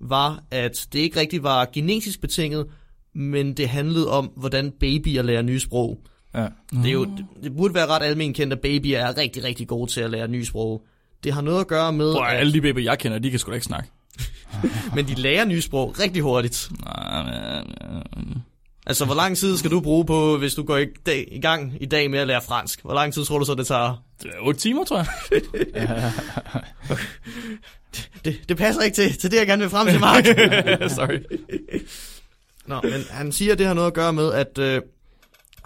[0.00, 2.66] var, at det ikke rigtig var genetisk betinget,
[3.14, 5.98] men det handlede om, hvordan babyer lærer nye sprog.
[6.34, 6.48] Ja.
[6.70, 9.68] Det, er jo, det, det burde være ret almindeligt kendt, at babyer er rigtig, rigtig
[9.68, 10.86] gode til at lære nye sprog.
[11.24, 13.38] Det har noget at gøre med, Prøv, at, alle de babyer, jeg kender, de kan
[13.38, 13.90] sgu da ikke snakke.
[14.94, 16.70] men de lærer nye sprog rigtig hurtigt.
[18.86, 21.72] Altså, hvor lang tid skal du bruge på, hvis du går i, dag, i gang
[21.80, 22.82] i dag med at lære fransk?
[22.82, 24.02] Hvor lang tid tror du så, det tager?
[24.22, 25.06] det er 8 timer, tror jeg.
[28.24, 30.24] Det, det passer ikke til, til det, jeg gerne vil frem til, Mark.
[30.96, 31.18] Sorry.
[32.66, 34.82] Nå, men han siger, at det har noget at gøre med, at, øh,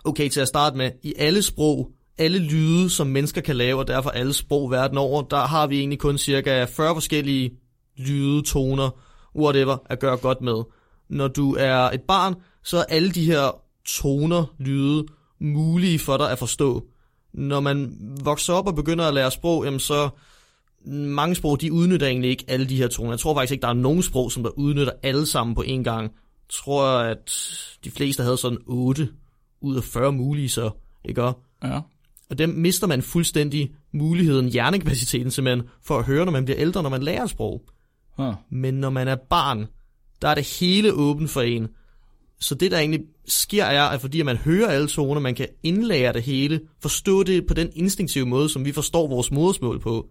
[0.05, 1.91] okay, til at starte med, i alle sprog,
[2.21, 5.79] alle lyde, som mennesker kan lave, og derfor alle sprog verden over, der har vi
[5.79, 7.51] egentlig kun cirka 40 forskellige
[7.97, 8.91] lyde, toner,
[9.37, 10.63] whatever, at gøre godt med.
[11.09, 12.35] Når du er et barn,
[12.65, 15.07] så er alle de her toner, lyde,
[15.41, 16.85] mulige for dig at forstå.
[17.33, 20.09] Når man vokser op og begynder at lære sprog, jamen så
[20.87, 23.11] mange sprog, de udnytter egentlig ikke alle de her toner.
[23.11, 25.83] Jeg tror faktisk ikke, der er nogen sprog, som der udnytter alle sammen på én
[25.83, 26.03] gang.
[26.03, 27.31] Jeg tror, at
[27.85, 29.09] de fleste havde sådan 8
[29.61, 30.71] ud af 40 mulige, så
[31.05, 31.23] ikke?
[31.65, 31.81] Ja.
[32.31, 36.83] Og dem mister man fuldstændig muligheden, hjernekapaciteten simpelthen, for at høre, når man bliver ældre,
[36.83, 37.63] når man lærer sprog.
[38.17, 38.35] Huh.
[38.51, 39.67] Men når man er barn,
[40.23, 41.69] der er det hele åbent for en.
[42.41, 46.13] Så det, der egentlig sker, er, at fordi man hører alle toner, man kan indlære
[46.13, 50.09] det hele, forstå det på den instinktive måde, som vi forstår vores modersmål på,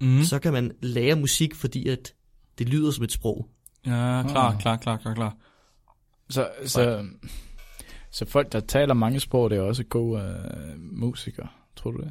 [0.00, 0.22] Mm.
[0.22, 2.14] så kan man lære musik, fordi at
[2.58, 3.48] det lyder som et sprog.
[3.86, 3.90] Ja,
[4.28, 4.60] klar, Ah.
[4.60, 5.36] klar, klar, klar, klar.
[6.30, 7.04] Så, så,
[8.12, 12.10] så folk, der taler mange sprog, det er også gode øh, musikere, tror du det?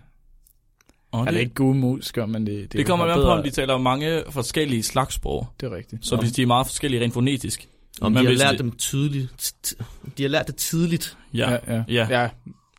[1.11, 3.49] Og Eller det, ikke gode musikere, men det, det, det kommer an på, om de
[3.49, 5.47] taler mange forskellige slags sprog.
[5.61, 6.05] Det er rigtigt.
[6.05, 7.67] Så hvis de er meget forskellige rent fonetisk.
[8.01, 9.73] Om Men de har lært det- dem tydeligt.
[10.17, 11.17] De har lært det tidligt.
[11.33, 12.07] Ja, ja, ja.
[12.21, 12.29] ja.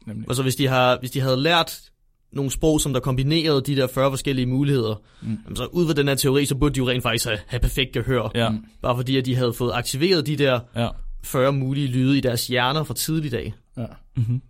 [0.07, 0.29] nemlig.
[0.29, 1.81] Og så hvis de, har, hvis de havde lært
[2.33, 5.39] nogle sprog, som der kombinerede de der 40 forskellige muligheder, Mm.
[5.45, 7.61] jamen så ud fra den her teori, så burde de jo rent faktisk have, have
[7.61, 8.31] perfekt gehør.
[8.35, 8.65] ja, Mm.
[8.83, 10.89] Bare fordi, at de havde fået aktiveret de der ja.
[11.25, 13.55] 40 mulige lyde i deres hjerner fra tidlig dag.
[13.77, 13.87] Ja.
[14.17, 14.43] Mm-hmm.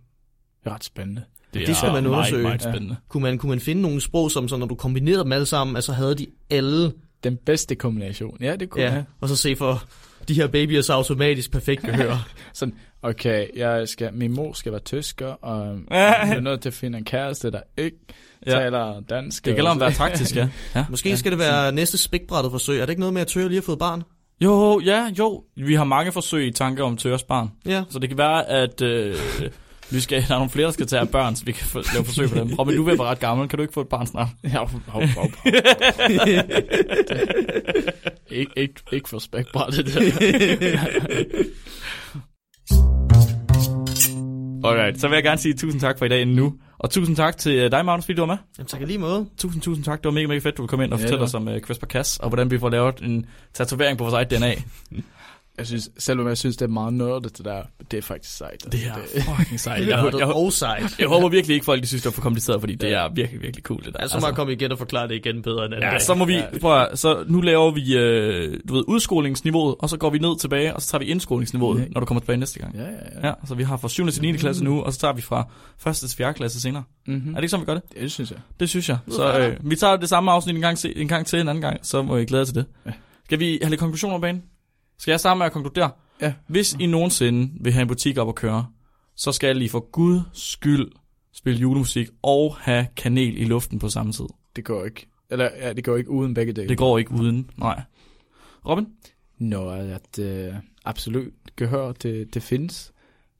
[0.63, 1.23] Det er ret spændende.
[1.53, 2.41] Det, Det skal er man undersøge.
[2.43, 2.95] Meget, meget spændende.
[3.09, 5.75] Kunne man, kunne man finde nogle sprog, som så når du kombinerede dem alle sammen,
[5.75, 6.93] altså havde de alle,
[7.23, 8.37] Den bedste kombination.
[8.41, 9.03] Ja, det kunne ja, ja.
[9.21, 9.83] og så se for
[10.27, 12.27] de her babyer så automatisk perfekt gehør.
[12.53, 16.73] Sådan, okay, jeg skal, min mor skal være tysker, og jeg er nødt til at
[16.73, 17.97] finde en kæreste, der ikke
[18.45, 18.51] Ja.
[18.57, 18.59] ja.
[18.63, 19.45] taler dansk.
[19.45, 20.49] Det gælder om at være taktisk, ja.
[20.75, 20.85] ja.
[20.89, 22.77] Måske ja, skal det være næste spækbrættet forsøg.
[22.79, 24.03] Er det ikke noget med, at Tøger lige har fået barn?
[24.41, 25.43] Jo, ja, jo.
[25.55, 27.51] Vi har mange forsøg i tanker om Tøres barn.
[27.65, 27.83] Ja.
[27.89, 29.15] Så det kan være, at øh,
[29.91, 31.81] vi skal, der er nogle flere, der skal tage af børn, så vi kan få,
[31.93, 32.53] lave forsøg på dem.
[32.53, 33.47] Robin, du vil være ret gammel.
[33.47, 34.27] Kan du ikke få et barn snart?
[34.43, 35.29] Ja, hop, hop, hop.
[38.31, 39.85] ikke, ikke, ikke for spækbrættet.
[39.85, 40.79] det der.
[44.65, 46.53] Alright, så vil jeg gerne sige tusind tak for i dag nu.
[46.83, 48.37] Og tusind tak til øh, dig, Magnus, fordi du var med.
[48.57, 49.25] Jamen, tak i lige måde.
[49.37, 49.99] Tusind, tusind tak.
[49.99, 52.17] Det var mega, mega fedt, du komme ind og Ja, fortælle os om uh, CRISPR-Cas,
[52.19, 54.53] og hvordan vi får lavet en tatovering på vores eget DNA.
[55.57, 57.61] Jeg synes, selvom jeg synes, det er meget nørdet, det der,
[57.91, 58.65] det er faktisk sejt.
[58.71, 59.79] Det er fucking sejt.
[59.81, 60.99] Det Jeg, er jeg, jeg, og sejt.
[60.99, 63.41] jeg håber virkelig ikke, folk de synes, det er for kompliceret, fordi det er virkelig,
[63.41, 63.99] virkelig cool, det der.
[64.01, 66.01] Ja, så må jeg komme igen og forklare det igen bedre end anden Ja, dag.
[66.01, 66.45] så må vi, Ja.
[66.61, 70.39] prøv at, så nu laver vi, øh, du ved, udskolingsniveauet, og så går vi ned
[70.39, 71.85] tilbage, og så tager vi indskolingsniveauet, Ja.
[71.91, 72.75] når du kommer tilbage næste gang.
[72.75, 72.87] Ja, ja,
[73.21, 73.27] ja.
[73.27, 74.11] Ja, så vi har fra 7.
[74.11, 74.31] til 9.
[74.37, 75.47] klasse nu, og så tager vi fra
[75.89, 75.95] 1.
[75.95, 76.33] til 4.
[76.33, 76.83] klasse senere.
[77.07, 77.29] Mm-hmm.
[77.31, 77.83] Er det ikke sådan, vi gør det?
[78.01, 78.39] Det synes jeg.
[78.59, 78.97] Det synes jeg.
[79.07, 81.61] Så øh, vi tager det samme afsnit en gang, til, en gang til en anden
[81.61, 82.65] gang, så må I glæde jer til det.
[82.85, 82.91] Ja.
[83.25, 84.43] Skal vi have lidt konklusioner på banen?
[85.03, 85.91] Skal jeg starte med at konkludere?
[86.21, 86.33] Ja.
[86.47, 88.67] Hvis I nogensinde vil have en butik op at køre,
[89.15, 90.91] så skal I for Gud skyld
[91.33, 94.25] spille julemusik og have kanel i luften på samme tid.
[94.55, 95.07] Det går ikke.
[95.29, 96.69] Eller, ja, det går ikke uden begge dele.
[96.69, 97.49] Det går ikke uden.
[97.57, 97.81] Nej.
[98.67, 98.87] Robin?
[99.37, 100.53] Nå, at øh,
[100.85, 102.91] absolut gehør, det, det findes,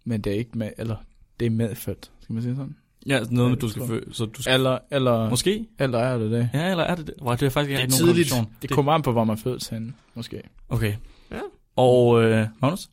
[0.05, 0.95] men det er ikke med, eller
[1.39, 2.75] det er medfødt, skal man sige sådan?
[3.05, 4.53] Ja, noget med, det du skal fø, så du skal...
[4.53, 5.65] Eller, eller, Måske?
[5.79, 6.49] eller er det det?
[6.53, 7.15] Ja, eller er det det?
[7.21, 8.31] Wow, det er faktisk ikke Det er nogen tidligt.
[8.31, 8.57] konklusion.
[8.61, 10.41] Det kommer an på, hvor man fødes henne, måske.
[10.69, 10.93] Okay.
[11.33, 11.39] Ja.
[11.75, 12.87] Og øh, Magnus?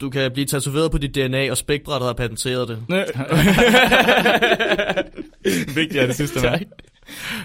[0.00, 2.78] Du kan blive tatoveret på dit DNA, og spækbrættet har patenteret det.
[5.76, 6.60] Vigtigt er det sidste, tak.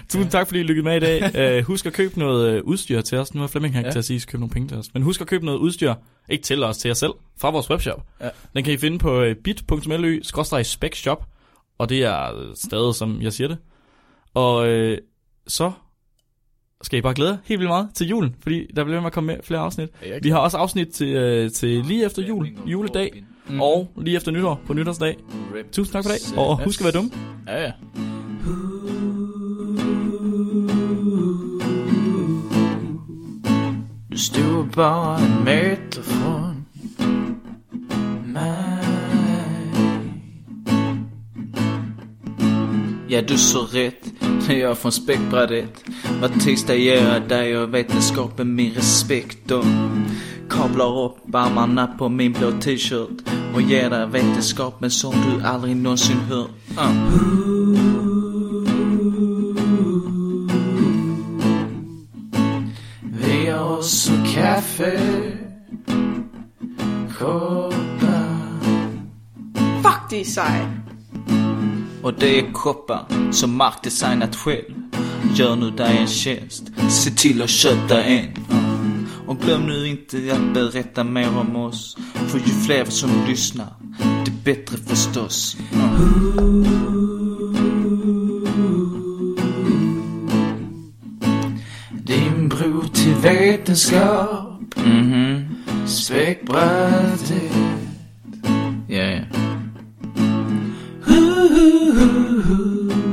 [0.08, 1.58] Tusind tak, fordi I lykkede med i dag.
[1.58, 3.34] Uh, husk at købe noget uh, udstyr til os.
[3.34, 3.92] Nu har Flemming her ikke Ja.
[3.92, 4.94] til at sige, at købe nogle penge til os.
[4.94, 5.94] Men husk at købe noget udstyr,
[6.28, 8.06] ikke til os, til jer selv, fra vores webshop.
[8.20, 8.28] Ja.
[8.54, 10.20] Den kan I finde på uh, bit.ly,
[10.62, 11.24] specshop,
[11.78, 13.58] og det er øh, stadig, som jeg siger det.
[14.34, 14.94] Og uh,
[15.46, 15.72] så
[16.82, 19.26] skal I bare glæde helt vildt meget til julen, fordi der bliver med at komme
[19.26, 19.88] med flere afsnit.
[20.22, 23.60] Vi har også afsnit til, uh, til lige efter jul, juledag, Mm.
[23.60, 25.16] og lige efter nytår, på nytårsdag.
[25.72, 27.10] Tusind tak for dag, og husk at være dumme.
[27.48, 27.72] Ja, ja.
[34.08, 36.54] Hvis du var bare en metafor
[38.26, 38.80] mig
[43.10, 44.12] Ja, du så rätt
[44.48, 45.84] när jag från späckbrädet
[46.24, 49.64] Vad tisdag ger dig och vetenskapen min respekt och
[50.50, 56.16] Kablar upp armarna på min blå t-shirt och ger dig vetenskapen som du aldrig någonsin
[56.16, 56.50] hört.
[56.70, 56.90] Uh.
[63.02, 65.00] Vi har oss och kaffe,
[67.18, 68.34] koppar
[69.82, 70.70] Fuck, de er seje.
[72.02, 74.83] Och det är koppar som Mark designat själv
[75.34, 78.28] Gör nu dig en tjänst, se till att köta en.
[78.50, 79.06] Mm.
[79.26, 83.72] Och glöm nu inte att berätta mer om oss För ju fler som lyssnar,
[84.24, 85.56] det bättre förstås.
[85.72, 86.64] Mm.
[91.92, 95.54] Din bro till vetenskap Mhm
[95.86, 97.32] Späckbrädet
[98.88, 99.20] Ja, ja.
[101.06, 103.03] Späckbrädet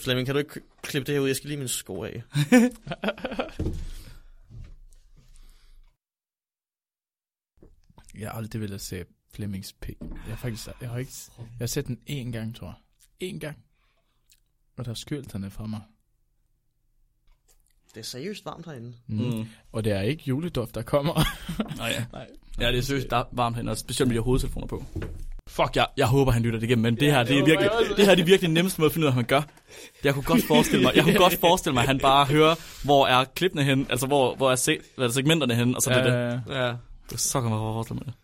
[0.00, 1.26] Flemming, kan du ikke klippe det her ud?
[1.26, 2.22] Jeg skal lige mine sko af.
[8.14, 9.96] Jeg har aldrig ville se Flemmings pik.
[10.00, 12.74] Jeg har faktisk, jeg har ikke, jeg har set den én gang, tror jeg.
[13.20, 13.64] En gang.
[14.76, 15.80] Og der skyldte han fra mig.
[17.94, 18.94] Det er seriøst varmt herinde.
[19.06, 19.16] Mm.
[19.16, 19.46] Mm.
[19.72, 21.14] Og det er ikke juleduft, der kommer.
[21.76, 22.06] Nå ja.
[22.12, 22.30] Nej.
[22.60, 24.84] Ja, det er seriøst der er varmt herinde, og specielt med de hovedtelefoner på.
[25.50, 28.04] Fuck, jeg, jeg håber, han lytter det igennem, men det her, det er virkelig, det
[28.04, 29.42] her er de virkelig nemmeste måde at finde ud af, hvad man gør.
[30.04, 32.54] Jeg kunne godt forestille mig, jeg kunne godt forestille mig, at han bare hører,
[32.84, 35.82] hvor er klippene hen, altså hvor, hvor er, se, hvad er det, segmenterne hen, og
[35.82, 36.34] så det er det.
[36.50, 36.66] Øh, Ja.
[37.08, 38.14] Det er så kommer jeg forestille mig det.